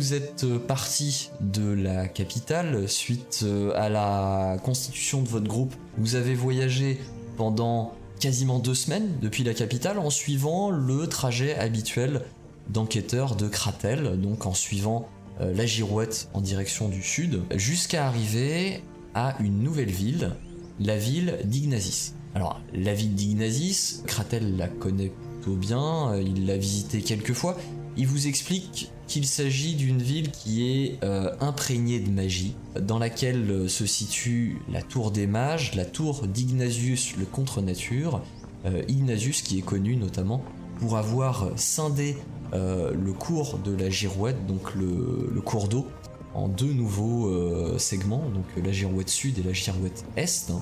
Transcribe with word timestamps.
êtes 0.00 0.46
parti 0.66 1.30
de 1.40 1.72
la 1.72 2.08
capitale 2.08 2.88
suite 2.88 3.40
euh, 3.44 3.72
à 3.74 3.88
la 3.88 4.56
constitution 4.62 5.22
de 5.22 5.28
votre 5.28 5.46
groupe. 5.46 5.74
Vous 5.98 6.14
avez 6.14 6.34
voyagé 6.34 6.98
pendant 7.36 7.94
quasiment 8.18 8.58
deux 8.58 8.74
semaines 8.74 9.18
depuis 9.20 9.44
la 9.44 9.54
capitale 9.54 9.98
en 9.98 10.10
suivant 10.10 10.70
le 10.70 11.06
trajet 11.06 11.54
habituel 11.54 12.22
d'enquêteurs 12.68 13.36
de 13.36 13.48
Kratel, 13.48 14.20
donc 14.20 14.46
en 14.46 14.54
suivant 14.54 15.08
euh, 15.40 15.52
la 15.54 15.66
girouette 15.66 16.28
en 16.34 16.40
direction 16.40 16.88
du 16.88 17.02
sud, 17.02 17.42
jusqu'à 17.54 18.06
arriver 18.06 18.82
à 19.14 19.36
une 19.40 19.62
nouvelle 19.62 19.90
ville, 19.90 20.32
la 20.78 20.96
ville 20.96 21.38
d'Ignazis. 21.44 22.12
Alors, 22.34 22.60
la 22.74 22.94
ville 22.94 23.14
d'Ignazis, 23.14 24.02
Kratel 24.06 24.56
la 24.56 24.68
connaît 24.68 25.12
plutôt 25.40 25.56
bien, 25.56 26.12
euh, 26.12 26.22
il 26.22 26.46
l'a 26.46 26.56
visitée 26.56 27.02
quelques 27.02 27.32
fois, 27.32 27.56
il 27.96 28.06
vous 28.06 28.28
explique 28.28 28.90
qu'il 29.10 29.26
s'agit 29.26 29.74
d'une 29.74 30.00
ville 30.00 30.30
qui 30.30 30.70
est 30.70 31.02
euh, 31.02 31.34
imprégnée 31.40 31.98
de 31.98 32.08
magie, 32.08 32.54
dans 32.80 33.00
laquelle 33.00 33.50
euh, 33.50 33.68
se 33.68 33.84
situe 33.84 34.62
la 34.72 34.82
tour 34.82 35.10
des 35.10 35.26
mages, 35.26 35.74
la 35.74 35.84
tour 35.84 36.28
d'Ignatius 36.28 37.16
le 37.16 37.24
contre-nature. 37.24 38.22
Euh, 38.66 38.82
Ignatius 38.86 39.42
qui 39.42 39.58
est 39.58 39.62
connu 39.62 39.96
notamment 39.96 40.44
pour 40.78 40.96
avoir 40.96 41.50
scindé 41.56 42.16
le 42.52 43.12
cours 43.12 43.58
de 43.58 43.72
la 43.76 43.90
girouette, 43.90 44.46
donc 44.46 44.74
le, 44.74 45.40
cours 45.40 45.68
d'eau, 45.68 45.86
en 46.34 46.48
deux 46.48 46.72
nouveaux 46.72 47.30
segments, 47.78 48.24
donc 48.34 48.44
la 48.56 48.72
girouette 48.72 49.08
sud 49.08 49.38
et 49.38 49.42
la 49.44 49.52
girouette 49.52 50.04
est, 50.16 50.50
hein, 50.50 50.60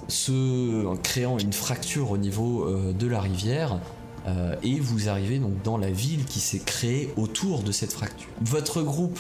en 0.87 0.97
créant 0.97 1.39
une 1.39 1.55
fracture 1.55 2.11
au 2.11 2.19
niveau 2.19 2.69
de 2.93 3.07
la 3.07 3.21
rivière. 3.23 3.81
Euh, 4.29 4.55
et 4.63 4.79
vous 4.79 5.09
arrivez 5.09 5.39
donc 5.39 5.63
dans 5.63 5.79
la 5.79 5.91
ville 5.91 6.25
qui 6.25 6.41
s'est 6.41 6.59
créée 6.59 7.13
autour 7.17 7.63
de 7.63 7.73
cette 7.73 7.93
fracture. 7.93 8.29
Votre 8.43 8.83
groupe 8.83 9.19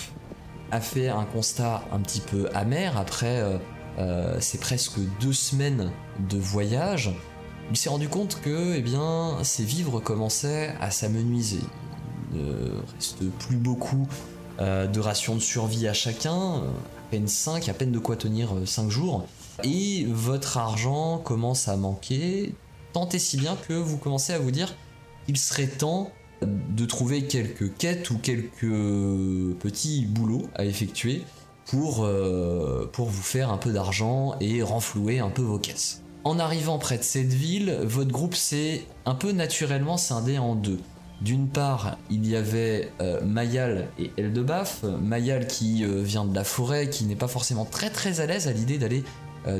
a 0.71 0.81
fait 0.81 1.09
un 1.09 1.25
constat 1.25 1.85
un 1.93 2.01
petit 2.01 2.21
peu 2.21 2.49
amer 2.55 2.97
après 2.97 3.41
euh, 3.41 3.59
euh, 3.99 4.37
ces 4.41 4.59
presque 4.59 4.99
deux 5.21 5.33
semaines 5.33 5.91
de 6.29 6.39
voyage. 6.39 7.11
Il 7.71 7.77
s'est 7.77 7.89
rendu 7.89 8.09
compte 8.09 8.41
que 8.41 8.75
eh 8.77 8.81
bien, 8.83 9.39
ses 9.43 9.65
vivres 9.65 10.01
commençaient 10.01 10.75
à 10.81 10.91
s'amenuiser. 10.91 11.61
Il 12.33 12.41
ne 12.41 12.71
reste 12.95 13.25
plus 13.39 13.57
beaucoup 13.57 14.07
euh, 14.61 14.87
de 14.87 15.01
rations 15.01 15.35
de 15.35 15.41
survie 15.41 15.89
à 15.89 15.93
chacun, 15.93 16.57
à 16.57 17.11
peine 17.11 17.29
5, 17.29 17.69
à 17.69 17.75
peine 17.75 17.93
de 17.93 17.99
quoi 17.99 18.17
tenir 18.17 18.51
5 18.65 18.91
jours. 18.91 19.27
Et 19.65 20.07
votre 20.09 20.57
argent 20.57 21.19
commence 21.19 21.69
à 21.69 21.77
manquer, 21.77 22.55
tant 22.93 23.09
et 23.09 23.19
si 23.19 23.37
bien 23.37 23.57
que 23.67 23.73
vous 23.73 23.99
commencez 23.99 24.33
à 24.33 24.39
vous 24.39 24.51
dire 24.51 24.75
il 25.29 25.37
serait 25.37 25.67
temps 25.67 26.11
de 26.43 26.85
trouver 26.85 27.23
quelques 27.27 27.77
quêtes 27.77 28.11
ou 28.11 28.19
quelques 28.19 29.59
petits 29.59 30.07
boulots 30.07 30.49
à 30.55 30.65
effectuer 30.65 31.23
pour, 31.67 32.05
euh, 32.05 32.89
pour 32.93 33.09
vous 33.09 33.23
faire 33.23 33.51
un 33.51 33.59
peu 33.59 33.73
d'argent 33.73 34.37
et 34.41 34.63
renflouer 34.63 35.19
un 35.19 35.31
peu 35.31 35.43
vos 35.43 35.59
caisses. 35.59 36.03
En 36.25 36.39
arrivant 36.39 36.79
près 36.79 36.99
de 36.99 37.03
cette 37.03 37.33
ville, 37.33 37.79
votre 37.85 38.11
groupe 38.11 38.35
s'est 38.35 38.85
un 39.07 39.15
peu 39.15 39.33
naturellement 39.33 39.97
scindé 39.97 40.39
en 40.39 40.55
deux. 40.55 40.81
D'une 41.21 41.49
part, 41.49 41.99
il 42.11 42.27
y 42.29 42.37
avait 42.37 42.93
euh, 43.01 43.21
Mayal 43.25 43.89
et 43.99 44.13
Eldebaf. 44.17 44.85
Mayal 44.85 45.47
qui 45.47 45.85
euh, 45.85 46.03
vient 46.03 46.25
de 46.25 46.35
la 46.35 46.45
forêt, 46.45 46.89
qui 46.89 47.05
n'est 47.05 47.17
pas 47.17 47.29
forcément 47.29 47.65
très 47.65 47.91
très 47.91 48.21
à 48.21 48.27
l'aise 48.27 48.47
à 48.49 48.53
l'idée 48.53 48.79
d'aller 48.79 49.05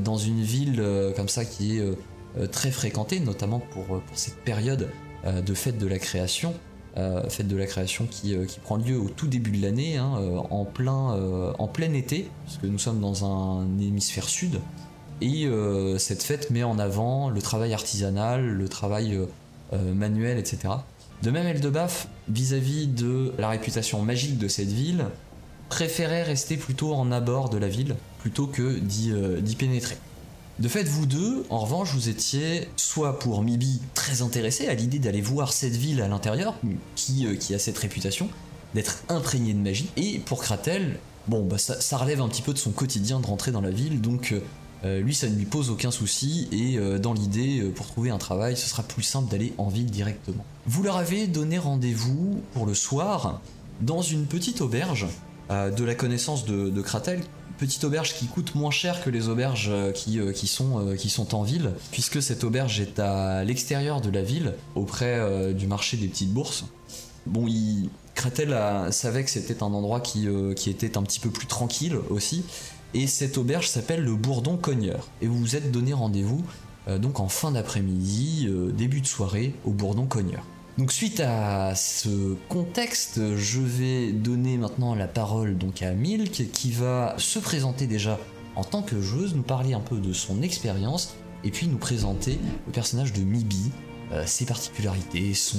dans 0.03 0.19
une 0.19 0.43
ville 0.43 0.85
comme 1.17 1.29
ça 1.29 1.47
qui 1.47 1.79
est 1.79 2.49
très 2.51 2.71
fréquentée, 2.71 3.21
notamment 3.21 3.59
pour, 3.59 4.03
cette 4.13 4.37
période 4.45 4.91
de 5.25 5.55
fête 5.55 5.79
de 5.79 5.87
la 5.87 5.99
création, 5.99 6.55
euh, 6.97 7.29
fête 7.29 7.49
de 7.49 7.57
la 7.57 7.67
création 7.67 8.07
qui, 8.07 8.35
euh, 8.35 8.45
qui 8.45 8.61
prend 8.61 8.77
lieu 8.77 8.99
au 8.99 9.09
tout 9.09 9.27
début 9.27 9.51
de 9.51 9.63
l'année, 9.63 9.97
hein, 9.97 10.15
euh, 10.19 10.39
en, 10.51 10.65
plein, 10.65 11.15
euh, 11.15 11.53
en 11.59 11.69
plein 11.69 11.93
été, 11.93 12.29
parce 12.45 12.59
que 12.59 12.67
nous 12.67 12.79
sommes 12.79 13.01
dans 13.01 13.25
un 13.25 13.65
hémisphère 13.79 14.29
sud, 14.29 14.61
et 15.21 15.47
euh, 15.47 15.99
cette 15.99 16.23
fête 16.23 16.51
met 16.51 16.63
en 16.63 16.79
avant 16.79 17.31
le 17.31 17.43
travail 17.43 17.73
artisanal, 17.75 18.45
le 18.45 18.69
travail 18.69 19.15
euh, 19.15 19.27
euh, 19.73 19.93
manuel, 19.95 20.39
etc. 20.39 20.75
De 21.23 21.31
même, 21.31 21.47
Eldebaf, 21.47 22.09
vis-à-vis 22.29 22.87
de 22.87 23.33
la 23.39 23.49
réputation 23.49 24.01
magique 24.03 24.39
de 24.39 24.49
cette 24.49 24.69
ville, 24.69 25.07
préférait 25.69 26.23
rester 26.23 26.57
plutôt 26.57 26.95
en 26.95 27.11
abord 27.11 27.51
de 27.51 27.59
la 27.59 27.69
ville, 27.69 27.97
plutôt 28.21 28.47
que 28.47 28.63
euh, 28.63 29.41
d'y 29.41 29.57
pénétrer. 29.57 29.97
De 30.59 30.67
fait, 30.67 30.83
vous 30.89 31.07
deux, 31.07 31.45
en 31.51 31.59
revanche, 31.59 31.95
vous 31.95 32.09
étiez 32.09 32.69
soit 32.77 33.21
pour 33.21 33.43
Mibi 33.43 33.81
très 33.95 34.23
intéressé 34.23 34.67
à 34.67 34.75
l'idée 34.75 34.99
d'aller 34.99 35.21
voir 35.21 35.53
cette 35.53 35.77
ville 35.77 36.03
à 36.03 36.09
l'intérieur, 36.09 36.57
qui, 36.97 37.27
euh, 37.27 37.55
a 37.55 37.59
cette 37.61 37.79
réputation, 37.79 38.29
d'être 38.75 39.05
imprégné 39.09 39.55
de 39.55 39.61
magie, 39.61 39.89
et 39.97 40.19
pour 40.19 40.43
Kratel, 40.43 40.99
bon, 41.29 41.45
bah, 41.45 41.59
ça, 41.59 41.97
relève 41.97 42.21
un 42.21 42.29
petit 42.29 42.43
peu 42.43 42.53
de 42.53 42.59
son 42.59 42.73
quotidien 42.73 43.21
de 43.21 43.27
rentrer 43.27 43.53
dans 43.53 43.61
la 43.61 43.71
ville, 43.71 44.01
donc 44.01 44.33
euh, 44.33 44.41
euh, 44.85 45.01
lui, 45.01 45.15
ça 45.15 45.29
ne 45.29 45.37
lui 45.37 45.45
pose 45.45 45.71
aucun 45.71 45.93
souci, 45.93 46.49
et 46.51 46.77
dans 46.99 47.13
l'idée, 47.13 47.63
pour 47.77 47.87
trouver 47.87 48.11
un 48.11 48.19
travail, 48.19 48.57
ce 48.57 48.69
sera 48.69 48.83
plus 48.83 49.05
simple 49.05 49.31
d'aller 49.31 49.53
en 49.59 49.69
ville 49.69 49.91
directement. 49.91 50.45
Vous 50.67 50.83
leur 50.83 50.97
avez 50.97 51.29
donné 51.29 51.59
rendez-vous 51.59 52.41
pour 52.53 52.67
le 52.67 52.75
soir 52.75 53.41
dans 53.81 54.03
une 54.03 54.27
petite 54.27 54.61
auberge 54.61 55.07
de 55.51 55.85
la 55.85 55.95
connaissance 55.95 56.45
de, 56.45 56.69
de 56.69 56.83
Kratel, 56.83 57.23
petite 57.59 57.85
auberge 57.85 58.15
qui 58.15 58.27
coûte 58.27 58.55
moins 58.55 58.71
cher 58.71 59.03
que 59.03 59.11
les 59.11 59.29
auberges 59.29 59.69
euh, 59.71 59.93
qui, 59.93 60.19
euh, 60.19 60.33
euh, 60.33 60.97
qui 60.97 61.11
sont 61.11 61.35
en 61.35 61.43
ville, 61.43 61.73
puisque 61.91 62.23
cette 62.23 62.45
auberge 62.45 62.81
est 62.81 62.99
à 62.99 63.45
l'extérieur 63.45 64.01
de 64.01 64.11
la 64.11 64.23
ville, 64.23 64.55
auprès 64.75 65.53
du 65.53 65.67
marché 65.67 65.97
des 65.97 66.07
petites 66.07 66.33
bourses. 66.33 66.65
Bon, 67.27 67.47
il, 67.47 67.91
Kratel 68.15 68.57
savait 68.91 69.25
que 69.25 69.31
c'était 69.31 69.63
un 69.63 69.67
endroit 69.67 70.01
qui, 70.01 70.29
était 70.67 70.97
un 70.97 71.03
petit 71.03 71.21
peu 71.21 71.31
plus 71.31 71.47
tranquille 71.47 71.97
aussi, 72.11 72.45
et 72.95 73.07
cette 73.07 73.37
auberge 73.37 73.69
s'appelle 73.69 74.03
le 74.03 74.15
Bourdon 74.15 74.57
Cogneur. 74.57 75.09
Et 75.21 75.27
vous 75.27 75.39
vous 75.39 75.57
êtes 75.57 75.71
donné 75.71 75.93
rendez-vous 75.93 76.45
donc 77.01 77.21
en 77.21 77.29
fin 77.29 77.51
d'après-midi, 77.51 78.49
début 78.73 79.03
de 79.03 79.07
soirée, 79.07 79.55
au 79.65 79.73
Bourdon 79.73 80.07
Cogneur. 80.07 80.43
Donc 80.79 80.93
suite 80.93 81.19
à 81.19 81.75
ce 81.75 82.37
contexte, 82.49 83.35
je 83.37 83.61
vais 83.61 84.13
donner 84.13 84.57
maintenant 84.57 84.95
la 84.95 85.09
parole 85.09 85.59
donc 85.59 85.83
à 85.83 85.93
Milk 85.93 86.53
qui 86.53 86.71
va 86.71 87.17
se 87.19 87.41
présenter 87.41 87.89
déjà 87.89 88.17
en 88.55 88.63
tant 88.63 88.83
que 88.83 89.01
joueuse, 89.01 89.35
nous 89.35 89.43
parler 89.43 89.75
un 89.75 89.81
peu 89.81 89.97
de 89.97 90.13
son 90.13 90.41
expérience 90.41 91.17
et 91.43 91.51
puis 91.51 91.67
nous 91.67 91.79
présenter 91.79 92.39
le 92.67 92.73
personnage 92.73 93.13
de 93.13 93.23
Mibi, 93.23 93.73
euh, 94.13 94.23
ses 94.25 94.47
particularités, 94.47 95.35
son, 95.35 95.59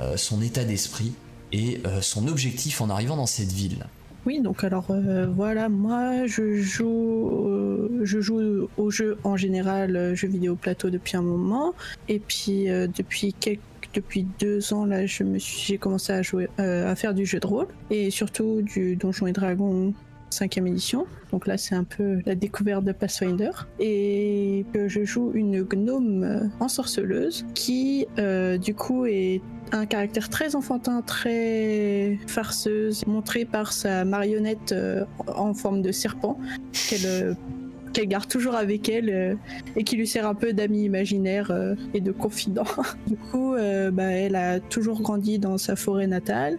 euh, 0.00 0.16
son 0.16 0.42
état 0.42 0.62
d'esprit 0.62 1.12
et 1.50 1.80
euh, 1.84 2.00
son 2.00 2.28
objectif 2.28 2.80
en 2.80 2.88
arrivant 2.88 3.16
dans 3.16 3.26
cette 3.26 3.50
ville. 3.50 3.86
Oui, 4.26 4.40
donc 4.40 4.62
alors 4.62 4.86
voilà, 5.34 5.68
moi 5.68 6.26
je 6.26 6.56
joue, 6.56 7.88
je 8.02 8.20
joue 8.20 8.68
au 8.76 8.90
jeu 8.90 9.18
en 9.24 9.36
général, 9.36 9.96
euh, 9.96 10.14
jeux 10.14 10.28
vidéo 10.28 10.56
plateau 10.56 10.90
depuis 10.90 11.16
un 11.16 11.22
moment, 11.22 11.74
et 12.08 12.18
puis 12.18 12.66
depuis 12.66 13.32
quelques, 13.32 13.60
depuis 13.94 14.26
deux 14.38 14.72
ans 14.72 14.84
là, 14.84 15.06
je 15.06 15.24
me 15.24 15.38
suis, 15.38 15.66
j'ai 15.66 15.78
commencé 15.78 16.12
à 16.12 16.22
jouer, 16.22 16.48
euh, 16.58 16.90
à 16.90 16.94
faire 16.94 17.14
du 17.14 17.26
jeu 17.26 17.40
de 17.40 17.46
rôle 17.46 17.66
et 17.90 18.10
surtout 18.10 18.62
du 18.62 18.96
Donjon 18.96 19.26
et 19.26 19.32
Dragon 19.32 19.92
5 20.30 20.58
édition. 20.58 21.06
Donc 21.32 21.46
là, 21.46 21.58
c'est 21.58 21.74
un 21.74 21.84
peu 21.84 22.20
la 22.24 22.34
découverte 22.34 22.84
de 22.84 22.92
Pathfinder. 22.92 23.50
Et 23.78 24.64
que 24.72 24.88
je 24.88 25.04
joue 25.04 25.32
une 25.34 25.62
gnome 25.62 26.50
ensorceleuse 26.60 27.44
qui, 27.54 28.06
euh, 28.18 28.56
du 28.58 28.74
coup, 28.74 29.06
est 29.06 29.42
un 29.72 29.86
caractère 29.86 30.28
très 30.28 30.56
enfantin, 30.56 31.02
très 31.02 32.18
farceuse, 32.26 33.06
montré 33.06 33.44
par 33.44 33.72
sa 33.72 34.04
marionnette 34.04 34.72
euh, 34.72 35.04
en 35.28 35.54
forme 35.54 35.82
de 35.82 35.92
serpent 35.92 36.38
qu'elle 37.92 38.08
garde 38.08 38.28
toujours 38.28 38.54
avec 38.54 38.88
elle 38.88 39.10
euh, 39.10 39.34
et 39.76 39.84
qui 39.84 39.96
lui 39.96 40.06
sert 40.06 40.26
un 40.26 40.34
peu 40.34 40.52
d'ami 40.52 40.84
imaginaire 40.84 41.50
euh, 41.50 41.74
et 41.94 42.00
de 42.00 42.12
confident. 42.12 42.64
du 43.06 43.16
coup, 43.16 43.54
euh, 43.54 43.90
bah, 43.90 44.04
elle 44.04 44.36
a 44.36 44.60
toujours 44.60 45.00
grandi 45.02 45.38
dans 45.38 45.58
sa 45.58 45.76
forêt 45.76 46.06
natale. 46.06 46.58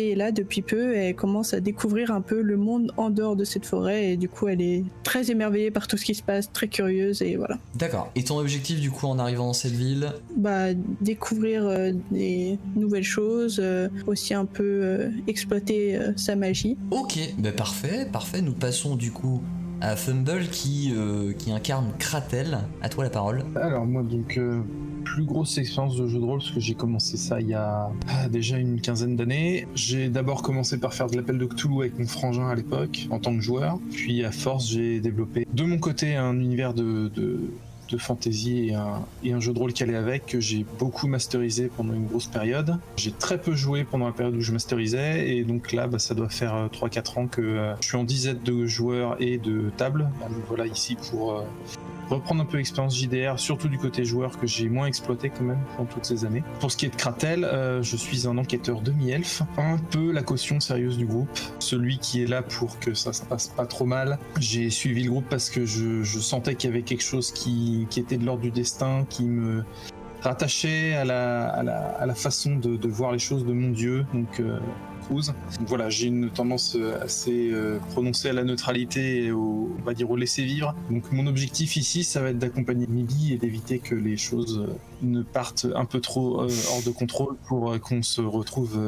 Et 0.00 0.14
là, 0.14 0.30
depuis 0.30 0.62
peu, 0.62 0.94
elle 0.94 1.16
commence 1.16 1.54
à 1.54 1.60
découvrir 1.60 2.12
un 2.12 2.20
peu 2.20 2.40
le 2.40 2.56
monde 2.56 2.92
en 2.96 3.10
dehors 3.10 3.34
de 3.34 3.42
cette 3.42 3.66
forêt. 3.66 4.12
Et 4.12 4.16
du 4.16 4.28
coup, 4.28 4.46
elle 4.46 4.60
est 4.60 4.84
très 5.02 5.32
émerveillée 5.32 5.72
par 5.72 5.88
tout 5.88 5.96
ce 5.96 6.04
qui 6.04 6.14
se 6.14 6.22
passe, 6.22 6.52
très 6.52 6.68
curieuse. 6.68 7.20
Et 7.20 7.36
voilà. 7.36 7.58
D'accord. 7.74 8.12
Et 8.14 8.22
ton 8.22 8.38
objectif 8.38 8.80
du 8.80 8.92
coup 8.92 9.06
en 9.06 9.18
arrivant 9.18 9.46
dans 9.46 9.52
cette 9.52 9.72
ville? 9.72 10.12
Bah, 10.36 10.72
découvrir 11.00 11.66
euh, 11.66 11.90
des 12.12 12.60
nouvelles 12.76 13.02
choses, 13.02 13.58
euh, 13.60 13.88
aussi 14.06 14.34
un 14.34 14.44
peu 14.44 14.62
euh, 14.62 15.10
exploiter 15.26 15.98
sa 16.16 16.36
magie. 16.36 16.76
Ok, 16.92 17.18
bah 17.38 17.50
parfait, 17.50 18.06
parfait. 18.12 18.40
Nous 18.40 18.52
passons 18.52 18.94
du 18.94 19.10
coup 19.10 19.42
à 19.80 19.96
Fumble 19.96 20.48
qui, 20.50 20.92
euh, 20.94 21.32
qui 21.32 21.52
incarne 21.52 21.92
Kratel. 21.98 22.58
À 22.82 22.88
toi 22.88 23.04
la 23.04 23.10
parole. 23.10 23.44
Alors 23.56 23.86
moi 23.86 24.02
donc 24.02 24.36
euh, 24.36 24.60
plus 25.04 25.24
grosse 25.24 25.58
expérience 25.58 25.96
de 25.96 26.06
jeu 26.06 26.18
de 26.18 26.24
rôle 26.24 26.38
parce 26.40 26.50
que 26.50 26.60
j'ai 26.60 26.74
commencé 26.74 27.16
ça 27.16 27.40
il 27.40 27.48
y 27.48 27.54
a 27.54 27.90
ah, 28.08 28.28
déjà 28.28 28.58
une 28.58 28.80
quinzaine 28.80 29.16
d'années. 29.16 29.66
J'ai 29.74 30.08
d'abord 30.08 30.42
commencé 30.42 30.78
par 30.78 30.94
faire 30.94 31.08
de 31.08 31.16
l'appel 31.16 31.38
de 31.38 31.46
Cthulhu 31.46 31.80
avec 31.80 31.98
mon 31.98 32.06
frangin 32.06 32.48
à 32.48 32.54
l'époque 32.54 33.08
en 33.10 33.18
tant 33.18 33.34
que 33.34 33.40
joueur. 33.40 33.78
Puis 33.90 34.24
à 34.24 34.32
force 34.32 34.68
j'ai 34.68 35.00
développé 35.00 35.46
de 35.52 35.62
mon 35.64 35.78
côté 35.78 36.16
un 36.16 36.38
univers 36.38 36.74
de 36.74 37.10
de 37.88 37.98
fantasy 37.98 38.70
et 39.22 39.32
un, 39.32 39.40
jeu 39.40 39.52
de 39.52 39.58
rôle 39.58 39.72
qui 39.72 39.82
allait 39.82 39.96
avec 39.96 40.26
que 40.26 40.40
j'ai 40.40 40.64
beaucoup 40.78 41.06
masterisé 41.06 41.70
pendant 41.74 41.94
une 41.94 42.06
grosse 42.06 42.26
période. 42.26 42.78
J'ai 42.96 43.12
très 43.12 43.40
peu 43.40 43.54
joué 43.54 43.84
pendant 43.84 44.06
la 44.06 44.12
période 44.12 44.34
où 44.34 44.40
je 44.40 44.52
masterisais 44.52 45.36
et 45.36 45.44
donc 45.44 45.72
là 45.72 45.86
bah, 45.86 45.98
ça 45.98 46.14
doit 46.14 46.28
faire 46.28 46.68
3-4 46.72 47.18
ans 47.18 47.26
que 47.26 47.40
euh, 47.40 47.74
je 47.80 47.88
suis 47.88 47.96
en 47.96 48.04
dizaine 48.04 48.38
de 48.44 48.66
joueurs 48.66 49.16
et 49.20 49.38
de 49.38 49.70
tables. 49.76 50.08
Donc 50.20 50.44
voilà 50.48 50.66
ici 50.66 50.96
pour 51.10 51.32
euh, 51.32 51.42
reprendre 52.08 52.42
un 52.42 52.44
peu 52.44 52.56
l'expérience 52.56 52.96
JDR, 52.96 53.38
surtout 53.38 53.68
du 53.68 53.78
côté 53.78 54.04
joueur 54.04 54.38
que 54.38 54.46
j'ai 54.46 54.68
moins 54.68 54.86
exploité 54.86 55.30
quand 55.30 55.44
même 55.44 55.60
pendant 55.76 55.88
toutes 55.88 56.04
ces 56.04 56.24
années. 56.24 56.42
Pour 56.60 56.70
ce 56.70 56.76
qui 56.76 56.86
est 56.86 56.90
de 56.90 56.96
Kratel, 56.96 57.44
euh, 57.44 57.82
je 57.82 57.96
suis 57.96 58.26
un 58.26 58.36
enquêteur 58.38 58.80
demi-elfe, 58.80 59.42
un 59.56 59.78
peu 59.78 60.12
la 60.12 60.22
caution 60.22 60.60
sérieuse 60.60 60.96
du 60.96 61.06
groupe, 61.06 61.28
celui 61.58 61.98
qui 61.98 62.22
est 62.22 62.26
là 62.26 62.42
pour 62.42 62.78
que 62.78 62.94
ça 62.94 63.12
se 63.12 63.22
passe 63.22 63.48
pas 63.48 63.66
trop 63.66 63.86
mal. 63.86 64.18
J'ai 64.38 64.70
suivi 64.70 65.04
le 65.04 65.10
groupe 65.10 65.26
parce 65.28 65.50
que 65.50 65.64
je, 65.64 66.02
sentais 66.04 66.54
qu'il 66.56 66.70
y 66.70 66.72
avait 66.72 66.82
quelque 66.82 67.02
chose 67.02 67.32
qui, 67.32 67.86
qui 67.90 68.00
était 68.00 68.18
de 68.18 68.24
l'ordre 68.26 68.42
du 68.42 68.50
destin, 68.50 69.06
qui 69.08 69.24
me 69.24 69.64
rattachait 70.28 70.94
à 70.94 71.04
la, 71.04 71.48
à 71.48 71.62
la, 71.62 71.78
à 71.98 72.06
la 72.06 72.14
façon 72.14 72.56
de, 72.56 72.76
de, 72.76 72.88
voir 72.88 73.12
les 73.12 73.18
choses 73.18 73.46
de 73.46 73.52
mon 73.52 73.70
dieu. 73.70 74.04
Donc 74.12 74.40
euh, 74.40 74.58
donc 75.10 75.68
voilà, 75.68 75.88
j'ai 75.88 76.06
une 76.06 76.30
tendance 76.30 76.76
euh, 76.76 77.02
assez 77.02 77.50
euh, 77.50 77.78
prononcée 77.92 78.28
à 78.28 78.32
la 78.32 78.44
neutralité 78.44 79.24
et 79.24 79.32
au, 79.32 79.74
on 79.78 79.82
va 79.82 79.94
dire 79.94 80.10
au 80.10 80.16
laisser 80.16 80.44
vivre. 80.44 80.74
Donc 80.90 81.10
mon 81.12 81.26
objectif 81.26 81.76
ici, 81.76 82.04
ça 82.04 82.20
va 82.20 82.30
être 82.30 82.38
d'accompagner 82.38 82.86
Mibi 82.86 83.32
et 83.32 83.38
d'éviter 83.38 83.78
que 83.78 83.94
les 83.94 84.16
choses 84.16 84.66
ne 85.02 85.22
partent 85.22 85.66
un 85.74 85.84
peu 85.84 86.00
trop 86.00 86.40
hors 86.42 86.82
de 86.84 86.90
contrôle 86.90 87.36
pour 87.46 87.78
qu'on 87.80 88.02
se 88.02 88.20
retrouve 88.20 88.78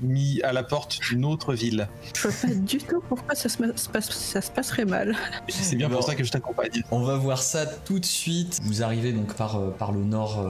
mis 0.00 0.40
à 0.42 0.52
la 0.52 0.62
porte 0.62 0.98
d'une 1.00 1.24
autre 1.24 1.54
ville. 1.54 1.88
Je 2.14 2.28
vois 2.28 2.48
pas 2.48 2.54
du 2.54 2.78
tout 2.78 3.02
pourquoi 3.08 3.34
ça 3.34 3.48
se, 3.48 3.58
passe, 3.58 4.10
ça 4.10 4.40
se 4.40 4.50
passerait 4.50 4.86
mal. 4.86 5.14
C'est 5.48 5.76
bien 5.76 5.90
pour 5.90 6.02
ça 6.02 6.14
que 6.14 6.24
je 6.24 6.30
t'accompagne. 6.30 6.82
On 6.90 7.02
va 7.02 7.16
voir 7.16 7.42
ça 7.42 7.66
tout 7.66 7.98
de 7.98 8.04
suite. 8.04 8.58
Vous 8.64 8.82
arrivez 8.82 9.12
donc 9.12 9.34
par, 9.34 9.72
par 9.74 9.92
le 9.92 10.02
nord, 10.02 10.44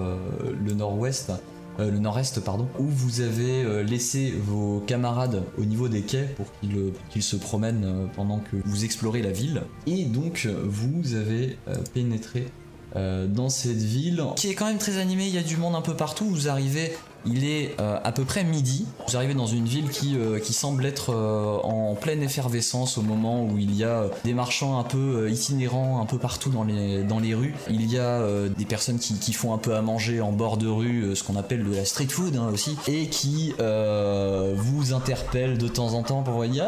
le 0.65 0.75
nord-ouest. 0.75 1.33
Euh, 1.79 1.91
le 1.91 1.99
nord-est, 1.99 2.41
pardon, 2.41 2.69
où 2.79 2.85
vous 2.85 3.21
avez 3.21 3.63
euh, 3.63 3.83
laissé 3.83 4.33
vos 4.39 4.81
camarades 4.87 5.43
au 5.59 5.65
niveau 5.65 5.89
des 5.89 6.03
quais 6.03 6.29
pour 6.37 6.47
qu'ils 6.61 6.79
euh, 6.79 7.21
se 7.21 7.37
promènent 7.37 8.09
pendant 8.15 8.39
que 8.39 8.57
vous 8.65 8.85
explorez 8.85 9.23
la 9.23 9.33
ville. 9.33 9.63
Et 9.87 10.05
donc, 10.05 10.49
vous 10.65 11.15
avez 11.15 11.59
pénétré 11.93 12.47
dans 12.95 13.51
cette 13.51 13.83
ville 13.83 14.23
qui 14.37 14.49
est 14.49 14.55
quand 14.55 14.67
même 14.67 14.79
très 14.79 14.97
animée, 14.97 15.27
il 15.27 15.35
y 15.35 15.39
a 15.39 15.43
du 15.43 15.59
monde 15.59 15.75
un 15.75 15.83
peu 15.83 15.95
partout, 15.95 16.25
vous 16.25 16.49
arrivez 16.49 16.93
il 17.27 17.45
est 17.45 17.75
euh, 17.81 17.99
à 18.03 18.13
peu 18.13 18.25
près 18.25 18.45
midi. 18.45 18.87
Vous 19.09 19.17
arrivez 19.17 19.35
dans 19.35 19.47
une 19.47 19.67
ville 19.67 19.91
qui, 19.91 20.17
euh, 20.17 20.39
semble 20.43 20.87
être 20.87 21.13
euh, 21.13 21.59
en 21.65 21.95
pleine 21.95 22.23
effervescence 22.23 22.97
au 22.97 23.03
moment 23.03 23.45
où 23.45 23.59
il 23.59 23.75
y 23.75 23.85
a 23.85 24.05
des 24.25 24.33
marchands 24.33 24.79
un 24.79 24.85
peu 24.85 25.31
itinérants 25.31 26.01
un 26.01 26.07
peu 26.07 26.19
partout 26.19 26.49
dans 26.49 26.65
les, 26.65 27.35
rues. 27.35 27.55
Il 27.69 27.93
y 27.93 27.99
a 27.99 28.23
des 28.49 28.65
personnes 28.65 28.99
qui, 28.99 29.33
font 29.33 29.53
un 29.53 29.59
peu 29.59 29.75
à 29.75 29.83
manger 29.83 30.21
en 30.21 30.33
bord 30.33 30.57
de 30.57 30.67
rue, 30.67 31.15
ce 31.15 31.23
qu'on 31.23 31.37
appelle 31.37 31.65
de 31.65 31.75
la 31.75 31.85
street 31.85 32.09
food 32.09 32.37
hein, 32.37 32.49
aussi, 32.53 32.77
et 32.89 33.09
qui 33.09 33.53
vous 33.59 34.95
interpellent 34.95 35.59
de 35.59 35.69
temps 35.69 35.93
en 35.93 36.03
temps 36.03 36.23
pour 36.23 36.35
vous 36.35 36.47
dire 36.47 36.65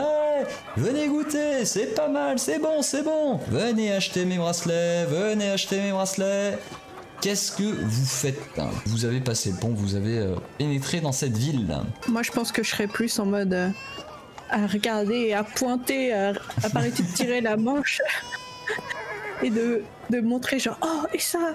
venez 0.76 1.08
goûter, 1.08 1.64
c'est 1.64 1.94
pas 1.94 2.08
mal, 2.08 2.38
c'est 2.38 2.58
bon, 2.58 2.82
c'est 2.82 3.02
bon. 3.02 3.40
Venez 3.50 3.92
acheter 3.92 4.24
mes 4.24 4.36
bracelets, 4.36 5.06
venez 5.06 5.50
acheter 5.50 5.80
mes 5.80 5.92
bracelets. 5.92 6.58
Qu'est-ce 7.20 7.50
que 7.50 7.64
vous 7.64 8.06
faites 8.06 8.38
Vous 8.86 9.04
avez 9.04 9.20
passé 9.20 9.50
le 9.50 9.56
pont, 9.56 9.72
vous 9.74 9.96
avez 9.96 10.18
euh, 10.18 10.36
pénétré 10.56 11.00
dans 11.00 11.12
cette 11.12 11.36
ville. 11.36 11.66
Moi, 12.08 12.22
je 12.22 12.30
pense 12.30 12.52
que 12.52 12.62
je 12.62 12.70
serais 12.70 12.86
plus 12.86 13.18
en 13.18 13.26
mode 13.26 13.52
euh, 13.52 13.70
à 14.50 14.66
regarder 14.66 15.14
et 15.14 15.34
à 15.34 15.42
pointer, 15.42 16.12
à, 16.12 16.28
à 16.28 16.68
de 16.68 17.14
tirer 17.14 17.40
la 17.40 17.56
manche 17.56 18.00
et 19.42 19.50
de, 19.50 19.82
de 20.10 20.20
montrer 20.20 20.60
genre 20.60 20.78
oh 20.80 21.06
et 21.12 21.18
ça 21.18 21.54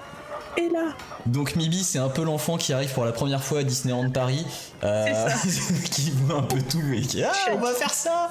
et 0.56 0.68
là. 0.68 0.94
Donc 1.26 1.56
Mibi, 1.56 1.82
c'est 1.82 1.98
un 1.98 2.10
peu 2.10 2.22
l'enfant 2.22 2.58
qui 2.58 2.72
arrive 2.74 2.92
pour 2.92 3.04
la 3.06 3.12
première 3.12 3.42
fois 3.42 3.60
à 3.60 3.62
Disneyland 3.64 4.10
Paris, 4.10 4.46
euh, 4.84 5.28
qui 5.90 6.10
voit 6.10 6.36
un 6.36 6.42
peu 6.42 6.60
tout 6.60 6.82
et 6.92 7.00
qui 7.00 7.24
ah 7.24 7.32
on 7.52 7.58
va 7.58 7.72
faire 7.72 7.92
ça. 7.92 8.28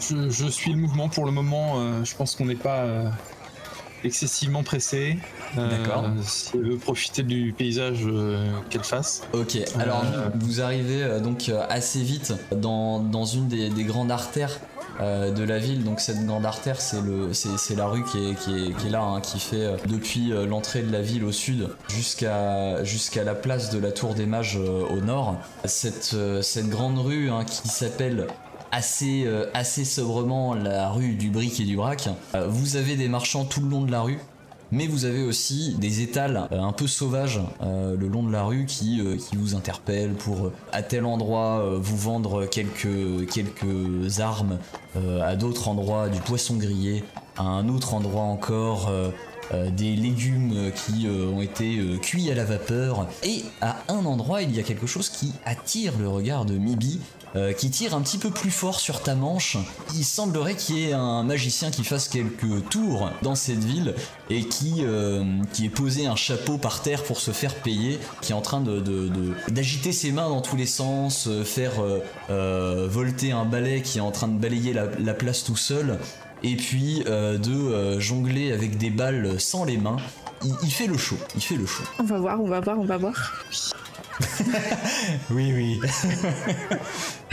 je, 0.00 0.30
je, 0.30 0.46
suis 0.46 0.72
le 0.72 0.78
mouvement 0.78 1.08
pour 1.08 1.26
le 1.26 1.30
moment. 1.30 2.02
je 2.02 2.16
pense 2.16 2.34
qu'on 2.34 2.46
n'est 2.46 2.56
pas 2.56 3.12
excessivement 4.04 4.62
pressé. 4.62 5.18
D'accord. 5.56 6.04
Euh, 6.04 6.22
si 6.22 6.50
elle 6.54 6.70
veut 6.70 6.76
profiter 6.76 7.22
du 7.22 7.54
paysage, 7.56 8.00
euh, 8.04 8.46
qu'elle 8.70 8.84
fasse. 8.84 9.22
Ok, 9.32 9.58
alors 9.78 10.04
euh, 10.04 10.28
vous 10.36 10.60
arrivez 10.60 11.20
donc 11.20 11.50
assez 11.68 12.02
vite 12.02 12.34
dans, 12.54 13.00
dans 13.00 13.24
une 13.24 13.48
des, 13.48 13.70
des 13.70 13.84
grandes 13.84 14.10
artères 14.10 14.60
de 15.00 15.42
la 15.42 15.58
ville. 15.58 15.82
Donc 15.82 15.98
cette 15.98 16.24
grande 16.24 16.46
artère, 16.46 16.80
c'est 16.80 17.00
le, 17.00 17.32
c'est, 17.32 17.74
la 17.74 17.86
rue 17.86 18.04
qui 18.04 18.30
est, 18.30 18.34
qui 18.36 18.54
est, 18.54 18.76
qui 18.76 18.86
est 18.86 18.90
là, 18.90 19.02
hein, 19.02 19.20
qui 19.20 19.40
fait 19.40 19.76
depuis 19.88 20.32
l'entrée 20.48 20.82
de 20.82 20.92
la 20.92 21.02
ville 21.02 21.24
au 21.24 21.32
sud 21.32 21.68
jusqu'à, 21.88 22.84
jusqu'à 22.84 23.24
la 23.24 23.34
place 23.34 23.70
de 23.70 23.78
la 23.80 23.90
Tour 23.90 24.14
des 24.14 24.26
Mages 24.26 24.56
au 24.56 25.00
nord. 25.00 25.36
Cette, 25.64 26.14
cette 26.42 26.68
grande 26.68 26.98
rue 26.98 27.28
hein, 27.28 27.44
qui 27.44 27.66
s'appelle 27.66 28.28
assez, 28.74 29.26
assez 29.54 29.84
sobrement 29.84 30.54
la 30.54 30.90
rue 30.90 31.14
du 31.14 31.30
bric 31.30 31.60
et 31.60 31.64
du 31.64 31.76
brac. 31.76 32.08
vous 32.48 32.76
avez 32.76 32.96
des 32.96 33.08
marchands 33.08 33.44
tout 33.44 33.60
le 33.60 33.68
long 33.68 33.82
de 33.82 33.92
la 33.92 34.02
rue 34.02 34.18
mais 34.74 34.86
vous 34.88 35.04
avez 35.04 35.22
aussi 35.22 35.76
des 35.78 36.02
étals 36.02 36.48
euh, 36.50 36.60
un 36.60 36.72
peu 36.72 36.86
sauvages 36.86 37.40
euh, 37.62 37.96
le 37.96 38.08
long 38.08 38.22
de 38.22 38.32
la 38.32 38.42
rue 38.42 38.66
qui, 38.66 39.00
euh, 39.00 39.16
qui 39.16 39.36
vous 39.36 39.54
interpellent 39.54 40.14
pour 40.14 40.50
à 40.72 40.82
tel 40.82 41.04
endroit 41.04 41.78
vous 41.78 41.96
vendre 41.96 42.46
quelques, 42.46 43.28
quelques 43.30 44.20
armes, 44.20 44.58
à 45.22 45.36
d'autres 45.36 45.68
endroits 45.68 46.08
du 46.08 46.20
poisson 46.20 46.56
grillé, 46.56 47.04
à 47.36 47.42
un 47.42 47.68
autre 47.68 47.94
endroit 47.94 48.22
encore 48.22 48.90
des 49.52 49.94
légumes 49.94 50.72
qui 50.74 51.06
ont 51.08 51.40
été 51.40 51.78
cuits 52.00 52.30
à 52.30 52.34
la 52.34 52.44
vapeur. 52.44 53.06
Et 53.22 53.44
à 53.60 53.76
un 53.88 54.04
endroit, 54.04 54.42
il 54.42 54.54
y 54.54 54.60
a 54.60 54.62
quelque 54.62 54.86
chose 54.86 55.08
qui 55.08 55.32
attire 55.44 55.92
le 55.98 56.08
regard 56.08 56.44
de 56.44 56.56
Mibi 56.56 57.00
euh, 57.36 57.52
qui 57.52 57.68
tire 57.68 57.96
un 57.96 58.00
petit 58.00 58.18
peu 58.18 58.30
plus 58.30 58.52
fort 58.52 58.78
sur 58.78 59.02
ta 59.02 59.16
manche. 59.16 59.56
Il 59.96 60.04
semblerait 60.04 60.54
qu'il 60.54 60.78
y 60.78 60.90
ait 60.90 60.92
un 60.92 61.24
magicien 61.24 61.72
qui 61.72 61.82
fasse 61.82 62.06
quelques 62.06 62.68
tours 62.70 63.10
dans 63.22 63.34
cette 63.34 63.64
ville 63.64 63.94
et 64.30 64.44
qui, 64.46 64.76
euh, 64.80 65.24
qui 65.52 65.64
ait 65.66 65.70
posé 65.70 66.06
un 66.06 66.14
chapeau 66.14 66.58
par 66.58 66.82
terre 66.82 67.02
pour 67.02 67.18
se 67.18 67.32
faire 67.32 67.56
payer, 67.56 67.98
qui 68.20 68.30
est 68.30 68.34
en 68.36 68.40
train 68.40 68.60
de, 68.60 68.80
d'agiter 69.48 69.90
ses 69.90 70.12
mains 70.12 70.28
dans 70.28 70.42
tous 70.42 70.54
les 70.54 70.66
sens, 70.66 71.26
euh, 71.26 71.42
faire 71.42 71.72
volter 72.28 73.32
un 73.32 73.44
balai 73.44 73.82
qui 73.82 73.98
est 73.98 74.02
en 74.02 74.12
train 74.12 74.28
de 74.28 74.38
balayer 74.38 74.72
la, 74.72 74.86
la 74.98 75.14
place 75.14 75.42
tout 75.42 75.56
seul, 75.56 75.98
et 76.42 76.56
puis 76.56 77.02
de 77.04 77.98
jongler 77.98 78.52
avec 78.52 78.78
des 78.78 78.90
balles 78.90 79.40
sans 79.40 79.64
les 79.64 79.76
mains. 79.76 79.96
Il, 80.44 80.54
il, 80.62 80.70
fait 80.70 80.86
le 80.86 80.98
show, 80.98 81.16
il 81.34 81.42
fait 81.42 81.56
le 81.56 81.66
show. 81.66 81.82
On 81.98 82.04
va 82.04 82.18
voir, 82.18 82.40
on 82.40 82.46
va 82.46 82.60
voir, 82.60 82.78
on 82.78 82.84
va 82.84 82.96
voir. 82.98 83.44
oui, 85.30 85.52
oui. 85.52 85.80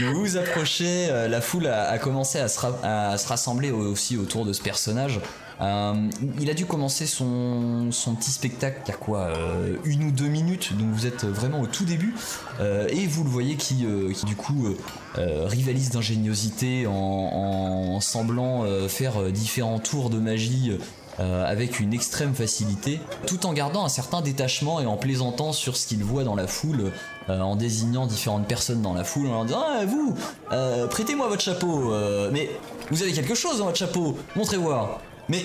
vous 0.00 0.20
vous 0.20 0.36
approchez, 0.36 1.08
euh, 1.08 1.28
la 1.28 1.40
foule 1.40 1.66
a, 1.66 1.98
commencé 1.98 2.38
à 2.38 2.48
se, 2.48 3.28
rassembler 3.28 3.70
aussi 3.70 4.16
autour 4.16 4.44
de 4.44 4.52
ce 4.52 4.62
personnage. 4.62 5.20
Euh, 5.60 5.94
il 6.40 6.50
a 6.50 6.54
dû 6.54 6.66
commencer 6.66 7.06
son, 7.06 7.90
petit 8.18 8.32
spectacle 8.32 8.80
il 8.84 8.88
y 8.88 8.92
a 8.92 8.96
quoi 8.96 9.28
euh, 9.28 9.76
Une 9.84 10.04
ou 10.04 10.10
deux 10.10 10.26
minutes, 10.26 10.76
donc 10.76 10.88
vous 10.90 11.06
êtes 11.06 11.24
vraiment 11.24 11.60
au 11.60 11.66
tout 11.66 11.84
début. 11.84 12.14
et 12.60 13.06
vous 13.06 13.22
le 13.24 13.30
voyez 13.30 13.56
qui, 13.56 13.86
du 14.24 14.36
coup 14.36 14.74
rivalise 15.14 15.90
d'ingéniosité 15.90 16.86
en, 16.86 18.00
semblant 18.00 18.64
faire 18.88 19.30
différents 19.30 19.78
tours 19.78 20.10
de 20.10 20.18
magie 20.18 20.78
euh, 21.22 21.44
avec 21.46 21.78
une 21.78 21.94
extrême 21.94 22.34
facilité, 22.34 22.98
tout 23.28 23.46
en 23.46 23.52
gardant 23.52 23.84
un 23.84 23.88
certain 23.88 24.22
détachement 24.22 24.80
et 24.80 24.86
en 24.86 24.96
plaisantant 24.96 25.52
sur 25.52 25.76
ce 25.76 25.86
qu'il 25.86 26.02
voit 26.02 26.24
dans 26.24 26.34
la 26.34 26.48
foule, 26.48 26.90
euh, 27.28 27.40
en 27.40 27.54
désignant 27.54 28.06
différentes 28.06 28.48
personnes 28.48 28.82
dans 28.82 28.92
la 28.92 29.04
foule, 29.04 29.28
en 29.28 29.32
leur 29.32 29.44
disant 29.44 29.62
Ah, 29.64 29.84
vous, 29.84 30.16
euh, 30.50 30.88
prêtez-moi 30.88 31.28
votre 31.28 31.42
chapeau, 31.42 31.92
mais 32.32 32.50
vous 32.90 33.02
avez 33.02 33.12
quelque 33.12 33.36
chose 33.36 33.58
dans 33.58 33.66
votre 33.66 33.78
chapeau, 33.78 34.18
montrez-moi. 34.34 35.00
Mais 35.28 35.44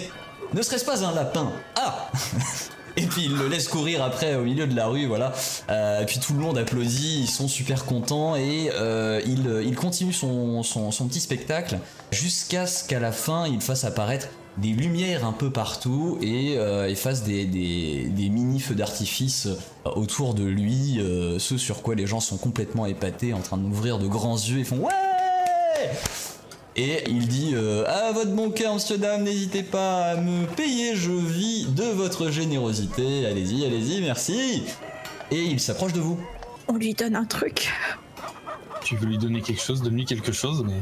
ne 0.54 0.62
serait-ce 0.64 0.86
pas 0.86 1.06
un 1.06 1.14
lapin? 1.14 1.52
Ah 1.76 2.10
Et 3.00 3.06
puis 3.06 3.26
il 3.26 3.38
le 3.38 3.48
laisse 3.48 3.68
courir 3.68 4.04
après 4.04 4.34
au 4.34 4.42
milieu 4.42 4.66
de 4.66 4.76
la 4.76 4.88
rue, 4.88 5.06
voilà. 5.06 5.32
puis 6.08 6.20
tout 6.20 6.34
le 6.34 6.40
monde 6.40 6.58
applaudit, 6.58 7.20
ils 7.22 7.30
sont 7.30 7.48
super 7.48 7.86
contents 7.86 8.36
et 8.36 8.72
il, 9.28 9.76
continue 9.76 10.14
son 10.14 10.64
petit 11.08 11.20
spectacle 11.20 11.78
jusqu'à 12.10 12.66
ce 12.66 12.84
qu'à 12.84 13.00
la 13.00 13.12
fin 13.12 13.46
il 13.46 13.62
fasse 13.62 13.84
apparaître 13.84 14.30
des 14.58 14.70
lumières 14.70 15.26
un 15.26 15.34
peu 15.34 15.52
partout 15.52 16.18
et 16.22 16.58
euh, 16.58 16.90
il 16.90 16.96
fasse 16.96 17.24
des, 17.24 17.46
mini 18.16 18.60
feux 18.60 18.76
d'artifice 18.76 19.48
euh, 19.48 19.92
autour 19.92 20.34
de 20.34 20.44
lui, 20.44 21.00
euh, 21.00 21.40
ce 21.40 21.58
sur 21.58 21.82
quoi 21.82 21.96
les 21.96 22.08
gens 22.08 22.20
sont 22.20 22.38
complètement 22.38 22.86
épatés, 22.86 23.34
en 23.34 23.40
train 23.40 23.58
d'ouvrir 23.58 24.00
de 24.00 24.08
grands 24.08 24.36
yeux 24.36 24.60
et 24.60 24.64
font 24.64 24.78
ouais 24.78 25.92
Et 26.76 27.04
il 27.08 27.28
dit 27.28 27.52
euh, 27.54 27.86
À 27.88 28.12
votre 28.14 28.32
bon 28.32 28.50
cœur, 28.50 28.74
monsieur, 28.74 28.98
dame, 28.98 29.24
n'hésitez 29.24 29.64
pas 29.64 30.12
à 30.12 30.16
me 30.16 30.46
payer, 30.48 30.96
je 30.96 31.12
vis 31.12 31.68
de 31.68 31.84
votre 31.84 32.32
générosité. 32.32 33.28
Allez-y, 33.28 33.66
allez-y, 33.66 34.02
merci. 34.02 34.64
Et 35.30 35.42
il 35.44 35.60
s'approche 35.60 35.94
de 35.94 36.00
vous. 36.00 36.20
On 36.68 36.74
lui 36.74 36.94
donne 36.94 37.16
un 37.16 37.26
truc. 37.26 37.72
Tu 38.84 38.96
veux 38.96 39.06
lui 39.06 39.18
donner 39.18 39.42
quelque 39.42 39.62
chose, 39.62 39.82
donne-lui 39.82 40.06
quelque 40.06 40.32
chose, 40.32 40.66
mais 40.66 40.74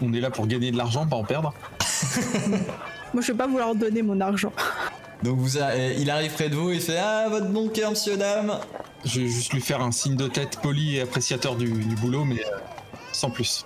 on 0.00 0.12
est 0.12 0.20
là 0.20 0.30
pour 0.30 0.46
gagner 0.46 0.70
de 0.70 0.76
l'argent, 0.76 1.06
pas 1.06 1.16
en 1.16 1.24
perdre. 1.24 1.52
Moi, 3.14 3.22
je 3.22 3.32
vais 3.32 3.38
pas 3.38 3.46
vouloir 3.46 3.74
donner 3.74 4.02
mon 4.02 4.20
argent. 4.20 4.52
Donc 5.22 5.38
vous 5.38 5.56
euh, 5.56 5.94
il 5.98 6.10
arrive 6.10 6.32
près 6.32 6.48
de 6.50 6.54
vous, 6.56 6.70
il 6.72 6.80
fait 6.80 6.98
Ah, 6.98 7.26
votre 7.30 7.46
bon 7.48 7.68
cœur, 7.68 7.90
monsieur, 7.90 8.16
dame. 8.16 8.58
Je 9.04 9.20
vais 9.20 9.28
juste 9.28 9.52
lui 9.52 9.60
faire 9.62 9.80
un 9.80 9.92
signe 9.92 10.16
de 10.16 10.26
tête 10.28 10.58
poli 10.62 10.96
et 10.96 11.02
appréciateur 11.02 11.56
du, 11.56 11.66
du 11.70 11.94
boulot, 11.96 12.24
mais 12.24 12.40
euh, 12.44 12.56
sans 13.12 13.30
plus. 13.30 13.64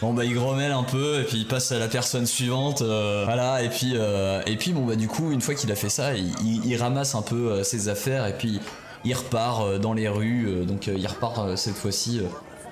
Bon 0.00 0.12
bah 0.12 0.24
il 0.24 0.34
grommelle 0.34 0.72
un 0.72 0.82
peu 0.82 1.20
et 1.20 1.24
puis 1.24 1.38
il 1.38 1.46
passe 1.46 1.70
à 1.70 1.78
la 1.78 1.86
personne 1.86 2.26
suivante, 2.26 2.82
euh, 2.82 3.22
voilà 3.24 3.62
et 3.62 3.68
puis 3.68 3.92
euh, 3.94 4.42
et 4.46 4.56
puis 4.56 4.72
bon 4.72 4.84
bah 4.84 4.96
du 4.96 5.06
coup 5.06 5.30
une 5.30 5.40
fois 5.40 5.54
qu'il 5.54 5.70
a 5.70 5.76
fait 5.76 5.88
ça, 5.88 6.14
il, 6.16 6.32
il- 6.44 6.66
il 6.66 6.76
ramasse 6.76 7.14
un 7.14 7.22
peu 7.22 7.52
euh, 7.52 7.62
ses 7.62 7.88
affaires 7.88 8.26
et 8.26 8.36
puis 8.36 8.60
il 9.04 9.14
repart 9.14 9.62
euh, 9.62 9.78
dans 9.78 9.92
les 9.92 10.08
rues, 10.08 10.46
euh, 10.48 10.64
donc 10.64 10.88
euh, 10.88 10.94
il 10.96 11.06
repart 11.06 11.38
euh, 11.38 11.54
cette 11.56 11.76
fois-ci 11.76 12.20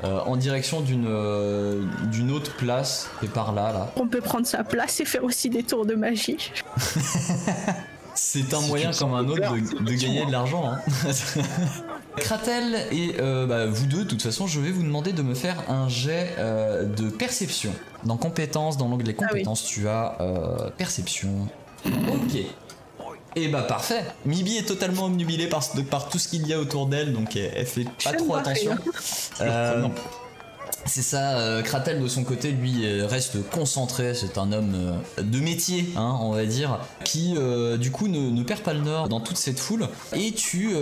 euh, 0.05 0.21
en 0.21 0.37
direction 0.37 0.81
d'une 0.81 1.07
euh, 1.09 1.85
d'une 2.07 2.31
autre 2.31 2.57
place 2.57 3.11
qui 3.19 3.27
est 3.27 3.29
par 3.29 3.53
là 3.53 3.73
là. 3.73 3.93
On 3.97 4.09
peut 4.09 4.21
prendre 4.21 4.47
sa 4.47 4.65
place 4.65 5.01
et 5.01 5.05
faire 5.05 5.25
aussi 5.25 5.51
des 5.51 5.63
tours 5.63 5.87
de 5.87 5.95
magie. 5.95 6.53
C'est 8.15 8.53
un 8.53 8.61
Si 8.61 8.69
moyen 8.69 8.91
comme 8.93 9.15
un 9.15 9.27
autre 9.29 9.55
de, 9.55 9.93
gagner 9.93 10.27
de 10.27 10.33
l'argent. 10.33 10.65
Hein. 10.67 10.81
Kratel 12.17 12.87
et 12.93 13.15
euh, 13.19 13.47
bah, 13.47 13.67
vous 13.67 13.87
deux, 13.87 14.05
de 14.05 14.09
toute 14.09 14.23
façon, 14.23 14.47
je 14.47 14.61
vais 14.61 14.71
vous 14.71 14.83
demander 14.83 15.13
de 15.13 15.23
me 15.23 15.35
faire 15.35 15.57
un 15.71 15.89
jet 15.89 16.35
euh, 16.39 16.85
de 16.85 17.09
perception. 17.09 17.73
Dans 18.05 18.17
compétences, 18.17 18.77
dans 18.77 18.89
l'onglet 18.89 19.15
Ah 19.19 19.23
oui. 19.23 19.29
compétences, 19.29 19.65
tu 19.65 19.89
as 19.89 20.17
euh, 20.21 20.71
perception. 20.77 21.49
Ok. 21.87 22.45
Et 23.37 23.49
bah 23.49 23.63
parfait. 23.63 24.05
Mibi 24.25 24.57
est 24.57 24.67
totalement 24.67 25.07
obnubilée 25.07 25.47
par, 25.47 25.63
par 25.91 26.09
tout 26.09 26.19
ce 26.19 26.29
qu'il 26.29 26.47
y 26.47 26.53
a 26.53 26.59
autour 26.59 26.87
d'elle, 26.87 27.13
donc 27.13 27.37
elle, 27.37 27.53
elle 27.55 27.67
fait 27.67 27.87
pas 28.03 28.13
trop 28.13 28.35
attention. 28.35 28.77
Euh, 29.41 29.87
c'est 30.87 31.03
ça, 31.03 31.39
euh, 31.39 31.63
Kratel 31.63 32.03
de 32.03 32.09
son 32.09 32.25
côté, 32.25 32.51
lui, 32.53 32.85
euh, 32.85 33.07
reste 33.07 33.49
concentré. 33.51 34.15
C'est 34.15 34.39
un 34.39 34.51
homme 34.51 34.73
euh, 34.75 35.23
de 35.23 35.39
métier, 35.39 35.87
hein, 35.97 36.19
on 36.21 36.33
va 36.33 36.45
dire, 36.47 36.81
qui, 37.05 37.35
du 37.79 37.91
coup, 37.91 38.09
ne, 38.09 38.31
ne 38.31 38.43
perd 38.43 38.61
pas 38.61 38.73
le 38.73 38.81
nord 38.81 39.09
dans 39.09 39.21
toute 39.21 39.37
cette 39.37 39.59
foule. 39.59 39.89
Et 40.15 40.33
tu 40.33 40.75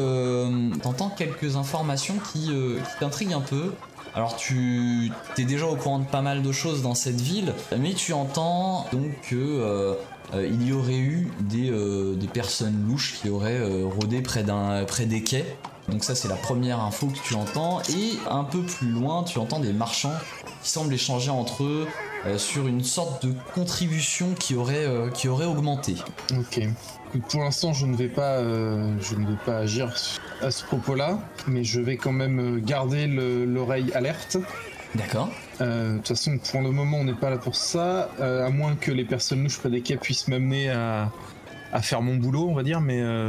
entends 0.84 1.10
quelques 1.10 1.56
informations 1.56 2.14
qui, 2.32 2.46
qui 2.46 2.98
t'intriguent 3.00 3.34
un 3.34 3.40
peu. 3.40 3.72
Alors 4.14 4.36
tu 4.36 5.12
es 5.36 5.44
déjà 5.44 5.66
au 5.66 5.76
courant 5.76 5.98
de 5.98 6.06
pas 6.06 6.22
mal 6.22 6.42
de 6.42 6.50
choses 6.50 6.82
dans 6.82 6.94
cette 6.94 7.20
ville, 7.20 7.52
mais 7.78 7.92
tu 7.92 8.12
entends 8.12 8.86
donc 8.90 9.12
que 9.28 9.96
euh, 10.34 10.46
il 10.46 10.66
y 10.66 10.72
aurait 10.72 10.96
eu 10.98 11.28
des, 11.40 11.70
euh, 11.70 12.14
des 12.14 12.26
personnes 12.28 12.86
louches 12.88 13.14
qui 13.20 13.28
auraient 13.30 13.58
euh, 13.58 13.84
rôdé 13.86 14.20
près, 14.22 14.42
d'un, 14.42 14.84
près 14.84 15.06
des 15.06 15.22
quais. 15.22 15.44
Donc 15.88 16.04
ça 16.04 16.14
c'est 16.14 16.28
la 16.28 16.34
première 16.36 16.80
info 16.80 17.06
que 17.06 17.18
tu 17.26 17.34
entends. 17.34 17.80
Et 17.90 18.12
un 18.30 18.44
peu 18.44 18.60
plus 18.62 18.88
loin, 18.90 19.22
tu 19.24 19.38
entends 19.38 19.58
des 19.60 19.72
marchands 19.72 20.12
qui 20.62 20.68
semblent 20.70 20.92
échanger 20.92 21.30
entre 21.30 21.64
eux 21.64 21.86
sur 22.36 22.66
une 22.66 22.82
sorte 22.84 23.24
de 23.24 23.32
contribution 23.54 24.34
qui 24.38 24.54
aurait, 24.54 24.86
qui 25.14 25.28
aurait 25.28 25.46
augmenté. 25.46 25.94
Ok. 26.36 26.60
Pour 27.30 27.40
l'instant, 27.40 27.72
je 27.72 27.86
ne 27.86 27.96
vais 27.96 28.08
pas, 28.08 28.42
je 28.42 29.14
ne 29.14 29.26
vais 29.30 29.38
pas 29.46 29.58
agir 29.58 29.90
à 30.42 30.50
ce 30.50 30.62
propos-là, 30.64 31.20
mais 31.46 31.64
je 31.64 31.80
vais 31.80 31.96
quand 31.96 32.12
même 32.12 32.60
garder 32.60 33.06
le- 33.06 33.46
l'oreille 33.46 33.90
alerte. 33.94 34.36
D'accord 34.94 35.30
De 35.60 35.96
toute 35.96 36.08
façon, 36.08 36.38
pour 36.38 36.60
le 36.62 36.70
moment, 36.70 36.98
on 36.98 37.04
n'est 37.04 37.14
pas 37.14 37.30
là 37.30 37.38
pour 37.38 37.56
ça, 37.56 38.10
euh, 38.20 38.46
à 38.46 38.50
moins 38.50 38.76
que 38.76 38.92
les 38.92 39.04
personnes 39.04 39.42
louches 39.42 39.58
près 39.58 39.70
des 39.70 39.80
quais 39.80 39.96
puissent 39.96 40.28
m'amener 40.28 40.70
à, 40.70 41.10
à 41.72 41.82
faire 41.82 42.02
mon 42.02 42.16
boulot, 42.16 42.48
on 42.48 42.54
va 42.54 42.62
dire, 42.62 42.80
mais 42.80 43.00
euh, 43.00 43.26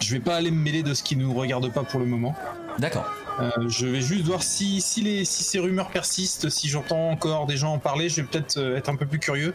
je 0.00 0.12
vais 0.12 0.20
pas 0.20 0.36
aller 0.36 0.50
me 0.50 0.60
mêler 0.60 0.82
de 0.82 0.94
ce 0.94 1.02
qui 1.02 1.16
nous 1.16 1.32
regarde 1.34 1.72
pas 1.72 1.82
pour 1.84 2.00
le 2.00 2.06
moment. 2.06 2.34
D'accord. 2.78 3.10
Euh, 3.40 3.50
je 3.68 3.86
vais 3.86 4.00
juste 4.00 4.24
voir 4.24 4.42
si, 4.42 4.80
si, 4.80 5.02
les, 5.02 5.24
si 5.24 5.44
ces 5.44 5.58
rumeurs 5.58 5.90
persistent, 5.90 6.48
si 6.48 6.68
j'entends 6.68 7.10
encore 7.10 7.46
des 7.46 7.56
gens 7.56 7.72
en 7.72 7.78
parler, 7.78 8.08
je 8.08 8.20
vais 8.20 8.26
peut-être 8.26 8.58
euh, 8.58 8.76
être 8.76 8.88
un 8.88 8.96
peu 8.96 9.06
plus 9.06 9.18
curieux. 9.18 9.54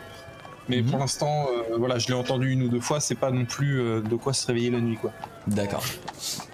Mais 0.70 0.82
Mhm. 0.82 0.90
pour 0.92 1.00
l'instant, 1.00 1.48
euh, 1.72 1.76
voilà, 1.78 2.00
je 2.00 2.08
l'ai 2.08 2.14
entendu 2.14 2.52
une 2.52 2.64
ou 2.64 2.70
deux 2.70 2.80
fois, 2.80 3.00
c'est 3.00 3.16
pas 3.16 3.32
non 3.32 3.46
plus 3.46 3.80
euh, 3.82 4.02
de 4.02 4.16
quoi 4.16 4.34
se 4.34 4.48
réveiller 4.48 4.70
la 4.72 4.80
nuit, 4.80 4.96
quoi. 4.96 5.12
D'accord. 5.48 5.84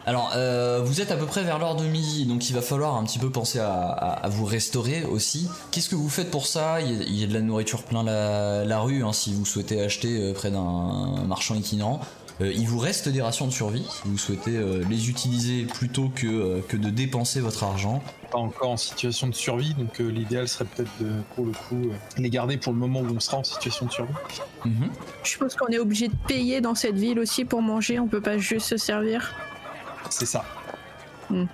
Alors, 0.07 0.31
euh, 0.35 0.81
vous 0.83 0.99
êtes 0.99 1.11
à 1.11 1.15
peu 1.15 1.27
près 1.27 1.43
vers 1.43 1.59
l'heure 1.59 1.75
de 1.75 1.85
midi, 1.85 2.25
donc 2.25 2.49
il 2.49 2.53
va 2.55 2.61
falloir 2.63 2.95
un 2.95 3.03
petit 3.03 3.19
peu 3.19 3.29
penser 3.29 3.59
à, 3.59 3.71
à- 3.71 4.25
à 4.25 4.29
vous 4.29 4.45
restaurer 4.45 5.03
aussi. 5.03 5.47
Qu'est-ce 5.69 5.89
que 5.89 5.95
vous 5.95 6.09
faites 6.09 6.31
pour 6.31 6.47
ça? 6.47 6.81
Il 6.81 6.91
y, 6.91 6.99
a, 6.99 7.03
il 7.03 7.19
y 7.19 7.23
a 7.23 7.27
de 7.27 7.33
la 7.33 7.41
nourriture 7.41 7.83
plein 7.83 8.01
la, 8.03 8.65
la 8.65 8.79
rue, 8.79 9.03
hein, 9.03 9.13
si 9.13 9.31
vous 9.33 9.45
souhaitez 9.45 9.79
acheter 9.81 10.17
euh, 10.19 10.33
près 10.33 10.49
d'un 10.49 11.23
marchand 11.27 11.53
itinérant. 11.53 11.99
Euh, 12.41 12.51
il 12.53 12.67
vous 12.67 12.79
reste 12.79 13.09
des 13.09 13.21
rations 13.21 13.47
de 13.47 13.51
survie, 13.51 13.85
si 13.89 14.01
vous 14.05 14.17
souhaitez 14.17 14.55
euh, 14.55 14.83
les 14.89 15.09
utiliser 15.09 15.65
plutôt 15.65 16.09
que, 16.09 16.27
euh, 16.27 16.61
que 16.67 16.77
de 16.77 16.89
dépenser 16.89 17.41
votre 17.41 17.63
argent. 17.63 18.01
Pas 18.31 18.37
encore 18.37 18.69
en 18.69 18.77
situation 18.77 19.27
de 19.27 19.35
survie, 19.35 19.73
donc 19.73 19.99
euh, 19.99 20.07
l'idéal 20.07 20.47
serait 20.47 20.65
peut-être 20.65 20.91
de, 21.01 21.09
pour 21.35 21.45
le 21.45 21.51
coup, 21.51 21.89
euh, 21.89 21.93
les 22.17 22.29
garder 22.29 22.57
pour 22.57 22.71
le 22.71 22.79
moment 22.79 23.01
où 23.01 23.15
on 23.15 23.19
sera 23.19 23.37
en 23.37 23.43
situation 23.43 23.87
de 23.87 23.91
survie. 23.91 24.13
Mhm. 24.63 24.89
Je 25.23 25.29
suppose 25.29 25.55
qu'on 25.55 25.67
est 25.67 25.79
obligé 25.79 26.07
de 26.07 26.15
payer 26.27 26.61
dans 26.61 26.75
cette 26.75 26.95
ville 26.95 27.19
aussi 27.19 27.43
pour 27.43 27.61
manger, 27.61 27.99
on 27.99 28.07
peut 28.07 28.21
pas 28.21 28.37
juste 28.37 28.67
se 28.67 28.77
servir. 28.77 29.33
C'est 30.09 30.25
ça. 30.25 30.45
Hmm. 31.29 31.45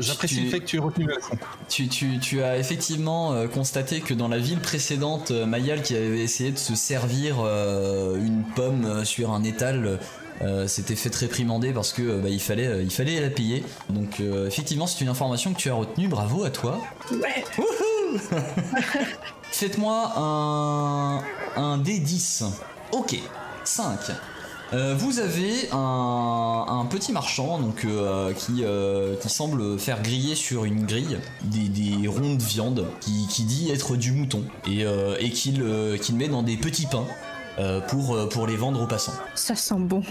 J'apprécie 0.00 0.36
Tu- 0.36 0.44
le 0.44 0.50
fait 0.50 0.60
que 0.60 0.64
tu 0.66 0.76
aies 0.76 0.80
retenu 0.80 1.06
la 1.06 1.14
leçon. 1.16 1.38
Tu, 1.68 1.88
tu- 1.88 2.18
tu 2.18 2.42
as 2.42 2.58
effectivement 2.58 3.32
euh, 3.32 3.46
constaté 3.48 4.00
que 4.00 4.12
dans 4.14 4.28
la 4.28 4.38
ville 4.38 4.60
précédente, 4.60 5.30
euh, 5.30 5.46
Mayal 5.46 5.82
qui 5.82 5.96
avait 5.96 6.20
essayé 6.20 6.50
de 6.50 6.58
se 6.58 6.74
servir 6.74 7.36
euh, 7.40 8.16
une 8.16 8.44
pomme 8.54 9.04
sur 9.04 9.32
un 9.32 9.42
étal 9.42 9.98
euh, 10.42 10.66
s'était 10.68 10.96
fait 10.96 11.14
réprimander 11.14 11.72
parce 11.72 11.92
que 11.94 12.18
bah, 12.20 12.28
il, 12.28 12.40
fallait, 12.40 12.82
il 12.84 12.90
fallait 12.90 13.20
la 13.20 13.30
payer. 13.30 13.64
Donc 13.88 14.20
euh, 14.20 14.46
effectivement 14.48 14.86
c'est 14.86 15.00
une 15.02 15.08
information 15.08 15.54
que 15.54 15.58
tu 15.58 15.70
as 15.70 15.74
retenue, 15.74 16.08
bravo 16.08 16.44
à 16.44 16.50
toi. 16.50 16.78
Ouais. 17.10 17.42
Faites-moi 19.50 20.12
un, 20.16 21.20
un 21.56 21.78
D10. 21.78 22.44
Ok, 22.92 23.16
5. 23.64 23.98
Euh, 24.72 24.94
vous 24.98 25.20
avez 25.20 25.68
un, 25.72 26.64
un 26.68 26.84
petit 26.86 27.12
marchand 27.12 27.58
donc, 27.60 27.84
euh, 27.84 28.32
qui, 28.32 28.64
euh, 28.64 29.14
qui 29.16 29.28
semble 29.28 29.78
faire 29.78 30.02
griller 30.02 30.34
sur 30.34 30.64
une 30.64 30.86
grille 30.86 31.18
des, 31.44 31.68
des 31.68 32.08
ronds 32.08 32.34
de 32.34 32.42
viande 32.42 32.86
qui, 33.00 33.28
qui 33.28 33.44
dit 33.44 33.70
être 33.70 33.96
du 33.96 34.10
mouton 34.12 34.42
et, 34.66 34.84
euh, 34.84 35.16
et 35.20 35.30
qu'il 35.30 35.62
euh, 35.62 35.96
qu'il 35.96 36.16
met 36.16 36.28
dans 36.28 36.42
des 36.42 36.56
petits 36.56 36.86
pains 36.86 37.06
euh, 37.58 37.80
pour, 37.80 38.28
pour 38.28 38.46
les 38.48 38.56
vendre 38.56 38.82
aux 38.82 38.88
passants. 38.88 39.14
Ça 39.36 39.54
sent 39.54 39.76
bon. 39.78 40.02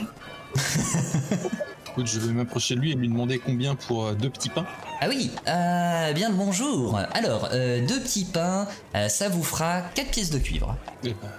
Écoute, 1.92 2.08
je 2.08 2.20
vais 2.20 2.34
m'approcher 2.34 2.76
de 2.76 2.80
lui 2.80 2.92
et 2.92 2.96
lui 2.96 3.08
demander 3.08 3.40
combien 3.40 3.76
pour 3.76 4.06
euh, 4.06 4.14
deux 4.14 4.30
petits 4.30 4.50
pains. 4.50 4.66
Ah 5.02 5.08
oui, 5.10 5.32
euh, 5.48 6.14
bien 6.14 6.30
le 6.30 6.36
bonjour. 6.36 6.98
Alors, 7.14 7.50
euh, 7.52 7.86
deux 7.86 8.00
petits 8.00 8.26
pains, 8.26 8.68
euh, 8.96 9.08
ça 9.10 9.30
vous 9.30 9.44
fera 9.44 9.82
4 9.96 10.12
pièces 10.12 10.30
de 10.30 10.40
cuivre. 10.40 10.76
Eh 11.04 11.10
ben, 11.10 11.30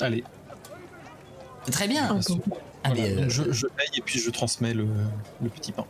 Allez, 0.00 0.24
Très 1.70 1.88
bien. 1.88 2.14
Bon. 2.28 2.40
Ah, 2.84 2.90
voilà, 2.94 3.02
mais, 3.02 3.22
euh, 3.22 3.28
je, 3.28 3.50
je 3.50 3.66
paye 3.66 3.88
et 3.96 4.00
puis 4.00 4.20
je 4.20 4.30
transmets 4.30 4.74
le, 4.74 4.86
le 5.42 5.48
petit 5.48 5.72
pain. 5.72 5.84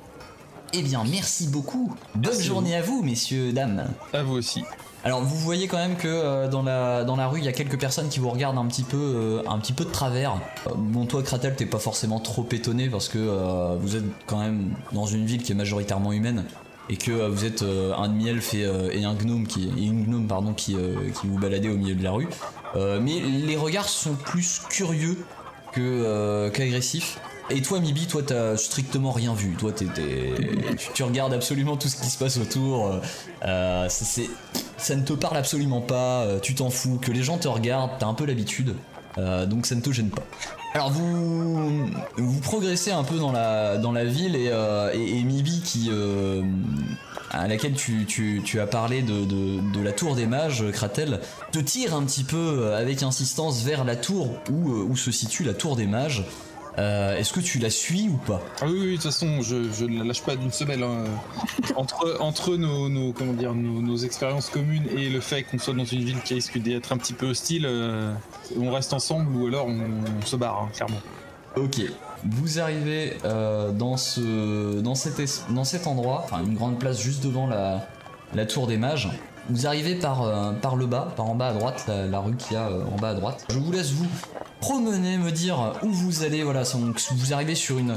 Eh 0.73 0.83
bien, 0.83 1.05
merci 1.09 1.47
beaucoup. 1.49 1.95
Bonne 2.15 2.33
Merci 2.33 2.45
journée 2.47 2.75
à 2.77 2.83
vous, 2.83 3.03
messieurs, 3.03 3.53
dames. 3.53 3.87
À 4.13 4.23
vous 4.23 4.35
aussi. 4.35 4.65
Alors, 5.05 5.23
vous 5.23 5.37
voyez 5.37 5.69
quand 5.69 5.77
même 5.77 5.97
que 5.97 6.09
euh, 6.09 6.49
dans, 6.49 6.63
la, 6.63 7.05
dans 7.05 7.15
la 7.15 7.29
rue, 7.29 7.39
il 7.39 7.45
y 7.45 7.49
a 7.49 7.53
quelques 7.53 7.79
personnes 7.79 8.09
qui 8.09 8.19
vous 8.19 8.31
regardent 8.31 8.59
un 8.59 8.67
petit 8.67 8.83
peu, 8.83 8.97
euh, 8.97 9.43
un 9.49 9.59
petit 9.59 9.73
peu 9.73 9.85
de 9.85 9.91
travers. 9.91 10.35
Euh, 10.67 10.73
bon, 10.77 11.07
toi, 11.07 11.23
Kratel, 11.23 11.55
t'es 11.55 11.67
pas 11.67 11.79
forcément 11.79 12.19
trop 12.19 12.47
étonné 12.51 12.89
parce 12.89 13.09
que 13.09 13.19
euh, 13.19 13.77
vous 13.81 13.95
êtes 13.95 14.05
quand 14.27 14.41
même 14.41 14.75
dans 14.93 15.07
une 15.07 15.25
ville 15.25 15.43
qui 15.43 15.53
est 15.53 15.55
majoritairement 15.55 16.13
humaine 16.13 16.45
et 16.89 16.97
que 16.97 17.13
euh, 17.13 17.29
vous 17.29 17.45
êtes 17.45 17.63
euh, 17.63 17.95
un 17.95 18.09
demi-elfe 18.09 18.55
et, 18.55 18.65
euh, 18.65 18.91
et 18.93 19.05
un 19.05 19.15
gnome 19.15 19.47
qui, 19.47 19.69
et 19.79 19.85
une 19.85 20.07
gnome 20.07 20.27
pardon 20.27 20.53
qui, 20.55 20.75
euh, 20.75 21.11
qui 21.21 21.29
vous 21.29 21.39
baladez 21.39 21.69
au 21.69 21.77
milieu 21.77 21.95
de 21.95 22.03
la 22.03 22.11
rue. 22.11 22.29
Euh, 22.75 22.99
mais 23.01 23.21
les 23.21 23.57
regards 23.57 23.89
sont 23.89 24.15
plus 24.15 24.61
curieux 24.69 25.25
que 25.77 25.81
euh, 25.83 26.51
qu'agressifs. 26.51 27.19
Et 27.51 27.63
toi, 27.63 27.79
Mibi, 27.79 28.07
toi, 28.07 28.23
t'as 28.27 28.57
strictement 28.57 29.13
rien 29.13 29.33
vu. 29.35 29.55
Toi, 29.57 29.71
t'es- 29.71 29.87
tu, 30.95 31.03
regardes 31.05 31.33
absolument 31.33 31.77
tout 31.77 31.87
ce 31.89 31.95
qui 31.97 32.09
se 32.09 32.19
passe 32.19 32.39
autour. 32.39 33.01
Euh, 33.45 33.89
ça 33.89 34.97
ne 34.97 35.03
te 35.03 35.13
parle 35.13 35.37
absolument 35.37 35.81
pas. 35.81 36.23
euh, 36.23 36.41
tu 36.41 36.55
t'en 36.57 36.71
fous. 36.71 36.99
Que 37.01 37.13
les 37.13 37.23
gens 37.23 37.39
te 37.39 37.47
regardent, 37.47 37.93
t'as 38.01 38.07
un 38.07 38.15
peu 38.15 38.25
l'habitude. 38.25 38.75
Donc 39.17 39.65
ça 39.67 39.75
ne 39.75 39.81
te 39.81 39.91
gêne 39.93 40.11
pas. 40.11 40.25
Alors 40.77 40.91
vous 40.91 41.89
vous 42.19 42.41
progressez 42.41 42.91
un 42.91 43.03
peu 43.03 43.17
dans 43.17 43.33
la 43.33 44.05
ville 44.05 44.37
et, 44.37 44.51
euh, 44.53 44.93
Mibi 44.95 45.63
qui 45.63 45.89
euh, 45.91 46.43
à 47.31 47.49
laquelle 47.49 47.73
tu, 47.73 48.61
as 48.61 48.67
parlé 48.67 49.01
de, 49.01 49.83
la 49.83 49.93
tour 49.93 50.15
des 50.15 50.27
mages, 50.27 50.71
Kratel, 50.73 51.21
te 51.51 51.61
tire 51.61 51.95
un 51.95 52.03
petit 52.03 52.25
peu 52.25 52.75
avec 52.75 53.03
insistance 53.03 53.63
vers 53.63 53.85
la 53.87 53.97
tour 53.97 54.39
où, 54.53 54.71
euh, 54.75 54.87
où 54.87 54.99
se 54.99 55.11
situe 55.11 55.45
la 55.45 55.55
tour 55.55 55.77
des 55.77 55.87
mages. 55.87 56.27
Euh, 56.79 57.17
Est-ce 57.17 57.33
que 57.33 57.41
tu 57.41 57.59
la 57.59 57.71
suis 57.71 58.09
ou 58.11 58.17
pas? 58.19 58.43
Ah 58.61 58.67
oui, 58.67 58.73
oui, 58.79 58.87
de 58.91 58.95
toute 58.97 59.05
façon, 59.05 59.41
je, 59.41 59.73
je 59.73 59.85
ne 59.87 59.99
la 59.99 60.05
lâche 60.05 60.23
pas 60.23 60.37
d'une 60.37 60.53
semelle. 60.53 60.83
hein. 60.83 61.05
Entre, 61.77 62.17
entre 62.21 62.57
nos, 62.57 62.89
nos- 62.89 63.13
comment 63.13 63.33
dire, 63.33 63.55
nos, 63.55 63.81
nos 63.83 63.97
expériences 63.97 64.49
communes 64.51 64.85
et 64.97 65.09
le 65.09 65.21
fait 65.21 65.43
qu'on 65.43 65.59
soit 65.59 65.75
dans 65.75 65.85
une 65.85 66.01
ville 66.05 66.21
qui 66.23 66.35
risque 66.35 66.59
d'être 66.59 66.93
un 66.93 66.97
petit 66.99 67.13
peu 67.13 67.27
hostile, 67.27 67.65
euh, 67.67 68.13
on 68.59 68.71
reste 68.73 68.93
ensemble 68.93 69.35
ou 69.37 69.47
alors 69.47 69.67
on, 69.67 69.79
on 70.23 70.25
se 70.27 70.37
barre, 70.37 70.63
hein, 70.63 70.69
clairement. 70.75 71.01
Ok. 71.57 71.81
Vous 72.25 72.59
arrivez 72.61 73.17
euh, 73.25 73.73
dans, 73.73 73.97
ce, 73.97 74.81
dans, 74.81 74.95
cet 74.95 75.19
es- 75.21 75.43
dans 75.55 75.65
cet 75.65 75.87
endroit, 75.87 76.23
enfin 76.25 76.43
une 76.45 76.55
grande 76.55 76.79
place 76.79 77.01
juste 77.01 77.23
devant 77.25 77.47
la, 77.47 77.87
la 78.35 78.47
tour 78.47 78.67
des 78.67 78.77
mages. 78.77 79.09
Vous 79.49 79.67
arrivez 79.67 79.95
par, 79.95 80.23
euh, 80.23 80.53
par 80.53 80.77
le 80.77 80.87
bas, 80.87 81.13
par 81.17 81.27
en 81.27 81.35
bas 81.35 81.49
à 81.49 81.53
droite, 81.53 81.85
la, 81.89 82.07
la 82.07 82.19
rue 82.21 82.37
qu'il 82.37 82.55
y 82.55 82.57
a 82.57 82.69
euh, 82.69 82.85
en 82.95 82.97
bas 83.01 83.11
à 83.11 83.15
droite. 83.15 83.45
Je 83.51 83.59
vous 83.59 83.71
laisse 83.73 83.93
vous 83.93 84.07
promener, 84.61 85.19
me 85.19 85.31
dire 85.31 85.75
où 85.83 85.89
vous 85.89 86.23
allez. 86.23 86.43
Voilà, 86.43 86.63
vous 87.13 87.35
arrivez 87.35 87.55
sur 87.55 87.79
une, 87.79 87.97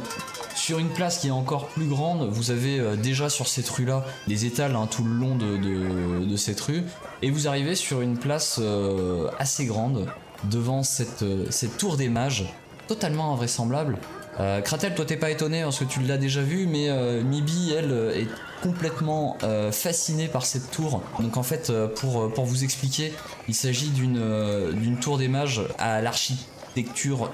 sur 0.56 0.80
une 0.80 0.90
place 0.90 1.20
qui 1.20 1.28
est 1.28 1.32
encore 1.32 1.68
plus 1.68 1.88
grande. 1.88 2.30
Vous 2.30 2.52
avez 2.52 2.80
euh, 2.80 2.96
déjà 2.96 3.30
sur 3.30 3.48
cette 3.48 3.70
rue-là 3.70 4.06
des 4.28 4.46
étals 4.46 4.76
hein, 4.76 4.88
tout 4.90 5.04
le 5.04 5.14
long 5.14 5.36
de, 5.36 6.36
cette 6.36 6.62
rue. 6.62 6.84
Et 7.22 7.32
vous 7.32 7.48
arrivez 7.48 7.76
sur 7.76 8.02
une 8.02 8.18
place 8.18 8.60
euh, 8.62 9.30
assez 9.40 9.66
grande 9.66 10.08
devant 10.46 10.82
euh, 11.22 11.46
cette 11.50 11.78
tour 11.78 11.98
des 11.98 12.10
mages, 12.10 12.46
totalement 12.88 13.34
invraisemblable. 13.34 13.98
Euh, 14.40 14.62
Kratel, 14.62 14.96
toi 14.96 15.06
t'es 15.06 15.18
pas 15.18 15.32
étonné 15.32 15.64
parce 15.64 15.80
que 15.80 15.84
tu 15.84 16.02
l'as 16.02 16.18
déjà 16.18 16.42
vu, 16.42 16.66
mais 16.66 16.90
euh, 16.90 17.22
Mibi, 17.22 17.74
elle, 17.78 17.92
euh, 17.92 18.16
est 18.16 18.28
complètement 18.62 19.38
euh, 19.44 19.72
fascinée 19.72 20.28
par 20.28 20.46
cette 20.46 20.72
tour. 20.72 21.02
Donc 21.20 21.38
en 21.38 21.44
fait, 21.44 21.72
pour, 21.96 22.30
vous 22.46 22.64
expliquer, 22.64 23.14
il 23.48 23.56
s'agit 23.56 23.90
d'une 23.90 24.98
tour 25.02 25.18
des 25.18 25.28
mages 25.28 25.62
à 25.78 26.02
l'architecture 26.02 27.32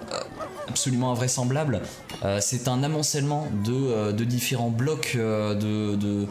absolument 0.67 1.11
invraisemblable. 1.11 1.81
C'est 2.39 2.67
un 2.67 2.83
amoncellement 2.83 3.47
de, 3.63 4.11
différents 4.23 4.69
blocs 4.69 5.15
de, 5.15 6.27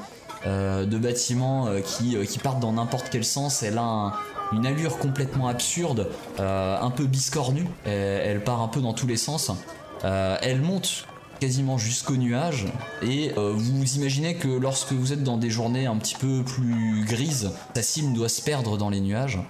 bâtiments 0.98 1.68
qui, 1.84 2.38
partent 2.38 2.60
dans 2.60 2.72
n'importe 2.72 3.08
quel 3.10 3.24
sens. 3.24 3.62
Elle 3.64 3.78
a 3.78 3.82
un- 3.82 4.12
une 4.52 4.66
allure 4.66 4.98
complètement 4.98 5.48
absurde, 5.48 6.08
un 6.38 6.90
peu 6.90 7.06
biscornue. 7.06 7.66
Elle 7.84 8.42
part 8.44 8.62
un 8.62 8.68
peu 8.68 8.80
dans 8.80 8.92
tous 8.92 9.08
les 9.08 9.16
sens. 9.16 9.50
Euh, 10.04 10.36
elle 10.42 10.60
monte 10.60 11.06
quasiment 11.40 11.78
jusqu'au 11.78 12.16
nuage 12.16 12.66
et 13.02 13.32
euh, 13.36 13.52
vous 13.54 13.96
imaginez 13.96 14.36
que 14.36 14.48
lorsque 14.48 14.92
vous 14.92 15.12
êtes 15.12 15.22
dans 15.22 15.36
des 15.36 15.50
journées 15.50 15.86
un 15.86 15.96
petit 15.96 16.14
peu 16.14 16.42
plus 16.44 17.04
grises, 17.06 17.50
sa 17.74 17.82
cime 17.82 18.14
doit 18.14 18.28
se 18.28 18.42
perdre 18.42 18.76
dans 18.76 18.90
les 18.90 19.00
nuages. 19.00 19.40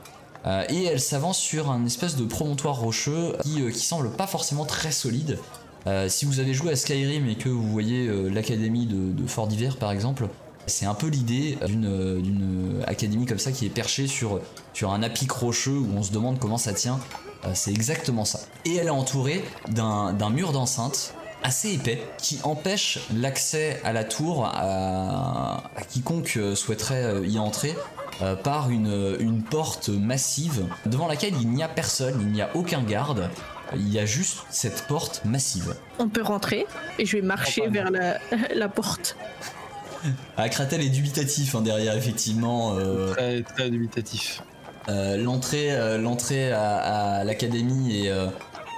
Euh, 0.47 0.65
et 0.69 0.85
elle 0.85 1.01
s'avance 1.01 1.39
sur 1.39 1.71
un 1.71 1.85
espèce 1.87 2.17
de 2.17 2.25
promontoire 2.25 2.79
rocheux 2.79 3.37
qui, 3.43 3.63
qui 3.73 3.81
semble 3.81 4.11
pas 4.11 4.27
forcément 4.27 4.65
très 4.65 4.93
solide. 4.93 5.39
Si 6.09 6.25
vous 6.25 6.41
avez 6.41 6.55
joué 6.55 6.73
à 6.73 6.77
Skyrim 6.77 7.29
et 7.29 7.35
que 7.35 7.51
vous 7.51 7.71
voyez 7.71 8.09
l'académie 8.31 8.87
de, 8.87 9.27
Fort 9.27 9.49
d'Hiver 9.49 9.77
par 9.77 9.93
exemple, 9.93 10.29
c'est 10.67 10.87
un 10.87 10.95
peu 10.95 11.09
l'idée 11.09 11.59
d'une 11.67 12.23
d'une 12.23 12.83
académie 12.87 13.27
comme 13.27 13.39
ça 13.39 13.53
qui 13.53 13.67
est 13.67 13.71
perchée 13.71 14.07
sur, 14.07 14.41
sur 14.73 14.95
un 14.95 15.03
apic 15.03 15.31
rocheux 15.31 15.77
où 15.77 15.89
on 15.95 16.03
se 16.03 16.11
demande 16.11 16.39
comment 16.39 16.57
ça 16.57 16.73
tient. 16.73 17.01
Euh, 17.47 17.51
c'est 17.55 17.71
exactement 17.73 18.25
ça. 18.25 18.41
Et 18.65 18.77
elle 18.77 18.87
est 18.87 18.91
entourée 18.91 19.45
d'un 19.69 20.13
d'un 20.13 20.31
mur 20.31 20.53
d'enceinte 20.53 21.15
assez 21.43 21.75
épais 21.75 22.03
qui 22.19 22.39
empêche 22.43 23.01
l'accès 23.15 23.79
à 23.85 23.93
la 23.93 24.05
tour 24.05 24.47
à, 24.47 25.65
à 25.77 25.83
quiconque 25.89 26.35
euh, 26.39 26.55
souhaiterait 26.55 27.05
euh, 27.05 27.27
y 27.27 27.39
entrer 27.39 27.75
euh, 28.23 28.35
par 28.35 28.71
une, 28.71 29.17
une 29.21 29.43
porte 29.43 29.91
massive 29.91 30.65
devant 30.87 31.07
laquelle 31.07 31.35
il 31.41 31.49
n'y 31.51 31.63
a 31.63 31.69
personne, 31.69 32.19
il 32.23 32.29
n'y 32.33 32.41
a 32.41 32.49
aucun 32.55 32.83
garde. 32.83 33.29
Il 33.77 33.93
y 33.93 33.99
a 33.99 34.07
juste 34.07 34.39
cette 34.51 34.87
porte 34.87 35.23
massive. 35.25 35.75
On 35.99 36.09
peut 36.09 36.23
rentrer 36.23 36.67
et 36.99 37.05
je 37.07 37.17
vais 37.17 37.23
marcher 37.23 37.65
Oh, 37.67 37.71
vers 37.71 37.91
la, 37.91 38.19
la 38.55 38.69
porte. 38.69 39.17
Ah, 40.37 40.49
Kratel 40.49 40.81
est 40.83 40.91
dubitatif 40.91 41.55
hein, 41.55 41.61
derrière, 41.63 41.97
effectivement. 41.97 42.77
euh, 42.79 43.13
Très, 43.13 43.43
très 43.43 43.71
dubitatif. 43.71 44.43
Euh, 44.89 45.17
l'entrée, 45.17 45.71
euh, 45.71 46.53
à, 46.53 47.19
à 47.19 47.25
l'académie 47.25 48.05
est, 48.05 48.11
euh, 48.11 48.27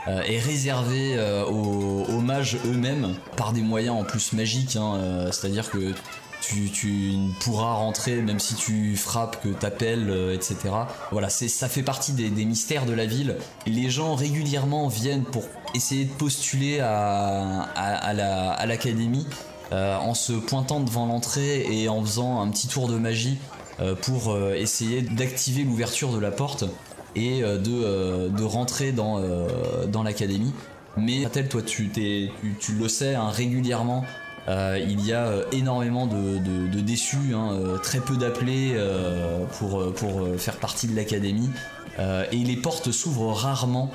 réservée 0.07 1.19
aux, 1.49 2.21
mages 2.21 2.57
eux-mêmes 2.65 3.15
par 3.37 3.53
des 3.53 3.63
moyens 3.63 3.97
en 3.97 4.05
plus 4.05 4.33
magiques. 4.33 4.77
hein, 4.77 4.95
euh, 4.97 5.33
c'est-à-dire 5.33 5.69
que 5.71 5.93
tu, 6.41 6.71
tu 6.71 7.13
ne 7.17 7.33
pourras 7.41 7.73
rentrer 7.75 8.17
même 8.23 8.39
si 8.39 8.55
tu 8.55 8.97
frappes, 8.97 9.43
que 9.43 9.49
t'appelles, 9.49 10.31
etc. 10.33 10.57
Voilà, 11.11 11.29
c'est, 11.29 11.49
ça 11.49 11.69
fait 11.69 11.83
partie 11.83 12.13
des, 12.13 12.31
mystères 12.45 12.87
de 12.87 12.93
la 12.93 13.07
ville. 13.07 13.37
Les 13.67 13.91
gens 13.91 14.15
régulièrement 14.15 14.87
viennent 14.87 15.25
pour 15.25 15.43
essayer 15.75 16.05
de 16.05 16.13
postuler 16.13 16.79
à, 16.79 17.63
à, 17.75 17.95
à 17.97 18.13
la- 18.13 18.53
à 18.53 18.67
l'académie. 18.67 19.27
en 19.73 20.15
se 20.15 20.33
pointant 20.35 20.79
devant 20.79 21.07
l'entrée 21.07 21.67
et 21.69 21.89
en 21.89 22.01
faisant 22.01 22.41
un 22.41 22.49
petit 22.51 22.69
tour 22.69 22.87
de 22.87 22.97
magie 22.97 23.39
pour 24.03 24.31
euh, 24.33 24.55
essayer 24.55 25.03
d'activer 25.03 25.65
l'ouverture 25.65 26.13
de 26.13 26.19
la 26.19 26.31
porte 26.31 26.65
et 27.17 27.43
euh, 27.43 27.59
de, 27.59 27.73
euh, 27.73 28.47
rentrer 28.47 28.93
dans, 28.93 29.19
euh, 29.19 29.49
l'académie. 30.05 30.53
Mais 30.97 31.23
Patel, 31.25 31.49
toi 31.49 31.63
tu, 31.63 31.91
le 32.79 32.89
sais 32.89 33.15
hein, 33.15 33.29
régulièrement, 33.29 34.05
euh, 34.49 34.79
il 34.81 35.05
y 35.05 35.13
a 35.13 35.27
euh, 35.27 35.45
énormément 35.53 36.07
de, 36.07 36.81
déçus, 36.81 37.35
hein, 37.35 37.51
euh, 37.53 37.79
très 37.79 38.01
peu 38.01 38.17
d'appelés 38.17 38.73
euh, 38.75 39.45
pour, 39.59 39.81
euh, 39.81 39.95
euh, 40.05 40.39
faire 40.39 40.57
partie 40.57 40.87
de 40.87 40.95
l'académie. 40.95 41.51
Euh, 41.99 42.25
et 42.31 42.37
les 42.37 42.57
portes 42.57 42.93
s'ouvrent 42.93 43.33
rarement 43.33 43.91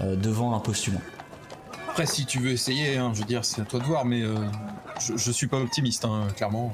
euh, 0.00 0.16
devant 0.16 0.54
un 0.54 0.58
postulant. 0.58 1.02
Après, 1.90 2.06
si 2.06 2.24
tu 2.24 2.38
veux 2.38 2.50
essayer, 2.50 2.96
hein, 2.96 3.12
je 3.14 3.20
veux 3.20 3.26
dire, 3.26 3.44
c'est 3.44 3.60
à 3.60 3.64
toi 3.64 3.78
de 3.78 3.84
voir, 3.84 4.06
mais 4.06 4.22
euh, 4.22 4.34
je, 4.98 5.16
je 5.16 5.30
suis 5.30 5.46
pas 5.46 5.58
optimiste, 5.58 6.06
clairement. 6.34 6.72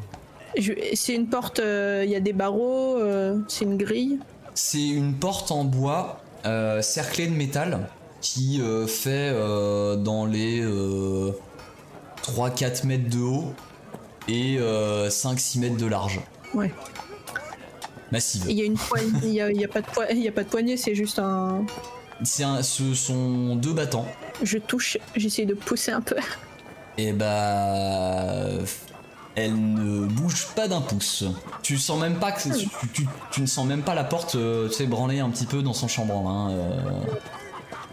C'est 0.94 1.14
une 1.14 1.26
porte, 1.28 1.58
euh, 1.60 2.02
il 2.04 2.10
y 2.10 2.16
a 2.16 2.20
des 2.20 2.32
barreaux, 2.32 2.96
euh, 2.98 3.38
c'est 3.48 3.64
une 3.64 3.76
grille. 3.76 4.18
C'est 4.54 4.86
une 4.88 5.14
porte 5.14 5.50
en 5.52 5.64
bois 5.64 6.20
euh, 6.46 6.82
cerclée 6.82 7.26
de 7.26 7.34
métal 7.34 7.88
qui 8.20 8.60
fait 8.88 9.32
dans 9.32 10.26
les 10.26 10.60
euh, 10.60 11.30
3-4 12.24 12.86
mètres 12.86 13.08
de 13.08 13.20
haut 13.20 13.52
et 14.26 14.56
euh, 14.58 15.08
5-6 15.08 15.60
mètres 15.60 15.76
de 15.76 15.86
large. 15.86 16.20
Ouais. 16.54 16.72
Massive. 18.10 18.44
Il 18.48 18.56
y 18.58 18.62
a 18.62 18.64
une 18.64 18.76
poignée, 18.76 19.10
il 19.22 19.30
y 19.34 19.40
a, 19.40 19.50
il 19.52 19.60
y 19.60 19.64
a 19.64 19.68
pas 19.68 19.82
de 19.82 19.86
poi- 19.86 20.10
il 20.10 20.18
y 20.18 20.28
a 20.28 20.32
pas 20.32 20.42
de 20.42 20.48
poignée, 20.48 20.76
c'est 20.76 20.94
juste 20.94 21.18
un. 21.18 21.64
C'est 22.24 22.42
un- 22.42 22.62
ce 22.64 22.94
sont 22.94 23.54
deux 23.54 23.72
battants. 23.74 24.06
Je 24.42 24.58
touche, 24.58 24.98
j'essaie 25.14 25.44
de 25.46 25.54
pousser 25.54 25.92
un 25.92 26.00
peu. 26.00 26.16
Et 26.96 27.12
bah. 27.12 28.48
Elle 29.40 29.54
ne 29.74 30.04
bouge 30.06 30.48
pas 30.56 30.66
d'un 30.66 30.80
pouce. 30.80 31.22
Tu 31.62 31.78
sens 31.78 32.00
même 32.00 32.16
pas 32.18 32.32
que. 32.32 32.40
c'est- 32.42 32.50
Tu, 32.80 32.88
tu- 32.92 33.08
tu 33.30 33.40
ne 33.40 33.46
sens 33.46 33.64
même 33.66 33.82
pas 33.82 33.94
la 33.94 34.02
porte, 34.02 34.34
euh, 34.34 34.66
tu 34.68 34.74
sais, 34.74 34.86
branler 34.86 35.20
un 35.20 35.30
petit 35.30 35.46
peu 35.46 35.62
dans 35.62 35.72
son 35.74 35.86
chambranle. 35.86 36.26
hein, 36.26 36.50
euh. 36.50 36.80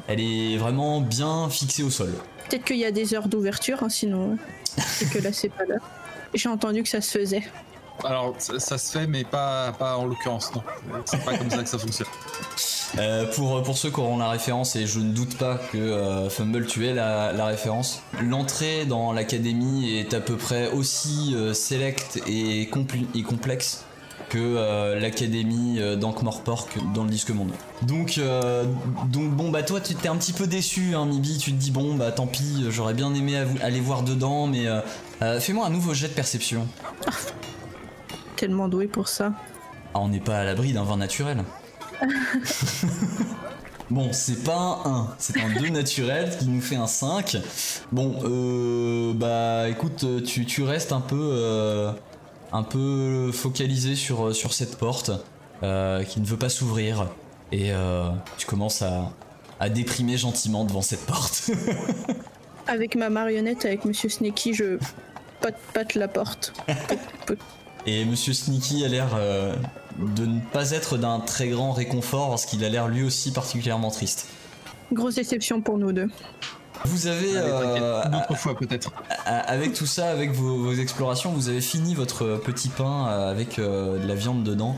Elle 0.07 0.21
est 0.21 0.57
vraiment 0.57 1.01
bien 1.01 1.47
fixée 1.49 1.83
au 1.83 1.89
sol. 1.91 2.11
Peut-être 2.49 2.63
qu'il 2.65 2.77
y 2.77 2.85
a 2.85 2.91
des 2.91 3.13
heures 3.13 3.27
d'ouverture, 3.27 3.83
hein, 3.83 3.89
sinon 3.89 4.37
c'est 4.77 5.07
que 5.09 5.19
là 5.19 5.31
c'est 5.33 5.49
pas 5.49 5.65
l'heure. 5.65 5.81
J'ai 6.33 6.49
entendu 6.49 6.81
que 6.83 6.89
ça 6.89 7.01
se 7.01 7.17
faisait. 7.17 7.43
Alors, 8.03 8.35
ça, 8.37 8.59
ça 8.59 8.77
se 8.77 8.91
fait, 8.91 9.07
mais 9.07 9.23
pas, 9.23 9.71
pas 9.71 9.97
en 9.97 10.05
l'occurrence, 10.05 10.51
non. 10.53 10.61
C'est 11.05 11.23
pas 11.23 11.37
comme 11.37 11.49
ça 11.49 11.63
que 11.63 11.69
ça 11.69 11.77
fonctionne. 11.77 12.07
Euh, 12.99 13.25
pour, 13.33 13.61
pour 13.63 13.77
ceux 13.77 13.89
qui 13.89 13.99
auront 13.99 14.17
la 14.19 14.29
référence, 14.29 14.77
et 14.77 14.87
je 14.87 14.99
ne 14.99 15.11
doute 15.11 15.37
pas 15.37 15.57
que 15.73 15.77
euh, 15.77 16.29
Fumble 16.29 16.65
tu 16.65 16.87
aies 16.87 16.93
la, 16.93 17.33
la 17.33 17.45
référence, 17.47 18.01
l'entrée 18.21 18.85
dans 18.85 19.11
l'académie 19.11 19.97
est 19.97 20.13
à 20.13 20.21
peu 20.21 20.37
près 20.37 20.71
aussi 20.71 21.33
euh, 21.35 21.53
select 21.53 22.21
et, 22.25 22.69
compl- 22.71 23.05
et 23.13 23.23
complexe 23.23 23.83
que 24.29 24.37
euh, 24.37 24.97
l'académie 24.97 25.81
euh, 25.81 25.97
d'Ankh-Morpork 25.97 26.77
dans 26.93 27.03
le 27.03 27.09
disque 27.09 27.31
monde. 27.31 27.51
Donc, 27.81 28.17
euh, 28.17 28.63
donc 29.07 29.31
bon 29.31 29.49
bah 29.49 29.63
toi 29.63 29.81
tu 29.81 29.93
t'es 29.95 30.07
un 30.07 30.15
petit 30.15 30.31
peu 30.31 30.47
déçu 30.47 30.95
hein 30.95 31.05
Mibi, 31.05 31.37
tu 31.37 31.51
te 31.51 31.57
dis 31.57 31.71
bon 31.71 31.95
bah 31.95 32.11
tant 32.13 32.27
pis, 32.27 32.65
j'aurais 32.69 32.93
bien 32.93 33.13
aimé 33.13 33.43
aller 33.61 33.81
voir 33.81 34.03
dedans, 34.03 34.47
mais 34.47 34.67
euh, 34.67 34.79
euh, 35.21 35.39
fais-moi 35.41 35.65
un 35.65 35.71
nouveau 35.71 35.93
jet 35.93 36.07
de 36.07 36.13
perception. 36.13 36.65
Tellement 38.35 38.67
doué 38.67 38.87
pour 38.87 39.07
ça. 39.07 39.33
Ah, 39.93 39.99
on 39.99 40.09
n'est 40.09 40.19
pas 40.19 40.39
à 40.39 40.43
l'abri 40.43 40.73
d'un 40.73 40.83
vin 40.83 40.97
naturel. 40.97 41.43
bon, 43.89 44.09
c'est 44.11 44.43
pas 44.43 44.81
un 44.83 44.91
1, 44.91 45.15
c'est 45.17 45.39
un 45.39 45.59
2 45.59 45.69
naturel 45.69 46.35
qui 46.37 46.47
nous 46.47 46.61
fait 46.61 46.75
un 46.75 46.87
5. 46.87 47.37
Bon, 47.91 48.19
euh, 48.23 49.13
bah 49.13 49.69
écoute, 49.69 50.05
tu, 50.25 50.45
tu 50.45 50.63
restes 50.63 50.91
un 50.91 50.99
peu, 50.99 51.29
euh, 51.31 51.91
un 52.51 52.63
peu 52.63 53.31
focalisé 53.31 53.95
sur, 53.95 54.35
sur 54.35 54.53
cette 54.53 54.77
porte 54.77 55.11
euh, 55.63 56.03
qui 56.03 56.19
ne 56.19 56.25
veut 56.25 56.37
pas 56.37 56.49
s'ouvrir. 56.49 57.07
Et 57.51 57.71
tu 58.37 58.47
commences 58.47 58.81
à, 58.81 59.11
à 59.59 59.69
déprimer 59.69 60.17
gentiment 60.17 60.65
devant 60.65 60.81
cette 60.81 61.05
porte. 61.05 61.51
Avec 62.67 62.95
ma 62.95 63.09
marionnette, 63.09 63.63
avec 63.63 63.85
Monsieur 63.85 64.09
Sneaky, 64.09 64.55
je 64.55 64.79
patte, 65.39 65.59
patte 65.73 65.93
la 65.93 66.07
porte. 66.07 66.51
Et 67.85 68.03
Monsieur 68.05 68.33
Sneaky 68.33 68.83
a 68.85 68.87
l'air 68.87 69.09
euh, 69.15 69.55
de 69.99 70.25
ne 70.25 70.39
pas 70.51 70.71
être 70.71 70.97
d'un 70.97 71.19
très 71.19 71.47
grand 71.49 71.71
réconfort 71.71 72.29
parce 72.29 72.45
qu'il 72.45 72.63
a 72.65 72.69
l'air 72.69 72.87
lui 72.87 73.03
aussi 73.03 73.31
particulièrement 73.31 73.91
triste. 73.91 74.27
Grosse 74.91 75.15
déception 75.15 75.61
pour 75.61 75.77
nous 75.77 75.91
deux. 75.91 76.07
Vous 76.83 77.07
avez, 77.07 77.31
euh, 77.35 78.03
une 78.05 78.15
autre 78.15 78.35
fois 78.35 78.55
peut-être. 78.55 78.91
avec 79.25 79.73
tout 79.73 79.85
ça, 79.85 80.09
avec 80.09 80.31
vos, 80.33 80.57
vos 80.57 80.73
explorations, 80.73 81.31
vous 81.31 81.47
avez 81.49 81.61
fini 81.61 81.95
votre 81.95 82.35
petit 82.43 82.67
pain 82.67 83.07
euh, 83.07 83.31
avec 83.31 83.57
euh, 83.59 83.97
de 83.97 84.05
la 84.07 84.13
viande 84.13 84.43
dedans. 84.43 84.75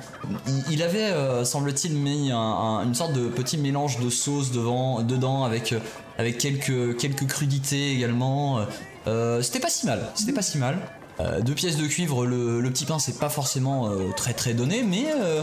Il, 0.47 0.73
il 0.73 0.83
avait, 0.83 1.05
euh, 1.11 1.43
semble-t-il, 1.43 1.93
mis 1.95 2.31
un- 2.31 2.37
un- 2.37 2.83
une 2.83 2.93
sorte 2.95 3.13
de 3.13 3.27
petit 3.27 3.57
mélange 3.57 3.99
de 3.99 4.09
sauce 4.09 4.51
devant, 4.51 5.01
dedans 5.01 5.43
avec, 5.43 5.73
avec 6.17 6.37
quelques, 6.37 6.95
quelques 6.97 7.25
crudités 7.27 7.91
également. 7.93 8.59
Euh, 9.07 9.41
c'était 9.41 9.59
pas 9.59 9.69
si 9.69 9.85
mal, 9.87 10.07
c'était 10.15 10.33
pas 10.33 10.41
si 10.43 10.57
mal. 10.59 10.77
Euh, 11.19 11.41
deux 11.41 11.53
pièces 11.56 11.77
de 11.77 11.88
cuivre, 11.88 12.25
le, 12.25 12.62
le 12.62 12.69
petit 12.69 12.86
pain 12.86 12.99
c'est 12.99 13.17
pas 13.19 13.30
forcément 13.30 13.89
euh, 13.89 14.12
très 14.15 14.34
très 14.34 14.53
donné, 14.53 14.84
mais 14.84 15.06
euh, 15.19 15.41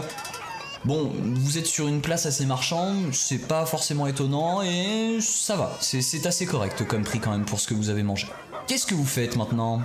bon, 0.85 1.11
vous 1.21 1.57
êtes 1.57 1.65
sur 1.65 1.87
une 1.87 1.99
place 2.01 2.25
assez 2.25 2.45
marchande, 2.45 3.13
c'est 3.13 3.45
pas 3.47 3.65
forcément 3.65 4.07
étonnant 4.07 4.61
et 4.61 5.17
ça 5.21 5.57
va, 5.57 5.77
c'est 5.81 6.25
assez 6.25 6.45
correct 6.45 6.85
comme 6.87 7.03
prix 7.03 7.19
quand 7.19 7.31
même 7.31 7.43
pour 7.45 7.59
ce 7.59 7.67
que 7.67 7.73
vous 7.73 7.89
avez 7.89 8.03
mangé. 8.03 8.27
Qu'est-ce 8.67 8.85
que 8.87 8.95
vous 8.95 9.05
faites 9.05 9.35
maintenant? 9.35 9.81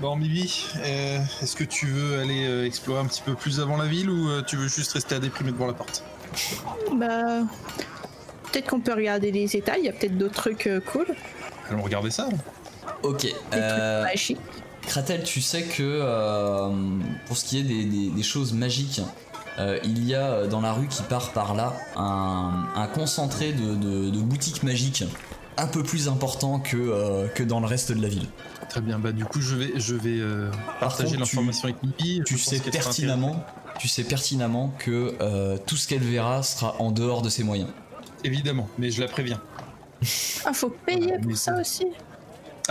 Bon, 0.00 0.16
Mibi, 0.16 0.66
euh, 0.84 1.18
est-ce 1.42 1.54
que 1.54 1.64
tu 1.64 1.86
veux 1.86 2.18
aller 2.20 2.46
euh, 2.46 2.66
explorer 2.66 3.00
un 3.00 3.06
petit 3.06 3.22
peu 3.22 3.34
plus 3.34 3.60
avant 3.60 3.76
la 3.76 3.86
ville 3.86 4.10
ou 4.10 4.30
euh, 4.30 4.42
tu 4.42 4.56
veux 4.56 4.66
juste 4.66 4.92
rester 4.92 5.14
à 5.14 5.18
déprimer 5.20 5.52
devant 5.52 5.66
la 5.66 5.74
porte? 5.74 6.02
Bah. 6.94 7.42
Peut-être 8.50 8.68
qu'on 8.70 8.80
peut 8.80 8.94
regarder 8.94 9.30
les 9.30 9.54
états, 9.56 9.78
il 9.78 9.84
y 9.84 9.88
a 9.88 9.92
peut-être 9.92 10.16
d'autres 10.18 10.34
trucs 10.34 10.66
euh, 10.66 10.80
cool. 10.80 11.06
Allons 11.70 11.82
regarder 11.82 12.10
ça. 12.10 12.28
là. 12.30 12.36
Ok, 13.02 13.22
Des 13.22 13.34
euh, 13.54 14.00
trucs 14.02 14.10
magiques. 14.12 14.40
Kratel, 14.86 15.22
tu 15.22 15.40
sais 15.40 15.62
que 15.62 15.82
euh, 15.82 16.68
pour 17.26 17.36
ce 17.36 17.44
qui 17.44 17.58
est 17.58 17.62
des, 17.62 17.84
des- 17.84 18.10
des 18.10 18.22
choses 18.22 18.52
magiques, 18.52 19.00
euh, 19.58 19.78
il 19.84 20.04
y 20.06 20.14
a 20.14 20.22
euh, 20.30 20.46
dans 20.48 20.60
la 20.60 20.72
rue 20.72 20.88
qui 20.88 21.02
part 21.02 21.32
par 21.32 21.54
là 21.54 21.74
un, 21.96 22.64
un 22.74 22.86
concentré 22.88 23.52
de, 23.52 23.74
de- 23.74 24.10
de 24.10 24.18
boutiques 24.20 24.62
magiques 24.62 25.04
un 25.56 25.66
peu 25.66 25.82
plus 25.82 26.08
important 26.08 26.58
que, 26.58 26.76
euh, 26.76 27.28
que 27.28 27.42
dans 27.42 27.60
le 27.60 27.66
reste 27.66 27.92
de 27.92 28.00
la 28.00 28.08
ville. 28.08 28.26
Très 28.68 28.80
bien, 28.80 28.98
bah 28.98 29.12
du 29.12 29.24
coup 29.24 29.40
je 29.40 29.56
vais, 29.56 29.72
je 29.76 29.94
vais 29.94 30.18
euh, 30.20 30.50
Par 30.50 30.78
partager 30.90 31.16
l'information 31.16 31.64
avec 31.68 31.82
Mibi. 31.82 32.22
Tu 32.24 32.38
sais 32.38 32.58
pertinemment, 32.60 33.44
tu 33.78 33.86
sais 33.88 34.04
pertinemment 34.04 34.72
que 34.78 35.14
euh, 35.20 35.58
tout 35.66 35.76
ce 35.76 35.86
qu'elle 35.88 36.02
verra 36.02 36.42
sera 36.42 36.76
en 36.80 36.90
dehors 36.90 37.20
de 37.22 37.28
ses 37.28 37.42
moyens. 37.44 37.68
Évidemment, 38.24 38.68
mais 38.78 38.90
je 38.90 39.00
la 39.00 39.08
préviens. 39.08 39.40
Ah, 40.46 40.52
faut 40.54 40.70
payer 40.70 41.18
pour 41.18 41.36
ça 41.36 41.60
aussi. 41.60 41.84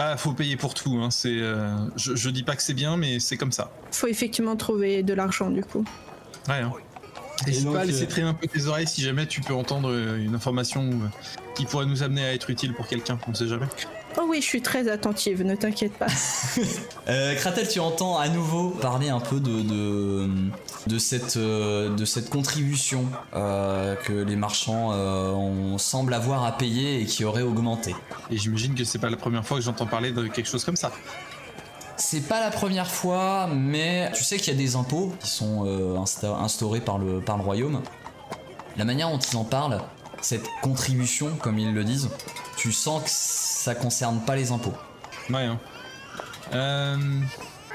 Ah, 0.01 0.15
faut 0.15 0.31
payer 0.31 0.55
pour 0.55 0.73
tout. 0.73 0.97
Hein. 1.03 1.11
C'est, 1.11 1.27
euh, 1.41 1.75
je, 1.97 2.15
je 2.15 2.29
dis 2.29 2.43
pas 2.43 2.55
que 2.55 2.63
c'est 2.63 2.73
bien, 2.73 2.95
mais 2.95 3.19
c'est 3.19 3.35
comme 3.35 3.51
ça. 3.51 3.69
Faut 3.91 4.07
effectivement 4.07 4.55
trouver 4.55 5.03
de 5.03 5.13
l'argent 5.13 5.49
du 5.49 5.61
coup. 5.61 5.83
Ouais. 6.47 6.61
Hein. 6.61 6.71
N'hésite 7.45 7.65
donc, 7.65 7.73
pas 7.75 7.81
à 7.81 7.85
laisser 7.85 8.03
euh, 8.03 8.07
traîner 8.07 8.27
un 8.27 8.33
peu 8.33 8.47
tes 8.47 8.65
oreilles 8.67 8.87
si 8.87 9.01
jamais 9.01 9.25
tu 9.25 9.41
peux 9.41 9.53
entendre 9.53 9.89
euh, 9.91 10.23
une 10.23 10.35
information 10.35 10.83
euh, 10.83 11.07
qui 11.55 11.65
pourrait 11.65 11.85
nous 11.85 12.03
amener 12.03 12.23
à 12.23 12.33
être 12.33 12.49
utile 12.49 12.73
pour 12.73 12.87
quelqu'un. 12.87 13.19
On 13.27 13.33
sait 13.33 13.47
jamais. 13.47 13.67
Oh 14.21 14.25
oui, 14.27 14.41
je 14.41 14.45
suis 14.45 14.61
très 14.61 14.89
attentive, 14.89 15.43
ne 15.43 15.55
t'inquiète 15.55 15.93
pas. 15.93 16.07
Euh, 17.07 17.33
Kratel, 17.35 17.67
tu 17.67 17.79
entends 17.79 18.19
à 18.19 18.29
nouveau 18.29 18.69
parler 18.69 19.09
un 19.09 19.19
peu 19.19 19.39
de, 19.39 19.61
de, 19.63 20.29
de 20.85 20.99
cette, 20.99 21.37
euh, 21.37 21.89
de 21.95 22.05
cette 22.05 22.29
contribution 22.29 23.05
euh, 23.33 23.95
que 23.95 24.13
les 24.13 24.35
marchands 24.35 24.91
euh, 24.91 25.31
ont- 25.31 25.79
semblent 25.79 26.13
avoir 26.13 26.43
à 26.43 26.51
payer 26.51 27.01
et 27.01 27.05
qui 27.05 27.25
aurait 27.25 27.41
augmenté. 27.41 27.95
Et 28.29 28.37
j'imagine 28.37 28.75
que 28.75 28.83
c'est 28.83 28.99
pas 28.99 29.09
la 29.09 29.17
première 29.17 29.43
fois 29.43 29.57
que 29.57 29.63
j'entends 29.63 29.87
parler 29.87 30.11
de 30.11 30.27
quelque 30.27 30.47
chose 30.47 30.63
comme 30.63 30.75
ça. 30.75 30.91
C'est 31.97 32.27
pas 32.27 32.39
la 32.41 32.51
première 32.51 32.91
fois, 32.91 33.47
mais 33.51 34.11
tu 34.13 34.23
sais 34.23 34.37
qu'il 34.37 34.53
y 34.53 34.55
a 34.55 34.59
des 34.59 34.75
impôts 34.75 35.11
qui 35.19 35.29
sont 35.31 35.65
euh, 35.65 35.95
insta- 35.97 36.35
instaurés 36.39 36.81
par 36.81 36.99
le, 36.99 37.21
par 37.21 37.37
le 37.37 37.43
royaume. 37.43 37.81
La 38.77 38.85
manière 38.85 39.09
dont 39.09 39.17
ils 39.17 39.35
en 39.35 39.45
parlent, 39.45 39.81
cette 40.21 40.45
contribution, 40.61 41.31
comme 41.41 41.57
ils 41.57 41.73
le 41.73 41.83
disent, 41.83 42.09
tu 42.55 42.71
sens 42.71 43.01
que 43.03 43.09
ça 43.59 43.75
concerne 43.75 44.21
pas 44.21 44.35
les 44.37 44.51
impôts. 44.51 44.73
Ouais. 45.29 45.43
Hein. 45.43 45.59
Euh, 46.53 46.97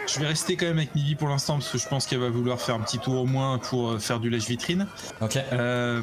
je 0.07 0.19
vais 0.19 0.27
rester 0.27 0.57
quand 0.57 0.67
même 0.67 0.79
avec 0.79 0.95
Mibi 0.95 1.15
pour 1.15 1.29
l'instant 1.29 1.55
parce 1.59 1.69
que 1.69 1.79
je 1.79 1.87
pense 1.87 2.07
qu'elle 2.07 2.21
va 2.21 2.31
vouloir 2.31 2.59
faire 2.59 2.77
un 2.77 2.81
petit 2.81 2.99
tour 2.99 3.21
au 3.21 3.27
moins 3.27 3.59
pour 3.59 3.91
euh, 3.91 3.99
faire 3.99 4.19
du 4.19 4.31
lèche-vitrine. 4.31 4.87
Ok 5.21 5.39
Euh, 5.53 6.01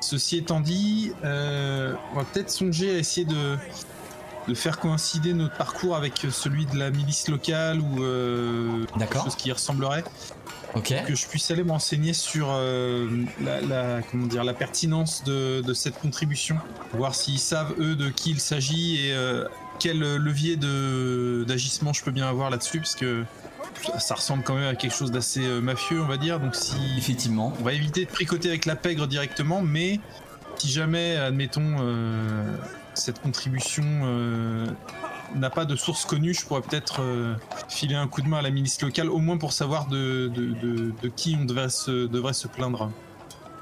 ceci 0.00 0.36
étant 0.36 0.60
dit, 0.60 1.12
euh, 1.24 1.94
on 2.12 2.16
va 2.16 2.24
peut-être 2.24 2.50
songer 2.50 2.94
à 2.94 2.98
essayer 2.98 3.26
de, 3.26 3.56
de 4.46 4.54
faire 4.54 4.78
coïncider 4.78 5.32
notre 5.32 5.56
parcours 5.56 5.96
avec 5.96 6.26
celui 6.30 6.66
de 6.66 6.78
la 6.78 6.90
milice 6.90 7.28
locale 7.28 7.80
ou 7.80 8.02
euh, 8.02 8.84
quelque 8.98 9.18
chose 9.18 9.36
qui 9.36 9.48
y 9.48 9.52
ressemblerait, 9.52 10.04
Que 11.02 11.14
je 11.14 11.26
puisse 11.26 11.50
aller 11.50 11.64
m'enseigner 11.64 12.12
sur 12.12 12.48
euh, 12.50 13.08
la, 13.42 13.60
la- 13.62 14.02
comment 14.02 14.26
dire, 14.26 14.44
la 14.44 14.54
pertinence 14.54 15.24
de, 15.24 15.60
de 15.62 15.74
cette 15.74 15.98
contribution, 15.98 16.56
voir 16.92 17.14
s'ils 17.14 17.38
savent 17.38 17.74
eux 17.80 17.94
de 17.96 18.08
qui 18.10 18.30
il 18.32 18.40
s'agit 18.40 19.06
et 19.06 19.12
euh, 19.14 19.44
quel 19.80 19.98
levier 19.98 20.56
d'agissement 21.46 21.92
je 21.92 22.02
peux 22.04 22.10
bien 22.10 22.28
avoir 22.28 22.50
là-dessus, 22.50 22.78
parce 22.78 22.94
que 22.96 23.24
ça, 23.82 23.98
ça 23.98 24.14
ressemble 24.16 24.42
quand 24.42 24.54
même 24.54 24.68
à 24.68 24.74
quelque 24.74 24.94
chose 24.94 25.10
d'assez 25.10 25.44
euh, 25.44 25.60
mafieux, 25.60 26.00
on 26.02 26.06
va 26.06 26.16
dire. 26.16 26.38
Donc 26.40 26.54
si 26.54 26.76
Effectivement. 26.98 27.52
on 27.60 27.62
va 27.64 27.72
éviter 27.72 28.04
de 28.04 28.10
tricoter 28.10 28.48
avec 28.48 28.66
la 28.66 28.76
pègre 28.76 29.06
directement, 29.06 29.62
mais 29.62 30.00
si 30.58 30.68
jamais, 30.70 31.16
admettons, 31.16 31.76
cette 32.94 33.20
contribution 33.20 33.84
n'a 35.34 35.50
pas 35.50 35.64
de 35.64 35.76
source 35.76 36.04
connue, 36.04 36.34
je 36.34 36.44
pourrais 36.46 36.62
peut-être 36.62 37.00
euh, 37.00 37.34
filer 37.68 37.94
un 37.94 38.08
coup 38.08 38.22
de 38.22 38.28
main 38.28 38.38
à 38.38 38.42
la 38.42 38.50
milice 38.50 38.80
locale, 38.80 39.10
au 39.10 39.18
moins 39.18 39.36
pour 39.38 39.52
savoir 39.52 39.86
de, 39.86 40.28
de, 40.34 40.92
de- 41.02 41.08
qui 41.08 41.36
on 41.40 41.44
devrait 41.44 41.68
se 41.70 42.48
plaindre. 42.48 42.90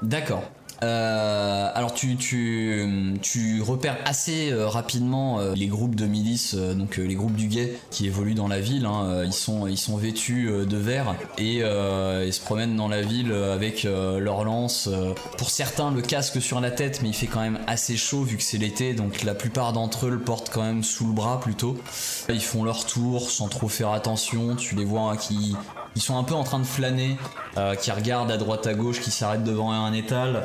D'accord. 0.01 0.43
Euh, 0.83 1.71
alors 1.73 1.93
tu, 1.93 2.15
tu, 2.17 3.61
repères 3.61 3.97
assez 4.05 4.51
euh, 4.51 4.67
rapidement 4.67 5.39
euh, 5.39 5.53
les 5.55 5.67
groupes 5.67 5.95
de 5.95 6.05
milices, 6.05 6.55
euh, 6.55 6.73
donc 6.73 6.97
les 6.97 7.15
groupes 7.15 7.35
du 7.35 7.47
guet 7.47 7.79
qui 7.91 8.05
évoluent 8.05 8.35
dans 8.35 8.47
la 8.47 8.59
ville. 8.59 8.85
hein. 8.85 9.23
Ils, 9.25 9.33
sont, 9.33 9.97
vêtus 9.97 10.49
de 10.67 10.77
vert 10.77 11.15
et 11.37 11.57
ils 11.57 12.33
se 12.33 12.41
promènent 12.41 12.75
dans 12.75 12.87
la 12.87 13.01
ville 13.01 13.31
avec 13.31 13.83
leurs 13.83 14.43
lances. 14.43 14.89
pour 15.37 15.49
certains 15.49 15.91
le 15.91 16.01
casque 16.01 16.41
sur 16.41 16.61
la 16.61 16.71
tête, 16.71 17.01
mais 17.01 17.09
il 17.09 17.13
fait 17.15 17.27
quand 17.27 17.41
même 17.41 17.59
assez 17.67 17.95
chaud 17.97 18.23
vu 18.23 18.37
que 18.37 18.43
c'est 18.43 18.57
l'été, 18.57 18.93
donc 18.93 19.23
la 19.23 19.33
plupart 19.33 19.73
d'entre 19.73 20.07
eux 20.07 20.09
le 20.11 20.19
portent 20.19 20.49
quand 20.49 20.63
même 20.63 20.83
sous 20.83 21.07
le 21.07 21.13
bras 21.13 21.39
plutôt. 21.39 21.77
Ils 22.29 22.41
font 22.41 22.63
leur 22.63 22.85
tour 22.85 23.29
sans 23.29 23.47
trop 23.47 23.67
faire 23.69 23.91
attention. 23.91 24.55
Tu 24.55 24.75
les 24.75 24.85
vois 24.85 25.11
hein, 25.11 25.17
qui, 25.17 25.55
ils 25.97 25.99
sont 25.99 26.15
un 26.15 26.23
peu 26.23 26.35
en 26.35 26.43
train 26.43 26.59
de 26.59 26.63
flâner, 26.63 27.17
euh, 27.57 27.73
qui 27.73 27.89
regardent 27.89 28.29
à 28.29 28.37
droite 28.37 28.67
à 28.67 28.75
gauche, 28.75 29.01
qui 29.01 29.09
s'arrêtent 29.09 29.43
devant 29.43 29.71
un 29.71 29.93
étal, 29.93 30.43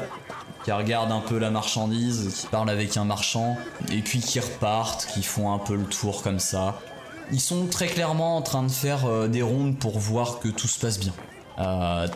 qui 0.65 0.73
regardent 0.73 1.13
un 1.13 1.21
peu 1.21 1.37
la 1.37 1.51
marchandise, 1.51 2.35
qui 2.35 2.47
parlent 2.47 2.71
avec 2.71 2.97
un 2.97 3.05
marchand, 3.05 3.59
et 3.93 4.01
puis 4.01 4.21
qui 4.21 4.41
repartent, 4.41 5.07
qui 5.13 5.23
font 5.23 5.53
un 5.53 5.59
peu 5.59 5.77
le 5.77 5.85
tour 5.85 6.23
comme 6.23 6.39
ça. 6.39 6.81
Ils 7.33 7.41
sont 7.41 7.67
très 7.67 7.87
clairement 7.87 8.39
en 8.39 8.41
train 8.41 8.63
de 8.63 8.71
faire 8.71 9.05
euh, 9.05 9.29
des 9.29 9.43
rondes 9.43 9.79
pour 9.79 9.99
voir 9.99 10.39
que 10.39 10.49
tout 10.49 10.69
se 10.69 10.81
passe 10.81 10.99
bien. 10.99 11.13
Euh, 11.59 12.09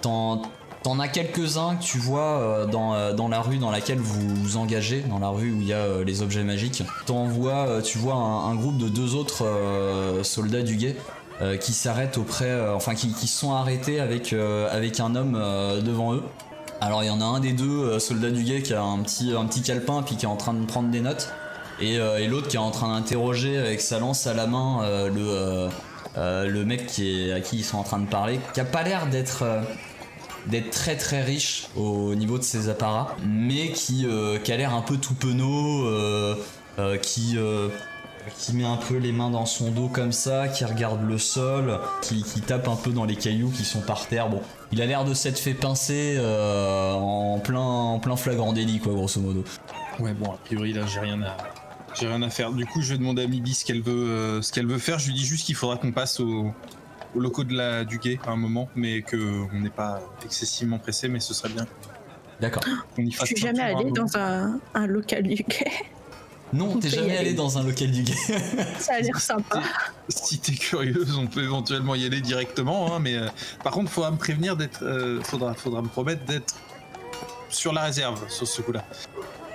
T'en 0.83 0.99
as 1.01 1.09
quelques-uns 1.09 1.77
que 1.77 1.83
tu 1.83 1.99
vois 1.99 2.65
dans, 2.71 3.13
dans 3.13 3.27
la 3.27 3.41
rue 3.41 3.59
dans 3.59 3.73
laquelle 3.73 3.99
vous 3.99 4.37
vous 4.37 4.57
engagez, 4.57 5.01
dans 5.01 5.19
la 5.19 5.31
rue 5.31 5.51
où 5.51 5.61
il 5.61 5.67
y 5.67 5.73
a 5.73 6.05
les 6.05 6.23
objets 6.23 6.45
magiques. 6.45 6.85
T'en 7.07 7.25
vois, 7.27 7.83
tu 7.83 7.99
vois 7.99 8.15
un, 8.15 8.55
groupe 8.55 8.79
de 8.79 8.89
deux 8.89 9.17
autres 9.17 9.45
soldats 10.23 10.63
du 10.63 10.77
guet 10.77 10.97
euh, 11.43 11.59
qui 11.59 11.75
s'arrêtent 11.75 12.17
auprès, 12.17 12.49
euh, 12.49 12.75
enfin 12.75 12.95
qui, 12.95 13.11
sont 13.27 13.53
arrêtés 13.53 14.01
avec, 14.01 14.33
euh, 14.33 14.75
avec 14.75 15.01
un 15.01 15.15
homme 15.15 15.39
devant 15.85 16.15
eux. 16.15 16.23
Alors 16.81 17.03
il 17.03 17.09
y 17.09 17.11
en 17.11 17.21
a 17.21 17.25
un 17.25 17.41
des 17.41 17.53
deux 17.53 17.99
soldats 17.99 18.31
du 18.31 18.43
guet 18.43 18.63
qui 18.63 18.73
a 18.73 18.83
un 18.83 19.01
petit, 19.01 19.35
un 19.37 19.45
petit 19.45 19.61
calepin 19.61 20.03
puis 20.03 20.17
qui 20.17 20.25
est 20.25 20.29
en 20.29 20.37
train 20.37 20.55
de 20.55 20.65
prendre 20.65 20.89
des 20.89 21.01
notes. 21.01 21.29
Et, 21.79 21.99
l'autre 22.27 22.49
qui 22.49 22.57
est 22.57 22.61
en 22.61 22.71
train 22.71 22.89
d'interroger 22.89 23.59
avec 23.59 23.83
sa 23.83 23.99
lance 23.99 24.27
à 24.27 24.33
la 24.33 24.47
main 24.47 24.81
le, 25.09 25.69
le 26.17 26.65
mec 26.65 26.87
qui 26.87 27.29
est, 27.29 27.33
à 27.33 27.41
qui 27.41 27.59
ils 27.59 27.65
sont 27.65 27.77
en 27.77 27.83
train 27.83 27.99
de 27.99 28.07
parler, 28.07 28.41
qui 28.55 28.61
a 28.61 28.65
pas 28.65 28.83
l'air 28.83 29.07
d'être 29.07 29.45
très 30.71 30.97
très 30.97 31.23
riche 31.23 31.69
au 31.77 32.15
niveau 32.15 32.39
de 32.39 32.45
ses 32.45 32.71
apparats, 32.71 33.15
mais 33.27 33.73
qui, 33.73 34.07
qui 34.43 34.53
a 34.53 34.57
l'air 34.57 34.75
un 34.75 34.83
peu 34.83 34.97
tout 34.97 35.15
penaud, 35.15 35.87
qui, 37.03 37.39
qui 38.39 38.55
met 38.55 38.65
un 38.65 38.77
peu 38.77 38.97
les 38.97 39.13
mains 39.13 39.31
dans 39.31 39.47
son 39.47 39.71
dos 39.71 39.89
comme 39.89 40.13
ça, 40.13 40.49
qui 40.49 40.65
regarde 40.65 41.07
le 41.07 41.19
sol, 41.19 41.79
qui, 42.03 42.23
qui 42.23 42.41
tape 42.41 42.69
un 42.69 42.77
peu 42.77 42.91
dans 42.91 43.05
les 43.05 43.17
cailloux 43.17 43.51
qui 43.51 43.65
sont 43.65 43.81
par 43.81 44.07
terre. 44.09 44.29
Bon, 44.29 44.41
il 44.73 44.81
a 44.83 44.87
l'air 44.87 45.05
de 45.05 45.15
s'être 45.15 45.39
fait 45.39 45.55
pincer 45.55 46.17
euh, 46.19 46.93
en, 46.93 47.39
plein, 47.39 47.61
en 47.61 47.99
plein 47.99 48.17
flagrant 48.17 48.53
délit, 48.53 48.79
quoi, 48.81 48.93
grosso 48.95 49.21
modo. 49.21 49.45
Ouais, 50.01 50.13
bon, 50.13 50.33
a 50.33 50.37
priori, 50.45 50.73
là, 50.73 50.83
j'ai 50.87 51.01
rien 51.01 51.23
à. 51.23 51.37
J'ai 51.99 52.09
rien 52.09 52.21
à 52.23 52.29
faire. 52.29 52.53
Du 52.53 52.67
coup, 52.67 52.83
je 52.83 52.93
vais 52.93 52.99
demander 52.99 53.23
à 53.23 53.27
Mibi 53.27 53.55
ce 53.55 53.65
qu'elle 53.65 53.81
veut, 53.81 54.11
euh, 54.11 54.43
ce 54.43 54.53
qu'elle 54.53 54.67
veut 54.67 54.79
faire. 54.79 54.99
Je 54.99 55.07
lui 55.07 55.15
dis 55.15 55.25
juste 55.25 55.47
qu'il 55.47 55.55
faudra 55.55 55.79
qu'on 55.79 55.93
passe 55.93 56.21
au, 56.21 56.53
au 57.15 57.21
locaux 57.21 57.45
de 57.45 57.55
la, 57.55 57.85
du 57.85 57.99
guet 57.99 58.19
à 58.27 58.33
un 58.33 58.37
moment, 58.37 58.69
mais 58.77 59.01
qu'on 59.01 59.49
n'est 59.55 59.71
pas 59.71 60.01
excessivement 60.25 60.79
pressé, 60.79 61.09
mais 61.09 61.21
ce 61.21 61.33
serait 61.33 61.49
bien 61.49 61.67
D'accord. 62.39 62.63
Je 62.99 63.25
suis 63.25 63.37
jamais 63.37 63.61
allée 63.61 63.85
moment. 63.85 64.05
dans 64.05 64.17
un, 64.19 64.61
un 64.75 64.87
local 64.87 65.23
du 65.23 65.43
quai. 65.43 65.71
Non, 66.53 66.73
On 66.77 66.79
t'es 66.79 66.89
jamais 66.89 67.11
aller. 67.11 67.19
allé 67.19 67.35
dans 67.35 67.59
un 67.59 67.65
local 67.65 67.91
du 67.91 68.03
guet. 68.03 68.15
Ça 68.79 68.95
a 68.95 69.01
l'air 69.01 69.21
sympa. 69.21 69.61
Si 70.09 70.39
t'es 70.39 70.53
curieuse, 70.53 71.17
on 71.19 71.27
peut 71.27 71.43
éventuellement 71.43 71.97
y 71.97 72.07
aller 72.07 72.21
directement, 72.21 72.95
hein, 72.95 73.01
mais 73.01 73.17
euh, 73.17 73.27
par 73.65 73.73
contre, 73.73 73.91
faudra 73.91 74.13
me 74.13 74.17
prévenir 74.17 74.57
d'être, 74.57 74.85
euh, 74.85 75.21
faudra, 75.23 75.53
faudra 75.55 75.83
me 75.83 75.89
promettre 75.89 76.25
d'être 76.25 76.55
sur 77.49 77.73
la 77.73 77.83
réserve 77.83 78.21
sur 78.31 78.47
ce 78.47 78.63
coup-là. 78.63 78.85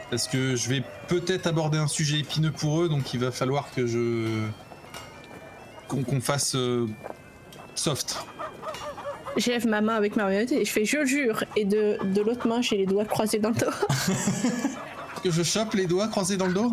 Parce 0.10 0.28
que 0.28 0.58
je 0.58 0.68
vais 0.68 0.84
peut-être 1.08 1.48
aborder 1.48 1.78
un 1.78 1.88
sujet 1.88 2.20
épineux 2.20 2.52
pour 2.52 2.82
eux, 2.82 2.90
donc 2.90 3.14
il 3.14 3.22
va 3.22 3.32
falloir 3.32 3.72
que 3.74 3.88
je. 3.88 4.28
qu'on 5.88 6.20
fasse 6.20 6.56
euh, 6.56 6.86
soft. 7.76 8.18
J'élève 9.38 9.66
ma 9.66 9.80
main 9.80 9.96
avec 9.96 10.18
ma 10.18 10.24
marionnette 10.24 10.52
et 10.52 10.66
je 10.66 10.72
fais 10.72 10.84
je 10.84 11.06
jure. 11.06 11.46
Et 11.56 11.64
de, 11.64 11.98
de 12.04 12.22
l'autre 12.22 12.46
main, 12.50 12.62
j'ai 12.62 12.76
les 12.76 12.86
doigts 12.86 13.06
croisés 13.06 13.40
dans 13.40 13.50
le 13.50 13.56
dos. 13.56 13.72
Que 15.24 15.30
je 15.32 15.44
chope 15.44 15.76
les 15.76 15.86
doigts 15.86 16.08
croisés 16.08 16.36
dans 16.38 16.48
le 16.48 16.54
dos 16.54 16.72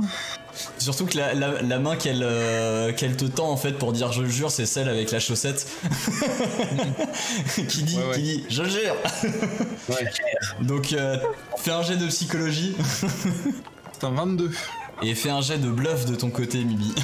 Surtout 0.78 1.04
que 1.06 1.16
la, 1.18 1.34
la- 1.34 1.60
la 1.62 1.78
main 1.78 1.96
qu'elle 1.96 2.22
euh, 2.22 2.92
qu'elle 2.92 3.14
te 3.16 3.26
tend 3.26 3.50
en 3.50 3.56
fait 3.58 3.72
pour 3.72 3.92
dire 3.92 4.10
je 4.10 4.24
jure, 4.24 4.50
c'est 4.50 4.64
celle 4.66 4.88
avec 4.88 5.10
la 5.12 5.20
chaussette 5.20 5.68
qui 7.68 7.82
dit 7.82 7.96
Ouais, 7.98 8.06
ouais. 8.06 8.14
qui 8.14 8.22
dit 8.22 8.44
je 8.48 8.64
jure. 8.64 8.96
Ouais. 9.90 10.06
Donc 10.62 10.92
euh, 10.94 11.18
fais 11.58 11.70
un 11.72 11.82
jet 11.82 11.96
de 11.96 12.06
psychologie 12.06 12.74
C'est 13.92 14.04
un 14.04 14.10
22. 14.12 14.50
et 15.02 15.14
fais 15.14 15.30
un 15.30 15.42
jet 15.42 15.58
de 15.58 15.68
bluff 15.70 16.06
de 16.06 16.14
ton 16.16 16.30
côté, 16.30 16.64
Mibi. 16.64 16.94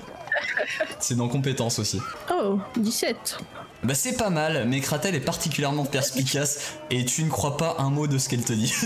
c'est 0.98 1.14
dans 1.16 1.28
compétence 1.28 1.78
aussi. 1.78 2.00
Oh, 2.32 2.58
17. 2.76 3.38
Bah 3.82 3.94
c'est 3.94 4.16
pas 4.18 4.28
mal, 4.28 4.66
mais 4.68 4.80
Kratel 4.80 5.14
est 5.14 5.20
particulièrement 5.20 5.86
perspicace 5.86 6.72
et 6.90 7.04
tu 7.06 7.22
ne 7.24 7.30
crois 7.30 7.56
pas 7.56 7.76
un 7.78 7.88
mot 7.88 8.06
de 8.06 8.18
ce 8.18 8.28
qu'elle 8.28 8.44
te 8.44 8.52
dit. 8.52 8.74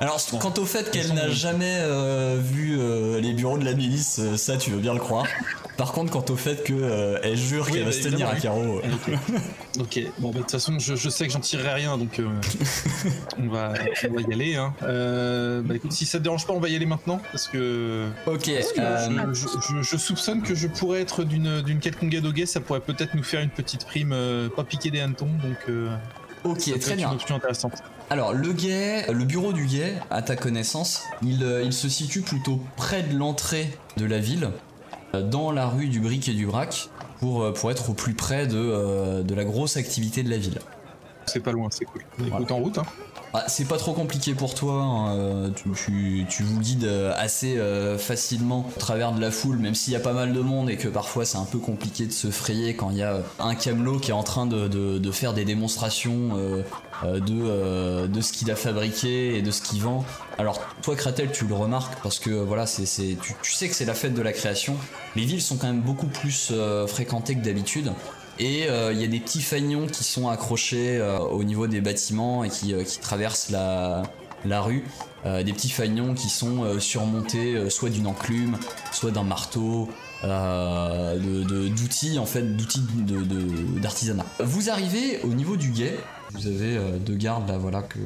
Alors 0.00 0.20
quant 0.40 0.52
au 0.58 0.64
fait 0.66 0.90
qu'elle 0.90 1.14
n'a 1.14 1.30
jamais 1.30 1.78
euh, 1.80 2.38
vu 2.42 2.76
euh, 2.78 3.18
les 3.20 3.32
bureaux 3.32 3.56
de 3.56 3.64
la 3.64 3.72
milice, 3.72 4.18
euh, 4.20 4.36
ça 4.36 4.56
tu 4.58 4.70
veux 4.70 4.78
bien 4.78 4.92
le 4.92 5.00
croire. 5.00 5.26
Par 5.78 5.92
contre 5.92 6.10
quant 6.12 6.24
au 6.30 6.36
fait 6.36 6.64
qu'elle 6.64 7.36
jure 7.36 7.64
Oui, 7.66 7.72
qu'elle 7.72 7.80
va 7.84 7.86
bah, 7.90 7.92
se 7.92 8.02
tenir 8.08 8.28
à 8.28 8.36
carreau, 8.36 8.80
Ok, 9.78 10.00
bon, 10.18 10.28
bah, 10.30 10.34
de 10.34 10.38
toute 10.40 10.50
façon, 10.50 10.78
je, 10.78 10.96
je 10.96 11.08
sais 11.08 11.26
que 11.26 11.32
j'en 11.32 11.40
tirerai 11.40 11.74
rien, 11.74 11.96
donc 11.98 12.18
euh, 12.18 12.26
on, 13.38 13.48
va, 13.48 13.72
on 14.08 14.14
va 14.14 14.20
y 14.22 14.32
aller. 14.32 14.56
Hein. 14.56 14.74
Bah 15.64 15.74
écoute, 15.74 15.92
si 15.92 16.04
ça 16.06 16.18
te 16.18 16.24
dérange 16.24 16.46
pas, 16.46 16.52
on 16.52 16.60
va 16.60 16.68
y 16.68 16.76
aller 16.76 16.86
maintenant, 16.86 17.20
parce 17.32 17.46
que 17.48 18.06
Ok, 18.26 18.50
Parce 18.54 18.72
que 18.72 19.34
je, 19.34 19.46
je- 19.76 19.82
je 19.82 19.96
soupçonne 19.96 20.42
que 20.42 20.54
je 20.54 20.66
pourrais 20.68 21.00
être 21.00 21.24
d'une 21.24 21.78
quelconque 21.80 22.14
adoguet, 22.14 22.46
ça 22.46 22.60
pourrait 22.60 22.80
peut-être 22.80 23.14
nous 23.14 23.22
faire 23.24 23.40
une 23.40 23.50
petite 23.50 23.86
prime, 23.86 24.14
pas 24.54 24.64
piquer 24.64 24.90
des 24.90 25.00
hannetons, 25.00 25.26
donc 25.26 25.58
euh, 25.68 25.88
ok, 26.50 26.60
ça 26.60 26.78
très 26.78 26.94
bien. 26.96 27.08
une 27.08 27.14
option 27.16 27.36
intéressante. 27.36 27.72
Alors 28.10 28.32
le 28.32 28.52
guet, 28.52 29.10
le 29.12 29.24
bureau 29.24 29.52
du 29.52 29.66
guet, 29.66 29.94
à 30.10 30.22
ta 30.22 30.36
connaissance, 30.36 31.02
il, 31.22 31.42
euh, 31.42 31.62
il 31.62 31.72
se 31.72 31.88
situe 31.88 32.20
plutôt 32.22 32.60
près 32.76 33.02
de 33.02 33.16
l'entrée 33.16 33.76
de 33.96 34.04
la 34.06 34.18
ville, 34.18 34.50
euh, 35.14 35.22
dans 35.22 35.50
la 35.50 35.66
rue 35.66 35.88
du 35.88 36.00
Bric 36.00 36.28
et 36.28 36.34
du 36.34 36.46
Brac, 36.46 36.88
pour, 37.20 37.42
euh, 37.42 37.52
pour 37.52 37.70
être 37.70 37.90
au 37.90 37.94
plus 37.94 38.14
près 38.14 38.46
de, 38.46 39.22
de 39.22 39.34
la 39.34 39.44
grosse 39.44 39.76
activité 39.76 40.22
de 40.22 40.30
la 40.30 40.38
ville. 40.38 40.58
C'est 41.26 41.40
pas 41.40 41.52
loin, 41.52 41.68
c'est 41.70 41.84
cool. 41.84 42.02
Écoute, 42.20 42.30
Voilà. 42.30 42.52
en 42.52 42.56
route, 42.58 42.78
hein. 42.78 42.84
Ah, 43.34 43.44
c'est 43.48 43.66
pas 43.66 43.76
trop 43.76 43.92
compliqué 43.92 44.32
pour 44.34 44.54
toi, 44.54 44.74
hein, 44.82 45.14
euh, 45.16 45.50
tu, 45.50 45.68
tu, 45.74 46.26
tu 46.28 46.42
vous 46.42 46.58
guides 46.58 46.84
euh, 46.84 47.12
assez 47.18 47.58
euh, 47.58 47.98
facilement 47.98 48.66
au 48.74 48.80
travers 48.80 49.12
de 49.12 49.20
la 49.20 49.30
foule, 49.30 49.58
même 49.58 49.74
s'il 49.74 49.92
y 49.92 49.96
a 49.96 50.00
pas 50.00 50.14
mal 50.14 50.32
de 50.32 50.40
monde 50.40 50.70
et 50.70 50.76
que 50.78 50.88
parfois 50.88 51.26
c'est 51.26 51.36
un 51.36 51.44
peu 51.44 51.58
compliqué 51.58 52.06
de 52.06 52.12
se 52.12 52.30
frayer 52.30 52.74
quand 52.76 52.90
il 52.90 52.96
y 52.96 53.02
a 53.02 53.18
un 53.38 53.54
camelot 53.54 53.98
qui 53.98 54.10
est 54.10 54.14
en 54.14 54.22
train 54.22 54.46
de, 54.46 54.68
de- 54.68 54.96
de 54.96 55.10
faire 55.10 55.34
des 55.34 55.44
démonstrations 55.44 56.62
de, 57.04 58.06
de 58.06 58.20
ce 58.22 58.32
qu'il 58.32 58.50
a 58.50 58.56
fabriqué 58.56 59.36
et 59.36 59.42
de 59.42 59.50
ce 59.50 59.60
qu'il 59.60 59.82
vend. 59.82 60.04
Alors 60.38 60.60
toi 60.82 60.96
Kratel 60.96 61.30
tu 61.30 61.46
le 61.46 61.54
remarques 61.54 61.98
parce 62.02 62.18
que 62.18 62.30
voilà 62.30 62.66
c'est 62.66 62.86
c'est- 62.86 63.18
tu, 63.20 63.34
tu 63.42 63.52
sais 63.52 63.68
que 63.68 63.74
c'est 63.74 63.84
la 63.84 63.94
fête 63.94 64.14
de 64.14 64.22
la 64.22 64.32
création. 64.32 64.76
Les 65.14 65.24
villes 65.26 65.42
sont 65.42 65.56
quand 65.56 65.66
même 65.66 65.82
beaucoup 65.82 66.06
plus 66.06 66.52
fréquentées 66.86 67.34
que 67.34 67.44
d'habitude. 67.44 67.92
Et 68.38 68.68
euh, 68.68 68.92
il 68.92 69.00
y 69.00 69.04
a 69.04 69.06
des 69.08 69.20
petits 69.20 69.40
fagnons 69.40 69.86
qui 69.86 70.04
sont 70.04 70.28
accrochés 70.28 70.98
euh, 70.98 71.18
au 71.18 71.42
niveau 71.44 71.66
des 71.66 71.80
bâtiments 71.80 72.44
et 72.44 72.50
qui, 72.50 72.74
euh, 72.74 72.82
traversent 73.00 73.50
la, 73.50 74.02
rue. 74.60 74.84
Des 75.24 75.52
petits 75.52 75.70
fagnons 75.70 76.14
qui 76.14 76.28
sont 76.28 76.78
surmontés 76.78 77.68
soit 77.68 77.90
d'une 77.90 78.06
enclume, 78.06 78.58
soit 78.92 79.10
d'un 79.10 79.24
marteau, 79.24 79.88
euh, 80.22 81.18
de- 81.18 81.42
de- 81.42 81.66
d'outils 81.68 82.20
en 82.20 82.26
fait, 82.26 82.56
d'outils 82.56 82.80
d'artisanat. 83.82 84.24
Vous 84.38 84.70
arrivez 84.70 85.20
au 85.24 85.28
niveau 85.28 85.56
du 85.56 85.70
guet. 85.70 85.96
Vous 86.32 86.46
avez 86.46 86.78
deux 87.04 87.16
gardes 87.16 87.48
là, 87.48 87.58
voilà 87.58 87.82
que, 87.82 87.98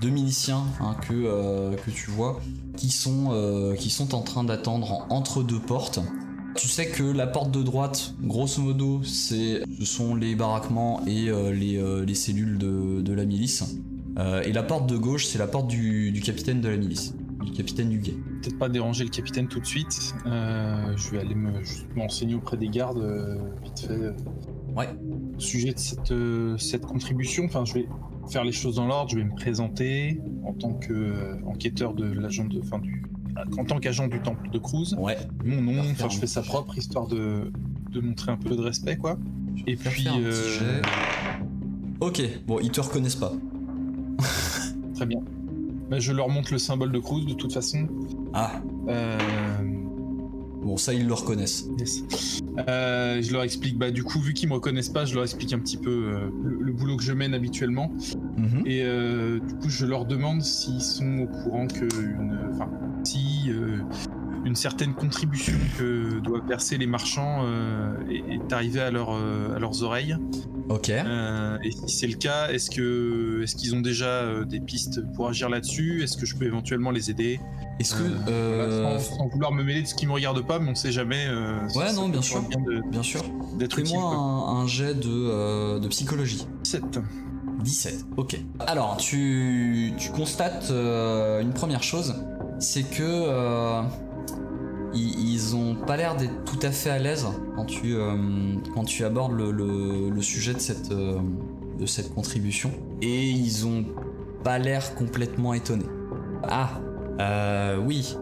deux 0.00 0.10
miliciens 0.10 0.62
hein, 0.80 0.94
que 1.08 1.74
que 1.84 1.90
tu 1.90 2.10
vois, 2.12 2.40
qui 2.76 2.90
sont 2.90 3.74
qui 3.76 3.90
sont 3.90 4.14
en 4.14 4.20
train 4.22 4.44
d'attendre 4.44 4.92
en- 4.92 5.06
entre 5.10 5.42
deux 5.42 5.58
portes. 5.60 5.98
Tu 6.56 6.68
sais 6.68 6.86
que 6.86 7.02
la 7.02 7.26
porte 7.26 7.50
de 7.50 7.62
droite, 7.62 8.14
grosso 8.22 8.62
modo, 8.62 9.02
c'est, 9.02 9.62
ce 9.78 9.84
sont 9.84 10.14
les 10.14 10.34
baraquements 10.36 11.04
et 11.06 11.28
euh, 11.28 11.52
les, 11.52 11.78
euh, 11.78 12.04
les 12.04 12.14
cellules 12.14 12.58
de, 12.58 13.00
de 13.00 13.12
la 13.12 13.24
milice. 13.24 13.80
Euh, 14.18 14.42
et 14.42 14.52
la 14.52 14.62
porte 14.62 14.88
de 14.88 14.96
gauche, 14.96 15.26
c'est 15.26 15.38
la 15.38 15.48
porte 15.48 15.66
du, 15.66 16.12
du 16.12 16.20
capitaine 16.20 16.60
de 16.60 16.68
la 16.68 16.76
milice, 16.76 17.14
du 17.44 17.50
capitaine 17.50 17.88
du 17.88 17.98
guet. 17.98 18.14
Peut-être 18.40 18.58
pas 18.58 18.68
déranger 18.68 19.02
le 19.02 19.10
capitaine 19.10 19.48
tout 19.48 19.58
de 19.58 19.66
suite. 19.66 20.14
Je 20.24 21.10
vais 21.10 21.18
aller 21.18 21.34
me 21.34 21.50
m'enseigner 21.96 22.36
auprès 22.36 22.56
des 22.56 22.68
gardes, 22.68 23.04
vite 23.64 23.80
fait. 23.80 24.14
Ouais. 24.76 24.88
au 25.36 25.40
sujet 25.40 25.72
de 25.72 25.78
cette, 25.78 26.14
cette 26.58 26.86
contribution. 26.86 27.44
Enfin, 27.44 27.64
je 27.64 27.74
vais 27.74 27.88
faire 28.28 28.44
les 28.44 28.52
choses 28.52 28.76
dans 28.76 28.86
l'ordre. 28.86 29.10
Je 29.10 29.16
vais 29.16 29.24
me 29.24 29.34
présenter 29.34 30.20
en 30.44 30.52
tant 30.52 30.72
qu'enquêteur 30.74 31.94
de 31.94 32.04
l'agent 32.04 32.44
de, 32.44 32.60
enfin, 32.60 32.78
du, 32.78 33.02
en 33.58 33.64
tant 33.64 33.78
qu'agent 33.78 34.08
du 34.08 34.20
temple 34.20 34.50
de 34.50 34.58
Cruz. 34.58 34.94
Ouais. 34.98 35.16
Mon 35.44 35.60
nom, 35.60 35.80
enfin, 35.90 36.08
je 36.08 36.18
fais 36.18 36.26
ça 36.26 36.40
petit 36.42 36.48
propre 36.48 36.76
histoire 36.78 37.06
de, 37.06 37.50
de 37.92 38.00
montrer 38.00 38.32
un 38.32 38.36
peu 38.36 38.54
de 38.56 38.60
respect, 38.62 38.96
quoi. 38.96 39.18
Et 39.66 39.76
puis, 39.76 40.06
euh. 40.08 40.82
Ok, 42.00 42.22
bon, 42.46 42.58
ils 42.60 42.70
te 42.70 42.80
reconnaissent 42.80 43.14
pas. 43.16 43.32
très 44.94 45.06
bien. 45.06 45.20
Bah, 45.90 45.98
je 45.98 46.12
leur 46.12 46.28
montre 46.28 46.52
le 46.52 46.58
symbole 46.58 46.92
de 46.92 46.98
Cruz 46.98 47.24
de 47.26 47.34
toute 47.34 47.52
façon. 47.52 47.86
Ah, 48.32 48.60
Euh, 48.88 49.18
bon, 50.62 50.76
ça, 50.76 50.92
ils 50.94 51.06
le 51.06 51.14
reconnaissent. 51.14 51.66
Yes. 51.78 52.02
Euh, 52.68 53.20
je 53.20 53.32
leur 53.32 53.42
explique, 53.42 53.76
bah 53.78 53.90
du 53.90 54.04
coup, 54.04 54.20
vu 54.20 54.32
qu'ils 54.32 54.48
me 54.48 54.54
reconnaissent 54.54 54.88
pas, 54.88 55.04
je 55.04 55.14
leur 55.14 55.24
explique 55.24 55.52
un 55.52 55.58
petit 55.58 55.76
peu 55.76 55.90
euh, 55.90 56.30
le, 56.42 56.58
le 56.60 56.72
boulot 56.72 56.96
que 56.96 57.02
je 57.02 57.12
mène 57.12 57.34
habituellement. 57.34 57.90
Mhm. 58.36 58.62
Et 58.66 58.82
euh, 58.82 59.40
du 59.40 59.54
coup, 59.56 59.68
je 59.68 59.86
leur 59.86 60.04
demande 60.04 60.42
s'ils 60.42 60.80
sont 60.80 61.18
au 61.20 61.26
courant 61.26 61.66
que 61.66 61.84
une, 62.00 62.38
enfin, 62.52 62.68
si 63.04 63.23
euh, 63.50 63.78
une 64.44 64.56
certaine 64.56 64.94
contribution 64.94 65.54
que 65.78 66.20
doivent 66.20 66.46
verser 66.46 66.76
les 66.78 66.86
marchands 66.86 67.44
euh, 67.44 67.92
est, 68.10 68.52
arrivée 68.52 68.80
à, 68.80 68.90
leur, 68.90 69.10
euh, 69.14 69.56
à 69.56 69.58
leurs 69.58 69.82
oreilles. 69.82 70.16
Ok. 70.68 70.88
Euh, 70.90 71.58
et 71.62 71.70
si 71.72 71.88
c'est 71.96 72.06
le 72.06 72.16
cas, 72.16 72.48
est-ce 72.50 72.70
que 72.70 73.42
est-ce 73.42 73.54
qu'ils 73.56 73.74
ont 73.74 73.80
déjà 73.80 74.44
des 74.44 74.60
pistes 74.60 75.00
pour 75.14 75.28
agir 75.28 75.48
là-dessus? 75.50 76.02
Est-ce 76.02 76.16
que 76.16 76.24
je 76.26 76.36
peux 76.36 76.44
éventuellement 76.46 76.90
les 76.90 77.10
aider? 77.10 77.38
Est-ce 77.80 77.94
que. 77.94 78.02
Euh, 78.28 78.80
voilà, 78.82 78.98
sans, 78.98 79.16
sans 79.18 79.28
vouloir 79.28 79.52
me 79.52 79.62
mêler 79.62 79.82
de 79.82 79.86
ce 79.86 79.94
qui 79.94 80.06
me 80.06 80.12
regarde 80.12 80.46
pas, 80.46 80.58
mais 80.58 80.70
on 80.70 80.74
sait 80.74 80.92
jamais. 80.92 81.26
euh, 81.28 81.58
Ouais, 81.74 81.92
non, 81.92 82.08
bien 82.08 82.22
sûr. 82.22 82.40
bien 82.48 82.60
de- 82.60 82.82
Bien 82.90 83.02
sûr. 83.02 83.22
d'être. 83.58 83.74
Fais-moi 83.76 84.02
un, 84.14 84.62
un 84.62 84.66
jet 84.66 84.94
de, 84.94 85.78
de 85.78 85.88
psychologie. 85.88 86.46
17. 86.62 86.98
17, 87.62 88.06
ok. 88.16 88.38
Alors, 88.60 88.96
tu, 88.98 89.92
tu 89.98 90.10
constates 90.10 90.70
une 90.70 91.52
première 91.54 91.82
chose, 91.82 92.14
c'est 92.58 92.82
que 92.82 93.02
euh, 93.02 93.82
ils, 94.94 95.54
ont 95.56 95.74
pas 95.74 95.96
l'air 95.96 96.16
d'être 96.16 96.44
tout 96.44 96.58
à 96.62 96.70
fait 96.70 96.90
à 96.90 96.98
l'aise 96.98 97.26
quand 97.56 97.64
tu, 97.64 97.94
euh, 97.94 98.16
quand 98.74 98.84
tu 98.84 99.04
abordes 99.04 99.32
le, 99.32 100.20
sujet 100.20 100.54
de 100.54 100.58
cette, 100.60 100.92
euh, 100.92 101.18
de 101.78 101.86
cette 101.86 102.14
contribution. 102.14 102.70
Et 103.02 103.28
ils 103.30 103.66
ont 103.66 103.84
pas 104.42 104.58
l'air 104.58 104.94
complètement 104.94 105.54
étonnés. 105.54 105.86
Ah, 106.48 106.80
oui. 107.84 108.16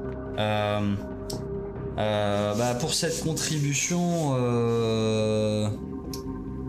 Bah 1.97 2.75
pour 2.81 2.95
cette 2.95 3.23
contribution, 3.23 4.35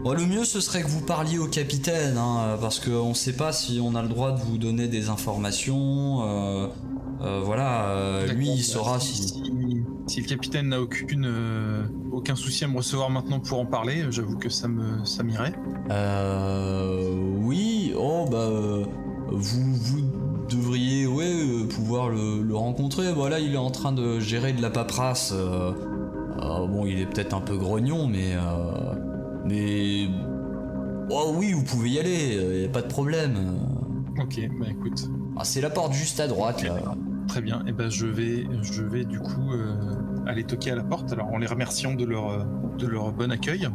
Bon, 0.03 0.11
le 0.11 0.25
mieux 0.25 0.43
ce 0.43 0.59
serait 0.59 0.81
que 0.81 0.87
vous 0.87 0.99
parliez 0.99 1.37
au 1.39 1.47
capitaine, 1.47 2.17
hein, 2.17 2.57
parce 2.59 2.79
qu'on 2.81 3.09
ne 3.09 3.13
sait 3.13 3.31
pas 3.31 3.53
si 3.53 3.79
on 3.81 3.95
a 3.95 4.01
le 4.01 4.09
droit 4.09 4.33
de 4.33 4.41
vous 4.41 4.57
donner 4.57 4.89
des 4.89 5.07
informations. 5.07 6.21
euh, 6.27 6.67
euh, 7.21 7.41
voilà, 7.41 7.85
euh, 7.91 8.27
lui 8.33 8.49
il 8.49 8.63
saura 8.63 8.99
si, 8.99 9.29
si. 10.07 10.21
le 10.21 10.27
capitaine 10.27 10.69
n'a 10.69 10.81
aucune, 10.81 11.31
aucun 12.11 12.35
souci 12.35 12.65
à 12.65 12.67
me 12.67 12.75
recevoir 12.75 13.09
maintenant 13.11 13.39
pour 13.39 13.61
en 13.61 13.65
parler, 13.65 14.03
j'avoue 14.09 14.37
que 14.37 14.49
ça 14.49 14.67
me, 14.67 15.05
ça 15.05 15.23
m'irait. 15.23 15.53
Euh, 15.89 17.09
oui, 17.39 17.93
oh 17.97 18.25
bah 18.29 18.49
vous 19.31 19.73
vous 19.73 20.01
devriez 20.49 21.07
ouais 21.07 21.65
pouvoir 21.69 22.09
le, 22.09 22.41
le 22.41 22.55
rencontrer. 22.57 23.13
Voilà, 23.13 23.39
il 23.39 23.53
est 23.53 23.57
en 23.57 23.71
train 23.71 23.93
de 23.93 24.19
gérer 24.19 24.51
de 24.51 24.61
la 24.61 24.69
paperasse. 24.69 25.33
bon, 25.33 26.85
il 26.85 26.99
est 26.99 27.05
peut-être 27.05 27.33
un 27.33 27.41
peu 27.41 27.55
grognon, 27.55 28.05
mais 28.07 28.33
mais 29.45 30.08
oh 31.10 31.34
oui, 31.36 31.53
vous 31.53 31.63
pouvez 31.63 31.89
y 31.91 31.99
aller, 31.99 32.39
il 32.56 32.62
y 32.62 32.65
a 32.65 32.69
pas 32.69 32.82
de 32.82 32.88
problème. 32.88 33.58
Ok, 34.21 34.39
bah 34.60 34.67
écoute, 34.69 35.10
Ah, 35.38 35.43
c'est 35.43 35.62
la 35.62 35.69
porte 35.69 35.93
juste 35.93 36.19
à 36.19 36.27
droite 36.27 36.63
là. 36.63 36.75
très 37.27 37.41
bien. 37.41 37.63
Et 37.67 37.71
ben 37.71 37.89
je 37.89 38.06
vais, 38.06 38.45
je 38.62 38.84
vais 38.84 39.06
du 39.06 39.19
coup 39.19 39.51
euh, 39.51 39.73
aller 40.27 40.43
toquer 40.43 40.71
à 40.71 40.75
la 40.75 40.84
porte. 40.84 41.12
Alors 41.13 41.27
en 41.34 41.38
les 41.38 41.47
remerciant 41.47 41.93
de 41.95 42.06
leur, 42.06 42.29
euh, 42.29 42.43
de 42.77 42.88
leur 42.88 43.12
bon 43.12 43.32
accueil, 43.32 43.67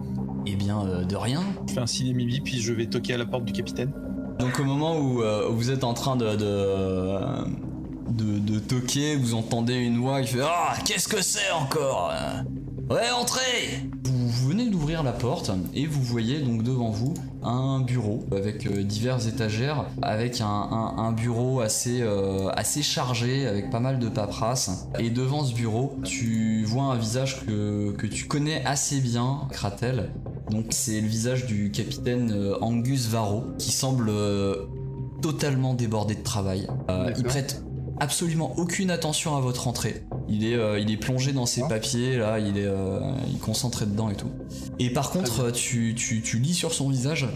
Eh 0.47 0.55
bien, 0.57 0.81
euh, 0.87 1.05
de 1.05 1.17
rien. 1.17 1.43
je 1.67 1.75
fais 1.75 1.81
un 1.81 1.87
signe 1.87 2.15
Mimi, 2.15 2.41
puis 2.41 2.61
je 2.61 2.73
vais 2.73 2.87
toquer 2.87 3.15
à 3.15 3.19
la 3.19 3.27
porte 3.27 3.45
du 3.45 3.53
capitaine. 3.53 3.91
Donc 4.39 4.61
au 4.61 4.65
moment 4.65 4.97
où 4.99 5.23
euh, 5.23 5.49
vous 5.51 5.71
êtes 5.73 5.83
en 5.83 5.95
train 5.95 6.15
de, 6.15 6.37
de, 6.37 7.19
de, 8.13 8.39
de 8.39 8.59
toquer, 8.61 9.17
vous 9.17 9.35
entendez 9.35 9.75
une 9.75 9.99
voix 9.99 10.23
qui 10.23 10.29
fait 10.35 10.41
Ah, 10.45 10.75
qu'est-ce 10.85 11.09
que 11.09 11.21
c'est 11.21 11.51
encore? 11.51 12.13
Ouais, 12.89 13.11
entrez 13.21 13.83
D'ouvrir 14.89 15.03
la 15.05 15.13
porte 15.13 15.51
et 15.75 15.85
vous 15.85 16.01
voyez 16.03 16.41
donc 16.41 16.63
devant 16.63 16.89
vous 16.89 17.13
un 17.43 17.81
bureau 17.81 18.25
avec 18.33 18.65
euh, 18.67 18.83
diverses 18.83 19.27
étagères, 19.27 19.85
avec 20.01 20.41
un, 20.41 20.47
un- 20.47 20.95
un 20.97 21.13
bureau 21.13 21.61
assez, 21.61 22.01
euh, 22.01 22.49
assez 22.57 22.81
chargé, 22.81 23.47
avec 23.47 23.69
pas 23.69 23.81
mal 23.81 23.99
de 23.99 24.09
paperasse. 24.09 24.89
Et 24.99 25.11
devant 25.11 25.45
ce 25.45 25.53
bureau, 25.53 25.99
tu 26.05 26.65
vois 26.65 26.85
un 26.85 26.97
visage 26.97 27.45
que, 27.45 27.91
que 27.99 28.07
tu 28.07 28.25
connais 28.29 28.65
assez 28.65 29.01
bien, 29.01 29.41
Kratel. 29.51 30.09
Donc 30.51 30.69
c'est 30.71 31.03
le 31.03 31.07
visage 31.07 31.45
du 31.45 31.71
capitaine 31.71 32.33
euh, 32.33 32.57
Angus 32.63 33.09
Varro, 33.09 33.45
qui 33.59 33.73
semble 33.73 34.07
euh, 34.09 34.55
totalement 35.21 35.75
débordé 35.75 36.15
de 36.15 36.23
travail. 36.23 36.67
Il 37.19 37.25
prête 37.25 37.63
absolument 38.01 38.53
aucune 38.57 38.91
attention 38.91 39.37
à 39.37 39.41
votre 39.41 39.69
entrée. 39.69 40.05
Il 40.29 40.45
est, 40.45 40.55
euh, 40.55 40.79
il 40.79 40.91
est 40.91 40.97
plongé 40.97 41.33
dans 41.33 41.47
ses 41.47 41.63
Ah. 41.63 41.69
papiers, 41.69 42.17
là, 42.19 42.39
il 42.39 42.59
est, 42.59 42.67
euh, 42.67 43.01
il 43.29 43.37
est 43.37 43.41
concentré 43.41 43.87
dedans 43.87 44.11
et 44.11 44.15
tout. 44.15 44.31
Et 44.79 44.91
par 44.91 45.11
contre, 45.11 45.45
euh, 45.45 45.51
tu, 45.51 45.95
tu, 45.97 46.21
tu 46.23 46.39
lis 46.39 46.55
sur 46.55 46.73
son 46.75 46.89
visage 46.91 47.27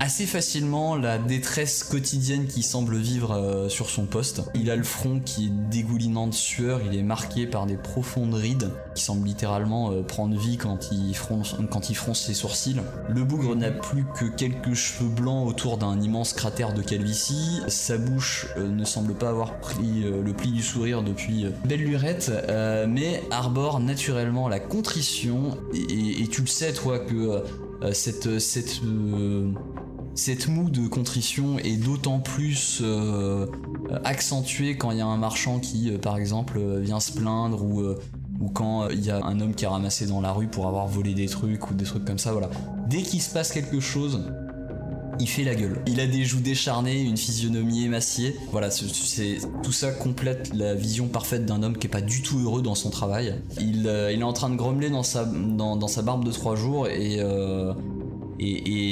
assez 0.00 0.26
facilement 0.26 0.96
la 0.96 1.16
détresse 1.16 1.84
quotidienne 1.84 2.46
qui 2.48 2.64
semble 2.64 2.96
vivre 2.96 3.32
euh, 3.36 3.68
sur 3.68 3.88
son 3.88 4.04
poste. 4.04 4.42
Il 4.54 4.68
a 4.68 4.74
le 4.74 4.82
front 4.82 5.20
qui 5.20 5.46
est 5.46 5.70
dégoulinant 5.70 6.26
de 6.26 6.34
sueur, 6.34 6.80
il 6.84 6.98
est 6.98 7.04
marqué 7.04 7.46
par 7.46 7.66
des 7.66 7.76
profondes 7.76 8.34
rides 8.34 8.72
qui 8.96 9.04
semblent 9.04 9.24
littéralement 9.26 9.92
euh, 9.92 10.02
prendre 10.02 10.36
vie 10.36 10.56
quand 10.56 10.90
il, 10.90 11.14
fronce, 11.14 11.54
quand 11.70 11.88
il 11.88 11.94
fronce 11.94 12.20
ses 12.20 12.34
sourcils. 12.34 12.80
Le 13.10 13.22
bougre 13.22 13.54
n'a 13.54 13.70
plus 13.70 14.04
que 14.18 14.24
quelques 14.24 14.74
cheveux 14.74 15.08
blancs 15.08 15.46
autour 15.46 15.78
d'un 15.78 16.00
immense 16.00 16.32
cratère 16.32 16.74
de 16.74 16.82
calvitie. 16.82 17.60
Sa 17.68 17.96
bouche 17.96 18.48
euh, 18.56 18.68
ne 18.68 18.84
semble 18.84 19.14
pas 19.14 19.28
avoir 19.28 19.60
pris 19.60 20.02
le 20.20 20.32
pli 20.32 20.50
du 20.50 20.62
sourire 20.62 21.02
depuis 21.02 21.46
euh, 21.46 21.50
belle 21.64 21.80
lurette, 21.80 22.30
euh, 22.30 22.86
mais 22.88 23.22
arbore 23.30 23.80
naturellement 23.80 24.48
la 24.48 24.60
contrition. 24.60 25.58
Et, 25.74 26.26
tu 26.28 26.42
le 26.42 26.46
sais, 26.46 26.72
toi, 26.72 26.98
que 26.98 27.42
euh, 27.82 27.92
cette, 27.92 28.38
cette, 28.38 28.80
cette 30.14 30.48
moue 30.48 30.70
de 30.70 30.88
contrition 30.88 31.58
est 31.58 31.76
d'autant 31.76 32.18
plus 32.18 32.82
accentuée 34.04 34.76
quand 34.76 34.90
il 34.90 34.98
y 34.98 35.00
a 35.00 35.06
un 35.06 35.16
marchand 35.16 35.58
qui, 35.58 35.90
par 35.98 36.16
exemple, 36.16 36.60
vient 36.80 37.00
se 37.00 37.12
plaindre 37.12 37.62
ou, 37.62 37.82
ou 38.40 38.48
quand 38.48 38.88
il 38.90 39.04
y 39.04 39.10
a 39.10 39.24
un 39.24 39.40
homme 39.40 39.54
qui 39.54 39.64
est 39.64 39.68
ramassé 39.68 40.06
dans 40.06 40.20
la 40.20 40.32
rue 40.32 40.46
pour 40.46 40.68
avoir 40.68 40.86
volé 40.86 41.14
des 41.14 41.26
trucs 41.26 41.70
ou 41.70 41.74
des 41.74 41.84
trucs 41.84 42.04
comme 42.04 42.18
ça. 42.18 42.32
Voilà. 42.32 42.50
Dès 42.88 43.02
qu'il 43.02 43.20
se 43.20 43.32
passe 43.32 43.52
quelque 43.52 43.80
chose, 43.80 44.22
il 45.22 45.28
fait 45.28 45.44
la 45.44 45.54
gueule. 45.54 45.80
Il 45.86 46.00
a 46.00 46.06
des 46.08 46.24
joues 46.24 46.40
décharnées, 46.40 47.00
une 47.00 47.16
physionomie 47.16 47.84
émaciée. 47.84 48.36
Voilà, 48.50 48.72
c'est- 48.72 49.38
tout 49.62 49.70
ça 49.70 49.92
complète 49.92 50.50
la 50.52 50.74
vision 50.74 51.06
parfaite 51.06 51.46
d'un 51.46 51.62
homme 51.62 51.78
qui 51.78 51.86
est 51.86 51.90
pas 51.90 52.00
du 52.00 52.22
tout 52.22 52.40
heureux 52.40 52.60
dans 52.60 52.74
son 52.74 52.90
travail. 52.90 53.36
Il, 53.60 53.86
euh, 53.86 54.10
est 54.10 54.22
en 54.24 54.32
train 54.32 54.50
de 54.50 54.56
grommeler 54.56 54.90
dans 54.90 55.04
sa, 55.04 55.22
barbe 56.02 56.24
de 56.24 56.32
trois 56.32 56.56
jours 56.56 56.88
et, 56.88 57.18
euh, 57.20 57.72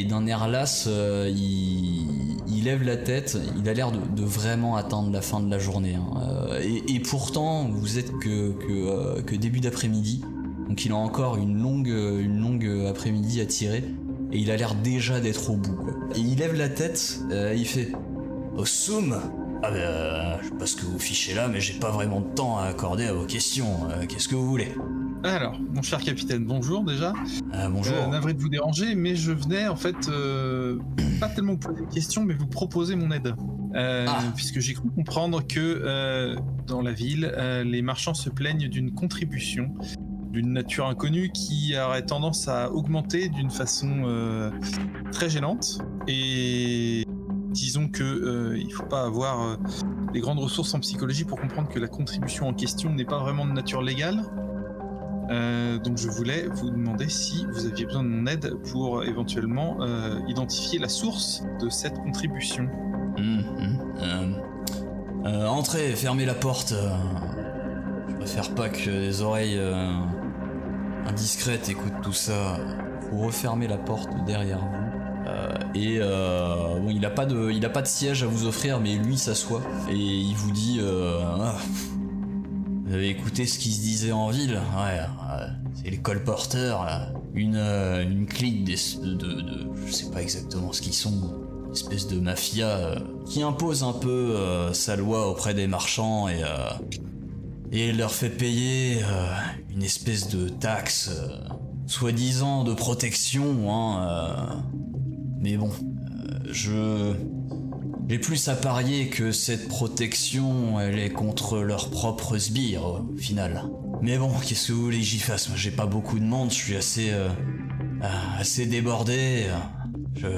d'un 0.09 0.27
air 0.29 0.47
las, 0.47 0.85
euh, 0.87 1.29
il, 1.29 2.63
lève 2.63 2.85
la 2.85 2.97
tête. 2.97 3.37
Il 3.59 3.69
a 3.69 3.75
l'air 3.75 3.91
de, 3.91 4.23
vraiment 4.23 4.77
attendre 4.77 5.11
la 5.11 5.23
fin 5.23 5.41
de 5.41 5.51
la 5.51 5.59
journée. 5.59 5.95
hein. 5.97 6.59
Et, 6.63 7.01
pourtant, 7.01 7.69
vous 7.69 7.99
êtes 7.99 8.13
que, 8.19 9.35
début 9.35 9.61
d'après-midi. 9.61 10.21
Donc 10.69 10.85
il 10.85 10.93
a 10.93 10.97
encore 10.97 11.37
une 11.39 11.61
longue 11.61 12.87
après-midi 12.89 13.41
à 13.41 13.47
tirer 13.47 13.83
et 14.33 14.39
il 14.39 14.51
a 14.51 14.57
l'air 14.57 14.75
déjà 14.75 15.21
d'être 15.21 15.51
au 15.51 15.57
bout. 15.57 15.75
Quoi. 15.75 15.93
Et 16.17 16.21
il 16.21 16.39
lève 16.39 16.55
la 16.55 16.69
tête, 16.69 17.21
euh, 17.31 17.55
il 17.57 17.67
fait 17.67 17.93
Au 18.57 18.65
soum 18.65 19.19
Ah 19.63 19.71
ben, 19.71 19.77
euh, 19.77 20.37
je 20.43 20.49
sais 20.49 20.55
pas 20.55 20.67
ce 20.67 20.77
que 20.77 20.87
vous 20.87 20.99
fichez 20.99 21.35
là, 21.35 21.49
mais 21.49 21.61
j'ai 21.61 21.75
pas 21.75 21.91
vraiment 21.91 22.21
de 22.21 22.35
temps 22.35 22.59
à 22.59 22.65
accorder 22.65 23.07
à 23.07 23.13
vos 23.13 23.27
questions. 23.27 23.89
Euh, 23.91 24.07
Qu'est-ce 24.07 24.29
que 24.29 24.35
vous 24.35 24.47
voulez? 24.47 24.75
Alors, 25.23 25.59
mon 25.75 25.83
cher 25.83 26.01
capitaine, 26.01 26.45
bonjour 26.47 26.83
déjà. 26.83 27.13
Euh, 27.55 27.69
Bonjour. 27.69 27.95
Euh, 27.95 28.07
navré 28.07 28.33
de 28.33 28.41
vous 28.41 28.49
déranger, 28.49 28.95
mais 28.95 29.15
je 29.17 29.33
venais 29.33 29.69
en 29.69 29.77
fait 29.77 30.09
euh, 30.09 30.79
pas 31.21 31.29
tellement 31.29 31.53
vous 31.53 31.59
poser 31.59 31.81
une 31.83 31.89
question, 31.89 32.25
mais 32.25 32.33
vous 32.33 32.47
proposer 32.47 32.97
mon 32.97 33.11
aide. 33.11 33.35
Ah. 33.75 34.23
Puisque 34.35 34.61
j'ai 34.61 34.73
cru 34.73 34.89
comprendre 34.91 35.47
que 35.47 36.35
dans 36.67 36.81
la 36.81 36.93
ville, 36.93 37.33
les 37.65 37.83
marchands 37.83 38.15
se 38.15 38.29
plaignent 38.29 38.69
d'une 38.69 38.93
contribution 38.93 39.73
d'une 40.31 40.53
nature 40.53 40.87
inconnue 40.87 41.31
qui 41.33 41.75
aurait 41.77 42.07
tendance 42.07 42.49
à 42.49 42.71
augmenter 42.73 43.29
d'une 43.29 43.51
façon 43.51 44.03
euh, 44.05 44.51
très 45.13 45.29
gênante. 45.29 45.81
Et 46.07 47.05
disons 47.51 47.89
que 47.89 48.03
euh, 48.03 48.59
il 48.59 48.73
faut 48.73 48.87
pas 48.87 49.05
avoir 49.05 49.43
euh, 49.43 49.57
des 50.13 50.21
grandes 50.21 50.39
ressources 50.39 50.73
en 50.75 50.81
psychologie 50.81 51.25
pour 51.25 51.41
comprendre 51.41 51.69
que 51.69 51.79
la 51.79 51.89
contribution 51.89 52.49
en 52.49 52.55
question 52.55 52.91
n'est 52.91 53.05
pas 53.05 53.19
vraiment 53.19 53.45
de 53.47 53.53
nature 53.53 53.83
légale. 53.83 54.23
Euh, 55.31 55.79
donc 55.79 55.99
je 55.99 56.09
voulais 56.09 56.47
vous 56.49 56.71
demander 56.71 57.09
si 57.09 57.47
vous 57.53 57.67
aviez 57.67 57.87
besoin 57.87 58.03
de 58.03 58.09
mon 58.09 58.27
aide 58.27 58.55
pour 58.73 59.05
éventuellement 59.05 59.79
identifier 60.27 60.79
la 60.79 60.89
source 60.89 61.45
de 61.61 61.69
cette 61.69 61.95
contribution. 61.95 62.69
Euh, 65.25 65.47
entrez, 65.47 65.95
fermez 65.95 66.25
la 66.25 66.35
porte. 66.35 66.75
je 68.09 68.15
préfère 68.15 68.55
pas 68.55 68.69
que 68.69 68.91
les 68.91 69.23
oreilles 69.23 69.61
indiscrètes 71.11 71.69
écoutent 71.69 72.01
tout 72.03 72.13
ça. 72.13 72.59
Vous 73.11 73.27
refermez 73.27 73.67
la 73.67 73.79
porte 73.79 74.11
derrière 74.27 74.61
vous. 74.61 75.27
Euh, 75.27 75.55
et 75.75 75.99
euh, 76.01 76.79
bon, 76.79 76.91
il 76.91 77.05
a 77.05 77.11
pas 77.11 77.27
de, 77.27 77.67
pas 77.69 77.83
de 77.83 77.89
siège 77.89 78.23
à 78.23 78.27
vous 78.27 78.47
offrir, 78.47 78.81
mais 78.81 78.95
lui 78.95 79.19
s'assoit 79.19 79.63
et 79.91 79.97
il 79.97 80.35
vous 80.35 80.53
dit, 80.53 80.79
euh, 80.81 81.21
Ah, 81.41 81.57
vous 82.87 82.95
avez 82.95 83.09
écouté 83.09 83.47
ce 83.47 83.59
qui 83.59 83.73
se 83.73 83.81
disait 83.81 84.13
en 84.13 84.31
ville? 84.31 84.61
Ouais, 84.77 85.01
c'est 85.75 85.91
les 85.91 85.99
colporteurs, 85.99 86.87
une, 87.35 87.57
une 87.57 88.27
clique 88.27 88.65
de, 88.65 88.77
je 89.87 89.93
sais 89.93 90.11
pas 90.11 90.23
exactement 90.23 90.73
ce 90.73 90.81
qu'ils 90.81 90.95
sont, 90.95 91.35
une 91.67 91.73
espèce 91.73 92.07
de 92.07 92.21
mafia 92.21 92.97
qui 93.27 93.43
impose 93.43 93.83
un 93.83 93.93
peu 93.93 94.37
sa 94.73 94.97
loi 94.97 95.29
auprès 95.29 95.55
des 95.55 95.67
marchands 95.67 96.29
et 96.29 96.43
et 97.73 97.93
leur 97.93 98.11
fait 98.11 98.31
payer 98.31 98.99
une 99.73 99.83
espèce 99.83 100.29
de 100.29 100.49
taxe, 100.49 101.11
euh, 101.13 101.39
soi-disant 101.87 102.65
de 102.65 102.75
protection, 102.75 103.73
hein. 103.73 104.05
euh, 104.05 104.55
mais 105.39 105.57
bon, 105.57 105.71
euh, 105.71 106.39
je 106.51 107.15
j'ai 108.09 108.19
plus 108.19 108.49
à 108.49 108.57
parier 108.57 109.09
que 109.09 109.31
cette 109.31 109.69
protection, 109.69 110.81
elle 110.81 110.99
est 110.99 111.11
contre 111.11 111.59
leurs 111.59 111.91
propres 111.91 112.39
sbires 112.39 112.85
au 112.85 113.17
final. 113.17 113.63
Mais 114.03 114.19
bon, 114.19 114.33
qu'est-ce 114.45 114.69
que 114.69 114.73
vous 114.73 114.83
voulez 114.83 114.99
que 114.99 115.05
j'y 115.05 115.21
fasse? 115.21 115.49
Moi, 115.49 115.57
j'ai 115.57 115.71
pas 115.71 115.87
beaucoup 115.87 116.19
de 116.19 116.25
monde, 116.25 116.51
je 116.51 116.57
suis 116.57 116.75
assez 116.75 117.13
assez 118.37 118.67
débordé. 118.67 119.45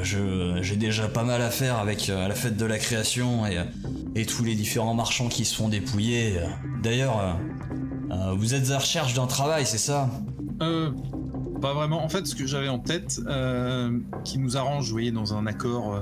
Je, 0.02 0.58
j'ai 0.60 0.76
déjà 0.76 1.08
pas 1.08 1.24
mal 1.24 1.40
à 1.40 1.50
faire 1.50 1.78
avec 1.78 2.08
la 2.08 2.34
fête 2.34 2.58
de 2.58 2.66
la 2.66 2.76
création 2.76 3.46
et, 3.46 3.58
et 4.16 4.26
tous 4.26 4.44
les 4.44 4.54
différents 4.54 4.92
marchands 4.92 5.28
qui 5.28 5.46
se 5.46 5.54
font 5.54 5.70
dépouiller. 5.70 6.40
D'ailleurs, 6.82 7.38
euh, 8.12 8.34
vous 8.36 8.54
êtes 8.54 8.68
à 8.68 8.72
la 8.74 8.78
recherche 8.78 9.14
d'un 9.14 9.26
travail, 9.26 9.64
c'est 9.66 9.78
ça? 9.78 10.08
Euh, 10.60 10.90
pas 11.60 11.74
vraiment. 11.74 12.04
En 12.04 12.08
fait, 12.08 12.26
ce 12.26 12.34
que 12.34 12.46
j'avais 12.46 12.68
en 12.68 12.78
tête, 12.78 13.20
euh, 13.26 13.98
qui 14.24 14.38
nous 14.38 14.56
arrange, 14.56 14.86
vous 14.86 14.92
voyez, 14.92 15.12
dans 15.12 15.34
un 15.34 15.46
accord 15.46 15.94
euh, 15.94 16.00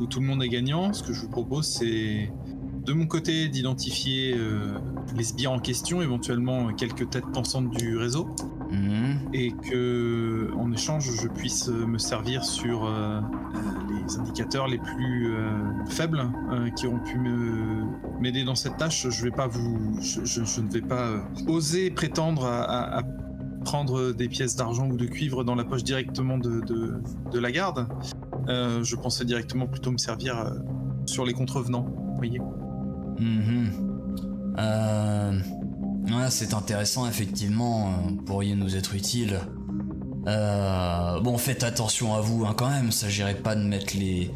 où 0.00 0.06
tout 0.06 0.20
le 0.20 0.26
monde 0.26 0.42
est 0.42 0.48
gagnant, 0.48 0.92
ce 0.92 1.02
que 1.02 1.12
je 1.12 1.20
vous 1.22 1.28
propose, 1.30 1.66
c'est 1.66 2.30
de 2.84 2.92
mon 2.92 3.06
côté 3.06 3.48
d'identifier 3.48 4.36
les 5.16 5.24
sbires 5.24 5.50
en 5.50 5.58
question, 5.58 6.02
éventuellement 6.02 6.72
quelques 6.72 7.10
têtes 7.10 7.26
pensantes 7.32 7.70
du 7.70 7.96
réseau, 7.96 8.28
Mhm. 8.70 9.18
et 9.32 9.50
que 9.52 10.50
en 10.56 10.70
échange, 10.72 11.10
je 11.20 11.26
puisse 11.28 11.68
me 11.68 11.98
servir 11.98 12.44
sur 12.44 12.88
les 14.06 14.18
indicateurs 14.18 14.68
les 14.68 14.78
plus 14.78 15.34
euh, 15.34 15.84
faibles 15.88 16.30
euh, 16.50 16.70
qui 16.70 16.86
auront 16.86 17.00
pu 17.00 17.18
m'aider 18.20 18.44
dans 18.44 18.54
cette 18.54 18.76
tâche. 18.76 19.08
Je 19.08 19.24
vais 19.24 19.30
pas 19.30 19.46
vous, 19.46 19.98
je, 20.00 20.60
ne 20.60 20.70
vais 20.70 20.80
pas 20.80 21.08
euh, 21.08 21.20
oser 21.46 21.90
prétendre 21.90 22.44
à, 22.46 23.02
prendre 23.64 24.12
des 24.12 24.28
pièces 24.28 24.54
d'argent 24.54 24.88
ou 24.88 24.96
de 24.96 25.06
cuivre 25.06 25.42
dans 25.42 25.56
la 25.56 25.64
poche 25.64 25.82
directement 25.82 26.38
de, 26.38 27.02
la 27.34 27.50
garde. 27.50 27.88
Je 28.48 28.94
pensais 28.94 29.24
directement 29.24 29.66
plutôt 29.66 29.90
me 29.90 29.98
servir 29.98 30.52
sur 31.04 31.24
les 31.24 31.32
contrevenants. 31.32 31.86
Voyez. 32.16 32.40
Mhm. 33.18 33.70
C'est 36.28 36.54
intéressant, 36.54 37.08
effectivement. 37.08 37.92
Vous 38.08 38.16
pourriez 38.16 38.54
nous 38.54 38.76
être 38.76 38.94
utile. 38.94 39.40
Euh... 40.26 41.20
Bon, 41.20 41.38
faites 41.38 41.62
attention 41.62 42.14
à 42.14 42.20
vous, 42.20 42.44
hein, 42.46 42.54
quand 42.56 42.68
même. 42.68 42.90
S'agirait 42.92 43.34
pas 43.36 43.54
de 43.54 43.62
mettre 43.62 43.96
les 43.96 44.30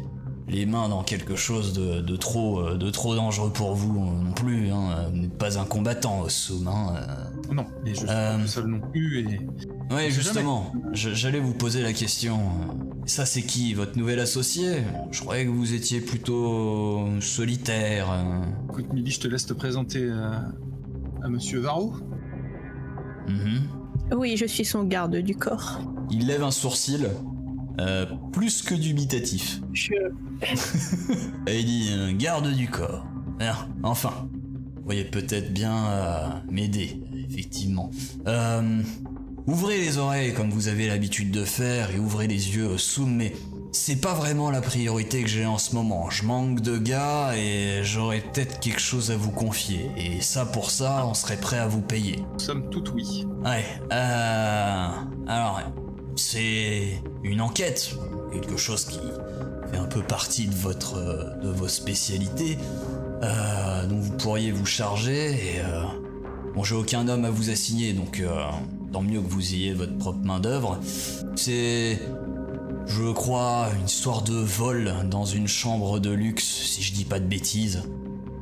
les 0.47 0.65
mains 0.65 0.89
dans 0.89 1.01
quelque 1.01 1.37
chose 1.37 1.71
de, 1.71 2.01
de 2.01 2.15
trop, 2.17 2.59
euh, 2.59 2.77
de 2.77 2.89
trop 2.89 3.15
dangereux 3.15 3.53
pour 3.53 3.73
vous 3.73 3.97
non 4.21 4.33
plus. 4.33 4.69
Hein. 4.69 5.07
Vous 5.09 5.17
n'êtes 5.17 5.37
pas 5.37 5.57
un 5.57 5.63
combattant. 5.63 6.25
Hein. 6.25 6.93
euh. 6.97 7.53
Non, 7.53 7.65
et 7.85 7.91
je 7.91 7.99
suis 7.99 8.05
Euh. 8.09 8.37
pas 8.37 8.47
seul 8.47 8.65
non 8.65 8.81
plus. 8.91 9.19
Et... 9.19 9.39
Sait 9.95 10.11
justement, 10.11 10.73
j'allais 10.91 11.39
vous 11.39 11.53
poser 11.53 11.81
la 11.81 11.93
question. 11.93 12.37
Ça, 13.05 13.25
c'est 13.25 13.43
qui 13.43 13.73
Votre 13.73 13.97
nouvel 13.97 14.19
associé? 14.19 14.83
Je 15.11 15.21
croyais 15.21 15.45
que 15.45 15.51
vous 15.51 15.73
étiez 15.73 16.01
plutôt 16.01 17.07
solitaire. 17.21 18.07
Écoute, 18.69 18.91
Milly, 18.93 19.11
je 19.11 19.21
te 19.21 19.27
laisse 19.29 19.45
te 19.45 19.53
présenter 19.53 20.09
à, 20.09 20.49
à 21.23 21.29
Monsieur 21.29 21.59
Varro. 21.59 21.93
Mhm. 23.27 23.61
Oui, 24.15 24.35
je 24.37 24.45
suis 24.45 24.65
son 24.65 24.83
garde 24.83 25.15
du 25.17 25.35
corps. 25.35 25.79
Il 26.09 26.27
lève 26.27 26.43
un 26.43 26.51
sourcil, 26.51 27.09
euh, 27.79 28.05
plus 28.33 28.61
que 28.61 28.75
dubitatif. 28.75 29.61
Je... 29.73 29.93
Et 31.47 31.59
il 31.59 31.65
dit 31.65 31.89
euh, 31.91 32.11
garde 32.13 32.51
du 32.51 32.69
corps. 32.69 33.05
Ah, 33.39 33.67
enfin, 33.83 34.29
vous 34.75 34.81
pourriez 34.81 35.05
peut-être 35.05 35.53
bien 35.53 35.85
euh, 35.85 36.27
m'aider, 36.49 37.01
effectivement. 37.29 37.89
Euh, 38.27 38.81
ouvrez 39.47 39.79
les 39.79 39.97
oreilles 39.97 40.33
comme 40.33 40.49
vous 40.49 40.67
avez 40.67 40.87
l'habitude 40.87 41.31
de 41.31 41.45
faire 41.45 41.91
et 41.91 41.99
ouvrez 41.99 42.27
les 42.27 42.55
yeux 42.55 42.67
au 42.67 42.77
soum, 42.77 43.15
mais 43.15 43.33
c'est 43.71 43.95
pas 43.95 44.13
vraiment 44.13 44.51
la 44.51 44.61
priorité 44.61 45.21
que 45.23 45.29
j'ai 45.29 45.45
en 45.45 45.57
ce 45.57 45.75
moment. 45.75 46.09
Je 46.09 46.23
manque 46.23 46.59
de 46.61 46.77
gars 46.77 47.33
et 47.35 47.83
j'aurais 47.83 48.21
peut-être 48.21 48.59
quelque 48.59 48.81
chose 48.81 49.11
à 49.11 49.15
vous 49.15 49.31
confier. 49.31 49.91
Et 49.97 50.21
ça, 50.21 50.45
pour 50.45 50.71
ça, 50.71 51.05
on 51.07 51.13
serait 51.13 51.37
prêt 51.37 51.57
à 51.57 51.67
vous 51.67 51.81
payer. 51.81 52.23
Nous 52.33 52.39
sommes 52.39 52.69
toutes 52.69 52.91
oui. 52.93 53.25
Ouais, 53.43 53.65
euh, 53.91 54.87
alors, 55.27 55.61
c'est 56.15 57.01
une 57.23 57.41
enquête, 57.41 57.95
quelque 58.33 58.57
chose 58.57 58.85
qui 58.85 58.99
fait 59.71 59.77
un 59.77 59.85
peu 59.85 60.01
partie 60.01 60.47
de 60.47 60.55
votre, 60.55 61.39
de 61.41 61.49
vos 61.49 61.67
spécialités, 61.67 62.57
euh, 63.23 63.85
dont 63.87 63.99
vous 63.99 64.11
pourriez 64.17 64.51
vous 64.51 64.65
charger. 64.65 65.31
Et 65.31 65.59
euh, 65.59 65.83
bon, 66.53 66.63
j'ai 66.63 66.75
aucun 66.75 67.07
homme 67.07 67.25
à 67.25 67.29
vous 67.29 67.49
assigner, 67.49 67.93
donc 67.93 68.19
euh, 68.19 68.35
tant 68.91 69.01
mieux 69.01 69.21
que 69.21 69.29
vous 69.29 69.53
ayez 69.53 69.73
votre 69.73 69.97
propre 69.97 70.19
main 70.23 70.39
d'œuvre. 70.39 70.79
C'est, 71.35 71.99
je 72.87 73.11
crois, 73.11 73.69
une 73.79 73.85
histoire 73.85 74.21
de 74.21 74.35
vol 74.35 74.93
dans 75.09 75.25
une 75.25 75.47
chambre 75.47 75.99
de 75.99 76.09
luxe, 76.09 76.43
si 76.43 76.81
je 76.81 76.93
dis 76.93 77.05
pas 77.05 77.19
de 77.19 77.25
bêtises. 77.25 77.83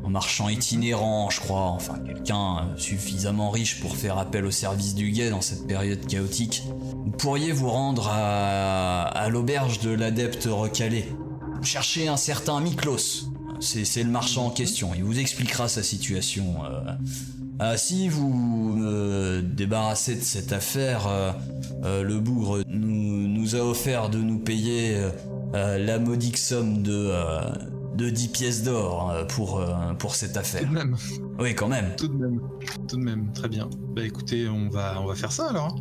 Un 0.05 0.09
marchand 0.09 0.49
itinérant, 0.49 1.29
je 1.29 1.39
crois, 1.39 1.67
enfin 1.67 1.99
quelqu'un 1.99 2.57
euh, 2.57 2.77
suffisamment 2.77 3.51
riche 3.51 3.79
pour 3.79 3.95
faire 3.95 4.17
appel 4.17 4.45
au 4.45 4.51
service 4.51 4.95
du 4.95 5.11
guet 5.11 5.29
dans 5.29 5.41
cette 5.41 5.67
période 5.67 6.05
chaotique. 6.07 6.63
Vous 7.05 7.11
pourriez 7.11 7.51
vous 7.51 7.69
rendre 7.69 8.09
à, 8.11 9.27
l'auberge 9.29 9.79
de 9.79 9.91
l'adepte 9.91 10.47
recalé. 10.49 11.05
Chercher 11.61 12.07
un 12.07 12.17
certain 12.17 12.59
Miklos. 12.59 13.29
C'est 13.59 13.83
c'est 13.83 14.03
le 14.03 14.09
marchand 14.09 14.47
en 14.47 14.49
question. 14.49 14.91
Il 14.95 15.03
vous 15.03 15.19
expliquera 15.19 15.67
sa 15.67 15.83
situation. 15.83 16.63
euh. 16.65 16.93
Ah, 17.61 17.75
si 17.75 18.07
vous 18.07 18.29
me 18.29 19.41
débarrassez 19.41 20.15
de 20.15 20.21
cette 20.23 20.53
affaire, 20.53 21.07
euh, 21.07 21.31
euh, 21.83 22.03
le 22.03 22.19
bougre 22.19 22.63
nous, 22.69 23.27
nous 23.27 23.55
a 23.55 23.59
offert 23.59 24.09
de 24.09 24.17
nous 24.17 24.39
payer 24.39 24.95
euh, 25.55 25.77
la 25.77 25.99
modique 25.99 26.37
somme 26.37 26.81
de, 26.83 27.11
de 27.95 28.09
10 28.09 28.27
pièces 28.29 28.63
d'or 28.63 29.13
pour, 29.27 29.61
pour 29.97 30.15
cette 30.15 30.33
Tout 30.33 30.39
affaire. 30.39 30.69
de 30.69 30.73
même, 30.73 30.95
Oui, 31.37 31.53
quand 31.53 31.67
même. 31.67 31.95
tout 31.97 32.07
de 32.07 32.13
même, 32.13 32.39
tout 32.87 32.95
de 32.95 33.03
même, 33.03 33.33
très 33.33 33.49
bien. 33.49 33.69
Bah 33.93 34.05
écoutez, 34.05 34.47
on 34.47 34.69
va, 34.69 35.01
on 35.01 35.05
va 35.05 35.15
faire 35.15 35.33
ça 35.33 35.49
alors. 35.49 35.75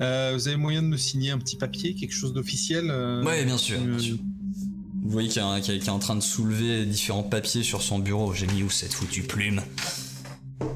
Euh, 0.00 0.32
vous 0.34 0.48
avez 0.48 0.56
moyen 0.56 0.82
de 0.82 0.88
me 0.88 0.96
signer 0.96 1.30
un 1.30 1.38
petit 1.38 1.56
papier, 1.56 1.94
quelque 1.94 2.14
chose 2.14 2.32
d'officiel 2.32 2.86
euh, 2.90 3.22
Oui, 3.24 3.44
bien 3.44 3.58
sûr, 3.58 3.78
bien 3.80 3.98
sûr. 4.00 4.16
Vous 5.04 5.10
voyez 5.10 5.28
qu'il 5.28 5.40
y 5.40 5.44
a 5.44 5.46
un- 5.48 5.60
qu'il 5.60 5.74
y 5.74 5.76
a- 5.76 5.80
qu'il 5.80 5.88
est 5.88 5.92
en 5.92 5.98
train 6.00 6.16
de 6.16 6.20
soulever 6.20 6.84
différents 6.84 7.22
papiers 7.22 7.62
sur 7.62 7.82
son 7.82 8.00
bureau. 8.00 8.32
J'ai 8.34 8.46
mis 8.48 8.62
où 8.64 8.70
cette 8.70 8.92
foutue 8.94 9.22
plume? 9.22 9.60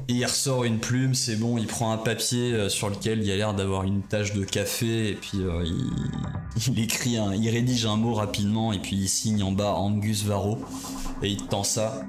Il 0.07 0.23
ressort 0.25 0.63
une 0.63 0.79
plume, 0.79 1.13
c'est 1.13 1.35
bon, 1.35 1.57
il 1.57 1.67
prend 1.67 1.91
un 1.91 1.97
papier 1.97 2.53
euh, 2.53 2.69
sur 2.69 2.89
lequel 2.89 3.19
il 3.19 3.25
y 3.27 3.31
a 3.31 3.35
l'air 3.35 3.53
d'avoir 3.53 3.83
une 3.83 4.01
tache 4.01 4.33
de 4.33 4.43
café, 4.43 5.09
et 5.09 5.15
puis 5.15 5.39
euh, 5.41 5.63
il, 5.65 6.71
il 6.73 6.79
écrit, 6.83 7.17
un, 7.17 7.33
il 7.33 7.49
rédige 7.49 7.85
un 7.85 7.97
mot 7.97 8.13
rapidement, 8.13 8.73
et 8.73 8.79
puis 8.79 8.95
il 8.95 9.07
signe 9.07 9.43
en 9.43 9.51
bas 9.51 9.73
Angus 9.73 10.23
Varro, 10.23 10.59
et 11.23 11.29
il 11.29 11.37
te 11.37 11.49
tend 11.49 11.63
ça, 11.63 12.01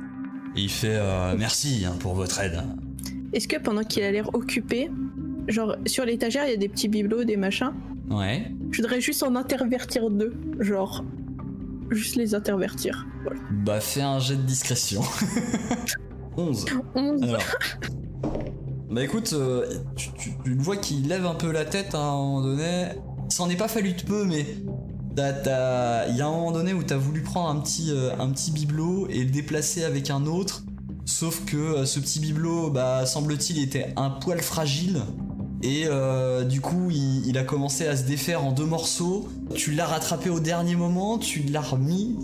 et 0.57 0.61
il 0.63 0.71
fait 0.71 0.97
euh, 0.97 1.35
merci 1.39 1.85
hein, 1.87 1.97
pour 2.01 2.15
votre 2.15 2.41
aide. 2.41 2.63
Est-ce 3.33 3.49
que 3.49 3.57
pendant 3.59 3.83
qu'il 3.83 4.03
a 4.03 4.11
l'air 4.11 4.35
occupé, 4.35 4.91
genre 5.49 5.77
sur 5.87 6.05
l'étagère 6.05 6.45
il 6.47 6.51
y 6.51 6.55
a 6.55 6.57
des 6.57 6.69
petits 6.69 6.89
bibelots, 6.89 7.25
des 7.25 7.37
machins, 7.37 7.73
Ouais. 8.11 8.51
je 8.71 8.81
voudrais 8.81 9.03
juste 9.03 9.23
en 9.23 9.37
intervertir 9.37 10.09
deux, 10.09 10.33
genre 10.61 11.05
juste 11.91 12.17
les 12.17 12.35
intervertir. 12.35 13.07
Voilà. 13.23 13.41
Bah 13.51 13.81
fais 13.81 14.01
un 14.01 14.19
jet 14.19 14.37
de 14.37 14.43
discrétion. 14.43 15.03
11. 16.39 16.65
11. 16.95 17.23
Alors. 17.25 17.43
Bah 18.91 19.03
écoute, 19.05 19.33
euh, 19.35 19.67
tu, 19.97 20.09
tu- 20.19 20.33
tu 20.43 20.51
le 20.55 20.63
vois 20.63 20.77
qu'il 20.79 21.07
lève 21.09 21.27
un 21.27 21.35
peu 21.35 21.51
la 21.53 21.65
tête 21.67 21.95
à 21.95 21.99
un 21.99 22.13
moment 22.17 22.41
donné. 22.43 22.87
Ça 23.29 23.43
en 23.43 23.51
est 23.51 23.57
pas 23.57 23.69
fallu 23.69 23.93
de 23.93 24.03
peu, 24.03 24.25
mais 24.25 24.47
il 25.17 26.17
y 26.17 26.21
a 26.23 26.27
un 26.27 26.31
moment 26.31 26.53
donné 26.53 26.73
où 26.73 26.83
t'as 26.83 26.97
voulu 26.97 27.23
prendre 27.23 27.51
un 27.51 27.61
petit, 27.61 27.91
euh, 27.91 28.11
un 28.19 28.31
petit 28.31 28.51
bibelot 28.53 29.09
et 29.11 29.25
le 29.25 29.31
déplacer 29.31 29.85
avec 29.85 30.11
un 30.11 30.25
autre. 30.27 30.63
Sauf 31.05 31.45
que 31.45 31.57
euh, 31.57 31.85
ce 31.87 31.99
petit 32.01 32.21
bibelot, 32.21 32.71
bah 32.71 33.05
semble-t-il, 33.05 33.63
était 33.63 33.93
un 33.97 34.11
poil 34.11 34.41
fragile. 34.41 35.01
Et 35.63 35.83
euh, 35.87 36.45
du 36.45 36.61
coup, 36.61 36.89
il, 36.91 37.27
il 37.27 37.37
a 37.37 37.43
commencé 37.43 37.87
à 37.87 37.97
se 37.97 38.05
défaire 38.05 38.45
en 38.45 38.53
deux 38.53 38.65
morceaux. 38.65 39.29
Tu 39.57 39.73
l'as 39.73 39.87
rattrapé 39.87 40.31
au 40.31 40.39
dernier 40.41 40.77
moment, 40.77 41.19
tu 41.19 41.41
l'as 41.41 41.61
remis. 41.63 42.17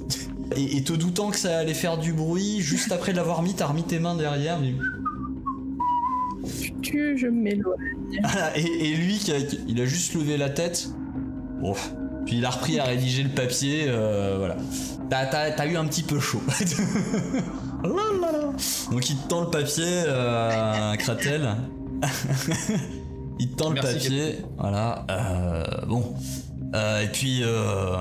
Et, 0.56 0.76
et 0.76 0.84
te 0.84 0.92
doutant 0.92 1.30
que 1.30 1.36
ça 1.36 1.58
allait 1.58 1.74
faire 1.74 1.98
du 1.98 2.12
bruit, 2.12 2.60
juste 2.60 2.92
après 2.92 3.12
l'avoir 3.12 3.42
mis, 3.42 3.54
t'as 3.54 3.66
remis 3.66 3.82
tes 3.84 3.98
mains 3.98 4.14
derrière. 4.14 4.58
mais- 4.60 4.74
Tu, 6.82 7.16
je 7.18 7.26
m'éloigne. 7.26 8.20
Ah, 8.22 8.50
et, 8.56 8.62
et 8.90 8.94
lui, 8.94 9.18
qui 9.18 9.32
a- 9.32 9.40
qui- 9.40 9.58
il 9.68 9.80
a 9.80 9.86
juste 9.86 10.14
levé 10.14 10.36
la 10.36 10.50
tête. 10.50 10.88
Bon. 11.60 11.74
Puis 12.26 12.36
il 12.38 12.44
a 12.44 12.50
repris 12.50 12.78
à 12.78 12.84
rédiger 12.84 13.22
le 13.22 13.30
papier, 13.30 13.84
euh, 13.88 14.36
voilà. 14.38 14.56
T'as, 15.10 15.26
t'as- 15.26 15.50
t'as 15.52 15.66
eu 15.66 15.76
un 15.76 15.86
petit 15.86 16.02
peu 16.02 16.18
chaud. 16.20 16.40
Donc 18.90 19.10
il 19.10 19.16
te 19.16 19.28
tend 19.28 19.42
le 19.42 19.50
papier, 19.50 19.84
euh, 20.06 20.94
Kratel. 20.96 21.48
il 23.38 23.48
te 23.50 23.56
tend 23.56 23.70
le 23.70 23.80
papier, 23.80 24.36
voilà. 24.58 25.04
euh, 25.10 25.64
bon. 25.86 26.14
Euh, 26.74 27.02
et 27.02 27.08
puis, 27.08 27.40
euh, 27.42 27.96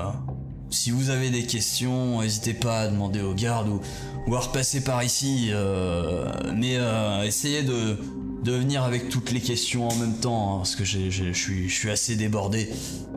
si 0.74 0.92
vous 0.92 1.10
avez 1.10 1.30
des 1.30 1.44
questions, 1.44 2.22
n'hésitez 2.22 2.54
pas 2.54 2.82
à 2.82 2.88
demander 2.88 3.22
aux 3.22 3.34
gardes 3.34 3.70
ou, 3.70 4.36
à 4.36 4.40
repasser 4.40 4.84
par 4.84 5.04
ici. 5.04 5.50
euh, 5.52 6.26
mais 6.56 6.76
euh, 6.78 7.24
essayez 7.24 7.64
de, 7.64 7.98
venir 8.44 8.84
avec 8.84 9.10
toutes 9.10 9.32
les 9.32 9.40
questions 9.40 9.88
en 9.88 9.96
même 9.96 10.20
temps, 10.20 10.56
hein, 10.56 10.58
parce 10.58 10.76
que 10.76 10.84
je 10.84 11.32
suis 11.32 11.90
assez 11.92 12.16
débordé. 12.16 12.70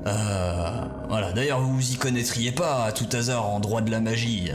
Euh, 0.07 0.85
voilà. 1.09 1.33
D'ailleurs, 1.33 1.61
vous 1.61 1.75
vous 1.75 1.93
y 1.93 1.97
connaîtriez 1.97 2.53
pas 2.53 2.85
à 2.85 2.93
tout 2.93 3.09
hasard 3.13 3.49
en 3.49 3.59
droit 3.61 3.81
de 3.81 3.91
la 3.91 4.01
magie. 4.01 4.51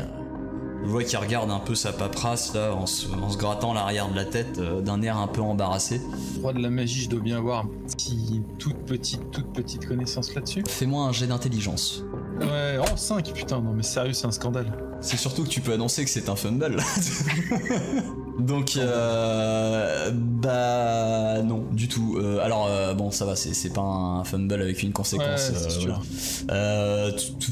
Je 0.83 0.89
vois 0.89 1.03
qu'il 1.03 1.17
regarde 1.19 1.51
un 1.51 1.59
peu 1.59 1.75
sa 1.75 1.93
paperasse 1.93 2.53
là, 2.53 2.73
en 2.73 2.85
se, 2.85 3.07
en 3.07 3.29
se 3.29 3.37
grattant 3.37 3.73
l'arrière 3.73 4.09
de 4.09 4.15
la 4.15 4.25
tête, 4.25 4.57
euh, 4.57 4.81
d'un 4.81 5.01
air 5.01 5.17
un 5.17 5.27
peu 5.27 5.41
embarrassé. 5.41 6.01
Droit 6.35 6.53
de 6.53 6.59
la 6.59 6.69
magie, 6.69 7.03
je 7.03 7.09
dois 7.09 7.19
bien 7.19 7.37
avoir 7.37 7.65
une 8.11 8.43
toute 8.57 8.77
petite, 8.85 9.31
toute 9.31 9.53
petite 9.53 9.87
connaissance 9.87 10.33
là-dessus. 10.33 10.63
Fais-moi 10.67 11.05
un 11.05 11.11
jet 11.11 11.27
d'intelligence. 11.27 12.03
Ouais, 12.39 12.77
oh 12.79 12.95
5, 12.95 13.31
putain, 13.33 13.61
non 13.61 13.73
mais 13.73 13.83
sérieux, 13.83 14.13
c'est 14.13 14.25
un 14.25 14.31
scandale. 14.31 14.71
C'est 15.01 15.17
surtout 15.17 15.43
que 15.43 15.49
tu 15.49 15.61
peux 15.61 15.73
annoncer 15.73 16.03
que 16.03 16.09
c'est 16.09 16.29
un 16.29 16.35
fumble. 16.35 16.77
Donc, 18.41 18.73
euh, 18.77 20.11
bah 20.13 21.41
non, 21.43 21.65
du 21.71 21.87
tout. 21.87 22.17
Euh, 22.19 22.39
alors, 22.43 22.67
euh, 22.67 22.93
bon, 22.93 23.11
ça 23.11 23.25
va, 23.25 23.35
c'est 23.35 23.73
pas 23.73 23.81
un 23.81 24.23
fumble 24.23 24.53
avec 24.61 24.81
une 24.83 24.91
conséquence. 24.93 25.49
Ouais, 25.49 25.55
euh, 25.55 25.69
sûr. 25.69 26.01
voilà. 26.47 27.11
Tout- 27.11 27.51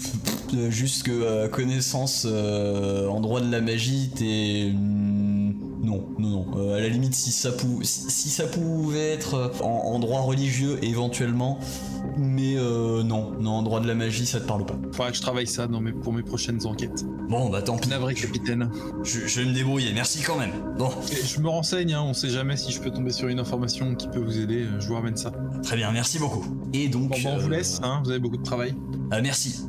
tout- 0.49 0.71
juste 0.71 1.03
que 1.03 1.47
connaissance 1.47 2.25
en 2.25 3.19
droit 3.19 3.39
de 3.41 3.51
la 3.51 3.61
magie, 3.61 4.09
t'es 4.15 4.71
non, 5.89 6.05
non, 6.19 6.29
non. 6.29 6.45
Euh, 6.57 6.77
à 6.77 6.79
la 6.81 6.89
limite, 6.89 7.13
si 7.15 7.31
ça, 7.31 7.51
pou- 7.51 7.79
si, 7.83 8.09
si 8.09 8.29
ça 8.29 8.45
pouvait 8.45 9.09
être 9.11 9.33
euh, 9.35 9.49
en, 9.63 9.93
en 9.93 9.99
droit 9.99 10.21
religieux 10.21 10.77
éventuellement, 10.83 11.59
mais 12.17 12.55
euh, 12.57 13.03
non, 13.03 13.31
non, 13.39 13.51
en 13.51 13.61
droit 13.63 13.79
de 13.79 13.87
la 13.87 13.95
magie, 13.95 14.25
ça 14.25 14.39
te 14.39 14.45
parle 14.47 14.65
pas. 14.65 14.75
Faudra 14.91 15.11
que 15.11 15.17
je 15.17 15.21
travaille 15.21 15.47
ça 15.47 15.67
dans 15.67 15.81
mes, 15.81 15.91
pour 15.91 16.13
mes 16.13 16.23
prochaines 16.23 16.65
enquêtes. 16.65 17.03
Bon, 17.29 17.49
bah 17.49 17.61
tant 17.61 17.77
pis. 17.77 17.89
Navré, 17.89 18.13
capitaine. 18.13 18.69
Je, 19.03 19.27
je 19.27 19.41
vais 19.41 19.47
me 19.47 19.53
débrouiller, 19.53 19.91
merci 19.93 20.21
quand 20.21 20.37
même. 20.37 20.51
Bon, 20.77 20.89
Et 21.11 21.25
je 21.25 21.39
me 21.39 21.47
renseigne, 21.49 21.93
hein, 21.93 22.01
on 22.05 22.13
sait 22.13 22.29
jamais 22.29 22.55
si 22.57 22.71
je 22.71 22.79
peux 22.79 22.91
tomber 22.91 23.11
sur 23.11 23.27
une 23.27 23.39
information 23.39 23.95
qui 23.95 24.07
peut 24.07 24.19
vous 24.19 24.39
aider, 24.39 24.63
euh, 24.63 24.79
je 24.79 24.87
vous 24.87 24.95
ramène 24.95 25.17
ça. 25.17 25.31
très 25.63 25.75
bien, 25.75 25.91
merci 25.91 26.19
beaucoup. 26.19 26.45
Et 26.73 26.87
donc. 26.87 27.09
Bon, 27.09 27.15
bah, 27.23 27.29
on 27.33 27.37
vous 27.37 27.49
laisse, 27.49 27.79
hein, 27.83 28.01
vous 28.03 28.11
avez 28.11 28.19
beaucoup 28.19 28.37
de 28.37 28.43
travail. 28.43 28.75
merci. 29.21 29.61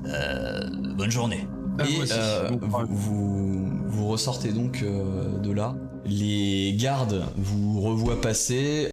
Bonne 0.97 1.11
journée. 1.11 1.47
Et 1.89 1.95
vous 1.95 2.03
aussi. 2.03 2.13
Bon 2.51 2.59
vous, 2.61 2.69
courage. 2.69 2.87
vous, 2.91 3.50
vous 3.91 4.09
ressortez 4.09 4.53
donc 4.53 4.83
euh, 4.83 5.39
de 5.39 5.51
là. 5.53 5.77
Les 6.05 6.75
gardes 6.77 7.25
vous 7.37 7.81
revoient 7.81 8.21
passer. 8.21 8.91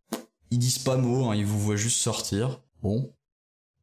Ils 0.51 0.59
disent 0.59 0.79
pas 0.79 0.97
mot, 0.97 1.29
hein, 1.29 1.35
ils 1.35 1.45
vous 1.45 1.59
voient 1.59 1.75
juste 1.75 1.97
sortir. 1.97 2.61
Bon. 2.81 3.11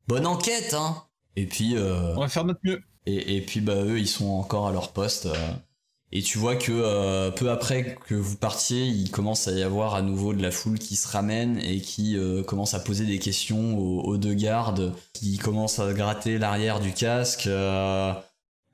Bonne 0.08 0.26
enquête, 0.26 0.74
hein 0.74 1.04
Et 1.36 1.46
puis, 1.46 1.76
euh, 1.76 2.14
On 2.16 2.20
va 2.20 2.28
faire 2.28 2.44
notre 2.44 2.60
mieux. 2.64 2.80
Et, 3.06 3.36
et 3.36 3.40
puis 3.42 3.60
bah 3.60 3.82
eux 3.84 3.98
ils 3.98 4.08
sont 4.08 4.28
encore 4.30 4.66
à 4.66 4.72
leur 4.72 4.92
poste. 4.92 5.26
euh, 5.26 5.52
et 6.12 6.22
tu 6.22 6.38
vois 6.38 6.54
que 6.54 7.30
peu 7.30 7.50
après 7.50 7.96
que 8.06 8.14
vous 8.14 8.36
partiez, 8.36 8.84
il 8.86 9.10
commence 9.10 9.48
à 9.48 9.52
y 9.52 9.62
avoir 9.64 9.96
à 9.96 10.02
nouveau 10.02 10.32
de 10.32 10.40
la 10.40 10.52
foule 10.52 10.78
qui 10.78 10.94
se 10.94 11.08
ramène 11.08 11.58
et 11.58 11.80
qui 11.80 12.16
commence 12.46 12.72
à 12.74 12.78
poser 12.78 13.04
des 13.04 13.18
questions 13.18 13.76
aux, 13.76 14.00
aux 14.02 14.16
deux 14.16 14.34
gardes, 14.34 14.94
qui 15.12 15.38
commencent 15.38 15.80
à 15.80 15.92
gratter 15.92 16.38
l'arrière 16.38 16.78
du 16.78 16.92
casque. 16.92 17.48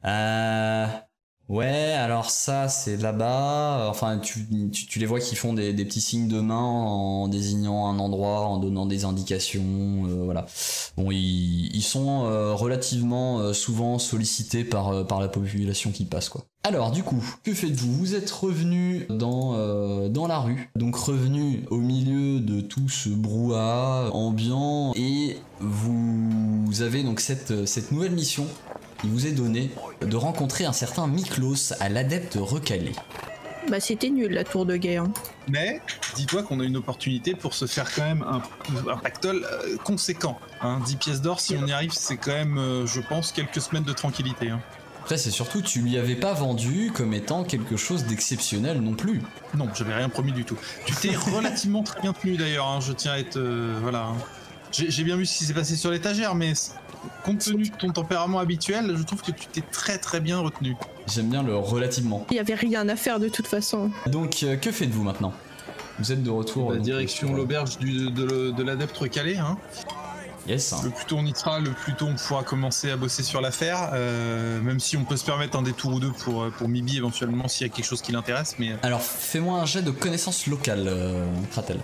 Euh, 0.05 0.87
ouais, 1.51 1.93
alors 1.93 2.31
ça 2.31 2.69
c'est 2.69 2.97
là-bas. 2.97 3.89
Enfin, 3.91 4.19
tu, 4.19 4.47
tu, 4.71 4.99
les 4.99 5.07
vois 5.07 5.21
qui 5.21 5.37
font 5.37 5.53
des, 5.53 5.75
des 5.75 5.85
petits 5.85 6.01
signes 6.01 6.29
de 6.29 6.41
main 6.41 6.57
en 6.57 7.29
désignant 7.29 7.87
un 7.89 7.99
endroit, 7.99 8.47
en 8.47 8.57
donnant 8.57 8.87
des 8.87 9.05
indications. 9.05 9.61
euh, 10.07 10.25
voilà. 10.25 10.47
Bon, 10.97 11.11
ils, 11.11 11.75
ils 11.75 11.83
sont 11.83 12.25
euh, 12.25 12.55
relativement 12.55 13.41
euh, 13.41 13.53
souvent 13.53 13.99
sollicités 13.99 14.65
par, 14.65 15.07
par 15.07 15.21
la 15.21 15.29
population 15.29 15.91
qui 15.91 16.05
passe, 16.05 16.29
quoi. 16.29 16.45
Alors, 16.63 16.91
du 16.91 17.03
coup, 17.03 17.25
que 17.43 17.55
faites-vous? 17.55 17.93
Vous 17.93 18.15
êtes 18.15 18.31
revenu 18.31 19.07
dans, 19.09 20.09
dans 20.11 20.27
la 20.27 20.39
rue, 20.39 20.71
donc 20.77 20.95
revenu 20.95 21.65
au 21.71 21.79
milieu 21.79 22.39
de 22.39 22.61
tout 22.61 22.89
ce 22.91 23.09
brouhaha 23.09 24.11
ambiant, 24.13 24.93
et 24.95 25.39
vous 25.61 26.83
avez 26.83 27.03
donc 27.03 27.21
cette, 27.21 27.67
cette 27.67 27.93
nouvelle 27.93 28.13
mission 28.13 28.47
qui 29.01 29.09
vous 29.09 29.27
est 29.27 29.33
donnée 29.33 29.71
de 30.01 30.17
rencontrer 30.17 30.65
un 30.65 30.73
certain 30.73 31.07
Miklos 31.07 31.73
à 31.81 31.89
l'adepte 31.89 32.37
recalé. 32.41 32.93
Bah 33.69 33.79
c'était 33.79 34.09
nul 34.11 34.33
la 34.33 34.45
tour 34.45 34.65
de 34.67 34.77
guerre. 34.77 35.03
hein. 35.05 35.13
Mais 35.49 35.81
dis-toi 36.17 36.43
qu'on 36.43 36.61
a 36.61 36.65
une 36.65 36.77
opportunité 36.79 37.35
pour 37.35 37.55
se 37.55 37.67
faire 37.67 37.93
quand 37.95 38.03
même 38.05 38.23
un, 38.27 38.43
un 38.91 38.97
pactole 38.97 39.45
euh, 39.45 39.77
conséquent. 39.85 40.39
Hein. 40.63 40.81
10 40.87 40.97
pièces 40.97 41.21
d'or, 41.21 41.41
si 41.41 41.57
on 41.63 41.67
y 41.67 41.73
arrive, 41.73 41.93
c'est 41.93 42.17
quand 42.17 42.33
même, 42.33 42.57
euh, 42.59 42.87
je 42.87 43.01
pense, 43.01 43.33
quelques 43.33 43.61
semaines 43.61 43.85
de 43.85 43.93
tranquillité. 43.93 44.49
hein. 44.51 44.61
Après, 45.03 45.19
c'est 45.19 45.31
surtout, 45.31 45.61
tu 45.61 45.81
lui 45.81 45.99
avais 45.99 46.15
pas 46.15 46.33
vendu 46.35 46.91
comme 46.95 47.13
étant 47.15 47.43
quelque 47.45 47.77
chose 47.77 48.05
d'exceptionnel 48.05 48.81
non 48.81 48.95
plus. 48.95 49.21
Non, 49.55 49.69
j'avais 49.75 49.95
rien 49.95 50.09
promis 50.09 50.33
du 50.33 50.45
tout. 50.45 50.57
Tu 50.87 50.95
t'es 50.95 51.15
relativement 51.35 51.83
très 51.83 52.01
bien 52.01 52.13
tenu 52.13 52.37
d'ailleurs, 52.37 52.67
hein, 52.69 52.81
je 52.81 52.93
tiens 52.93 53.13
à 53.13 53.19
être... 53.19 53.37
euh, 53.37 53.79
voilà. 53.83 54.09
J'ai 54.73 55.05
bien 55.05 55.17
vu 55.17 55.27
ce 55.27 55.39
qui 55.39 55.45
s'est 55.45 55.55
passé 55.55 55.77
sur 55.77 55.91
l'étagère, 55.91 56.35
mais 56.35 56.53
compte 57.25 57.41
tenu 57.41 57.69
de 57.69 57.77
ton 57.77 57.91
tempérament 57.91 58.39
habituel, 58.39 58.95
je 58.97 59.03
trouve 59.03 59.23
que 59.23 59.33
tu 59.33 59.47
t'es 59.47 59.63
très 59.63 59.99
très 59.99 60.21
bien 60.21 60.39
retenu. 60.39 60.77
J'aime 61.13 61.29
bien 61.29 61.43
le 61.43 61.57
relativement. 61.57 62.27
Il 62.31 62.37
y 62.37 62.41
avait 62.41 62.55
rien 62.55 62.89
à 62.89 62.97
faire 62.97 63.19
de 63.19 63.29
toute 63.29 63.47
façon. 63.47 63.91
Donc, 64.07 64.43
euh, 64.43 64.57
que 64.57 64.71
faites-vous 64.71 65.03
maintenant? 65.03 65.33
Vous 65.99 66.13
êtes 66.13 66.23
de 66.23 66.31
retour. 66.31 66.71
La 66.71 66.77
donc, 66.77 66.85
direction 66.85 67.29
sur- 67.29 67.37
l'auberge 67.37 67.79
du- 67.79 68.11
de, 68.11 68.25
le- 68.25 68.53
de 68.53 68.63
l'adepte 68.63 68.97
recalé, 68.97 69.37
hein. 69.37 69.57
Yes. 70.49 70.75
Le 70.83 70.91
plus 70.91 71.05
tôt 71.05 71.17
on 71.19 71.27
y 71.27 71.35
sera, 71.35 71.61
le 71.61 71.71
plus 71.71 71.95
tôt 71.95 72.07
on 72.07 72.15
pourra 72.15 72.43
commencer 72.43 72.91
à 72.91 72.97
bosser 72.97 73.23
sur 73.23 73.43
l'affaire, 73.43 73.91
euh, 73.93 74.61
même 74.63 74.81
si 74.81 74.97
on 74.97 75.05
peut 75.05 75.19
se 75.19 75.25
permettre 75.25 75.59
un 75.59 75.63
détour 75.63 75.93
ou 75.95 76.01
deux 76.01 76.13
pour, 76.13 76.43
euh, 76.45 76.51
pour 76.51 76.67
Mibi 76.67 76.97
éventuellement 76.97 77.47
s'il 77.47 77.67
y 77.67 77.71
a 77.71 77.73
quelque 77.73 77.85
chose 77.85 78.01
qui 78.01 78.11
l'intéresse, 78.13 78.57
mais... 78.59 78.75
Alors, 78.83 79.03
fais-moi 79.03 79.61
un 79.61 79.67
jet 79.67 79.83
de 79.83 79.91
connaissances 79.91 80.47
locales, 80.47 80.87
euh, 80.89 81.27
Kratel. 81.51 81.79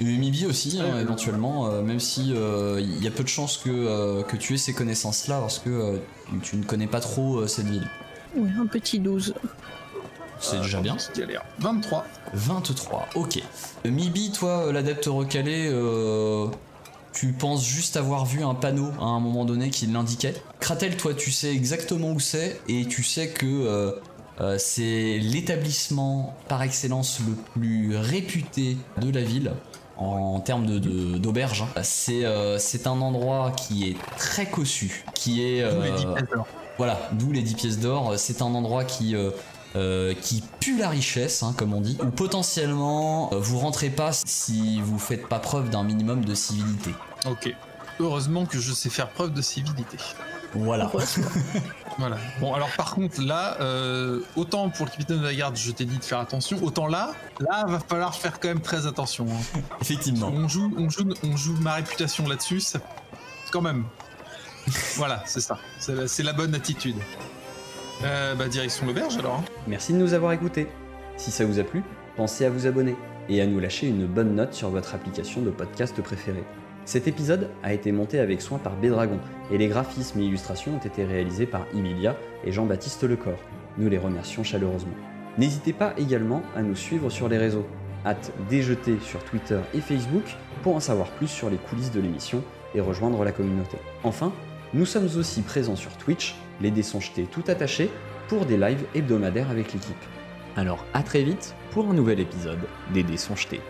Et 0.00 0.04
Mibi 0.04 0.44
aussi, 0.46 0.78
hein, 0.80 1.00
éventuellement, 1.00 1.68
euh, 1.68 1.82
même 1.82 2.00
si 2.00 2.32
euh, 2.34 2.80
il 2.80 3.02
y 3.02 3.06
a 3.06 3.10
peu 3.10 3.22
de 3.22 3.28
chances 3.28 3.56
que, 3.56 3.70
euh, 3.70 4.22
que 4.22 4.36
tu 4.36 4.54
aies 4.54 4.58
ces 4.58 4.74
connaissances-là, 4.74 5.40
parce 5.40 5.58
que 5.58 5.70
euh, 5.70 5.96
tu 6.42 6.56
ne 6.56 6.64
connais 6.64 6.86
pas 6.86 7.00
trop 7.00 7.38
euh, 7.38 7.46
cette 7.46 7.66
ville. 7.66 7.88
Ouais, 8.36 8.50
un 8.60 8.66
petit 8.66 8.98
12. 8.98 9.34
C'est 10.38 10.60
déjà 10.60 10.80
bien. 10.80 10.96
Petite 10.96 11.18
galère. 11.18 11.42
23. 11.60 12.04
23, 12.34 13.08
ok. 13.14 13.42
Mibi, 13.86 14.32
toi, 14.32 14.70
l'adepte 14.70 15.06
recalé, 15.06 15.68
euh, 15.72 16.46
tu 17.14 17.32
penses 17.32 17.64
juste 17.64 17.96
avoir 17.96 18.26
vu 18.26 18.42
un 18.42 18.54
panneau 18.54 18.90
à 19.00 19.04
un 19.04 19.20
moment 19.20 19.46
donné 19.46 19.70
qui 19.70 19.86
l'indiquait. 19.86 20.34
Kratel, 20.60 20.98
toi, 20.98 21.14
tu 21.14 21.30
sais 21.30 21.54
exactement 21.54 22.10
où 22.10 22.20
c'est 22.20 22.60
et 22.68 22.84
tu 22.84 23.02
sais 23.02 23.28
que 23.28 23.46
euh, 23.46 23.92
euh, 24.42 24.56
c'est 24.58 25.18
l'établissement 25.18 26.36
par 26.48 26.62
excellence 26.62 27.20
le 27.26 27.32
plus 27.58 27.96
réputé 27.96 28.76
de 29.00 29.10
la 29.10 29.22
ville 29.22 29.52
en 29.98 30.40
termes 30.40 30.66
de- 30.66 31.18
d'auberge. 31.18 31.62
hein. 31.62 31.80
C'est 31.82 32.24
euh, 32.24 32.58
c'est 32.58 32.86
un 32.86 33.00
endroit 33.00 33.52
qui 33.52 33.88
est 33.90 33.96
très 34.18 34.46
cossu, 34.46 35.04
qui 35.14 35.42
est... 35.42 35.56
Les 35.56 35.62
euh, 35.62 35.96
10 35.96 36.04
pièces 36.06 36.28
d'or. 36.34 36.46
voilà, 36.78 37.08
d'où 37.12 37.32
les 37.32 37.42
10 37.42 37.54
pièces 37.54 37.78
d'or. 37.78 38.14
C'est 38.18 38.42
un 38.42 38.54
endroit 38.54 38.84
qui, 38.84 39.14
euh, 39.16 39.30
euh, 39.74 40.14
qui 40.20 40.42
pue 40.60 40.78
la 40.78 40.88
richesse, 40.90 41.42
hein, 41.42 41.54
comme 41.56 41.72
on 41.74 41.80
dit, 41.80 41.96
ou 42.02 42.10
potentiellement 42.10 43.30
euh, 43.32 43.38
vous 43.38 43.58
rentrez 43.58 43.90
pas 43.90 44.10
si 44.12 44.80
vous 44.82 44.98
faites 44.98 45.28
pas 45.28 45.38
preuve 45.38 45.70
d'un 45.70 45.82
minimum 45.82 46.24
de 46.24 46.34
civilité. 46.34 46.90
Ok. 47.26 47.54
Heureusement 47.98 48.44
que 48.44 48.58
je 48.58 48.72
sais 48.72 48.90
faire 48.90 49.08
preuve 49.08 49.32
de 49.32 49.40
civilité. 49.40 49.96
Voilà. 50.58 50.90
Voilà. 51.98 52.18
Bon, 52.40 52.52
alors 52.52 52.68
par 52.76 52.94
contre, 52.94 53.22
là, 53.22 53.56
euh, 53.62 54.20
autant 54.36 54.68
pour 54.68 54.84
le 54.84 54.90
capitaine 54.90 55.18
de 55.18 55.24
la 55.24 55.34
garde, 55.34 55.56
je 55.56 55.70
t'ai 55.72 55.86
dit 55.86 55.96
de 55.96 56.04
faire 56.04 56.18
attention, 56.20 56.58
autant 56.62 56.86
là, 56.88 57.12
là, 57.40 57.64
va 57.66 57.80
falloir 57.80 58.14
faire 58.14 58.38
quand 58.38 58.48
même 58.48 58.60
très 58.60 58.86
attention. 58.86 59.26
hein. 59.30 59.60
Effectivement. 59.80 60.28
On 60.28 60.46
joue, 60.46 60.70
on 60.76 60.90
joue, 60.90 61.08
on 61.24 61.34
joue 61.38 61.54
ma 61.62 61.72
réputation 61.74 62.28
là-dessus, 62.28 62.60
ça... 62.60 62.80
quand 63.50 63.62
même. 63.62 63.84
voilà, 64.96 65.22
c'est 65.24 65.40
ça. 65.40 65.58
C'est 65.78 65.94
la, 65.94 66.06
c'est 66.06 66.22
la 66.22 66.34
bonne 66.34 66.54
attitude. 66.54 66.96
Euh, 68.04 68.34
bah, 68.34 68.46
direction 68.48 68.84
l'auberge 68.84 69.16
alors. 69.16 69.36
hein. 69.36 69.44
Merci 69.66 69.94
de 69.94 69.98
nous 69.98 70.12
avoir 70.12 70.32
écoutés. 70.32 70.68
Si 71.16 71.30
ça 71.30 71.46
vous 71.46 71.58
a 71.58 71.64
plu, 71.64 71.82
pensez 72.14 72.44
à 72.44 72.50
vous 72.50 72.66
abonner 72.66 72.94
et 73.30 73.40
à 73.40 73.46
nous 73.46 73.58
lâcher 73.58 73.86
une 73.86 74.06
bonne 74.06 74.34
note 74.34 74.52
sur 74.52 74.68
votre 74.68 74.94
application 74.94 75.40
de 75.40 75.48
podcast 75.50 75.98
préférée. 76.02 76.44
Cet 76.86 77.08
épisode 77.08 77.50
a 77.64 77.72
été 77.72 77.90
monté 77.90 78.20
avec 78.20 78.40
soin 78.40 78.58
par 78.58 78.76
Bédragon 78.76 79.18
et 79.50 79.58
les 79.58 79.66
graphismes 79.66 80.20
et 80.20 80.26
illustrations 80.26 80.76
ont 80.76 80.86
été 80.86 81.04
réalisés 81.04 81.44
par 81.44 81.66
Emilia 81.74 82.16
et 82.44 82.52
Jean-Baptiste 82.52 83.02
Lecor. 83.02 83.40
Nous 83.76 83.88
les 83.88 83.98
remercions 83.98 84.44
chaleureusement. 84.44 84.94
N'hésitez 85.36 85.72
pas 85.72 85.94
également 85.98 86.42
à 86.54 86.62
nous 86.62 86.76
suivre 86.76 87.10
sur 87.10 87.28
les 87.28 87.38
réseaux. 87.38 87.66
Hâte 88.06 88.32
déjeter 88.48 88.98
sur 89.02 89.18
Twitter 89.24 89.58
et 89.74 89.80
Facebook 89.80 90.36
pour 90.62 90.76
en 90.76 90.80
savoir 90.80 91.08
plus 91.10 91.26
sur 91.26 91.50
les 91.50 91.56
coulisses 91.56 91.90
de 91.90 92.00
l'émission 92.00 92.44
et 92.76 92.80
rejoindre 92.80 93.24
la 93.24 93.32
communauté. 93.32 93.78
Enfin, 94.04 94.32
nous 94.72 94.86
sommes 94.86 95.08
aussi 95.16 95.42
présents 95.42 95.74
sur 95.74 95.96
Twitch, 95.96 96.36
les 96.60 96.70
dés 96.70 96.84
sont 96.84 97.00
jetés 97.00 97.24
tout 97.24 97.44
attachés, 97.48 97.90
pour 98.28 98.46
des 98.46 98.56
lives 98.56 98.84
hebdomadaires 98.94 99.50
avec 99.50 99.72
l'équipe. 99.72 100.04
Alors 100.54 100.84
à 100.94 101.02
très 101.02 101.24
vite 101.24 101.56
pour 101.72 101.90
un 101.90 101.94
nouvel 101.94 102.20
épisode 102.20 102.60
des 102.94 103.02
dés 103.02 103.16
sont 103.16 103.34
jetés. 103.34 103.60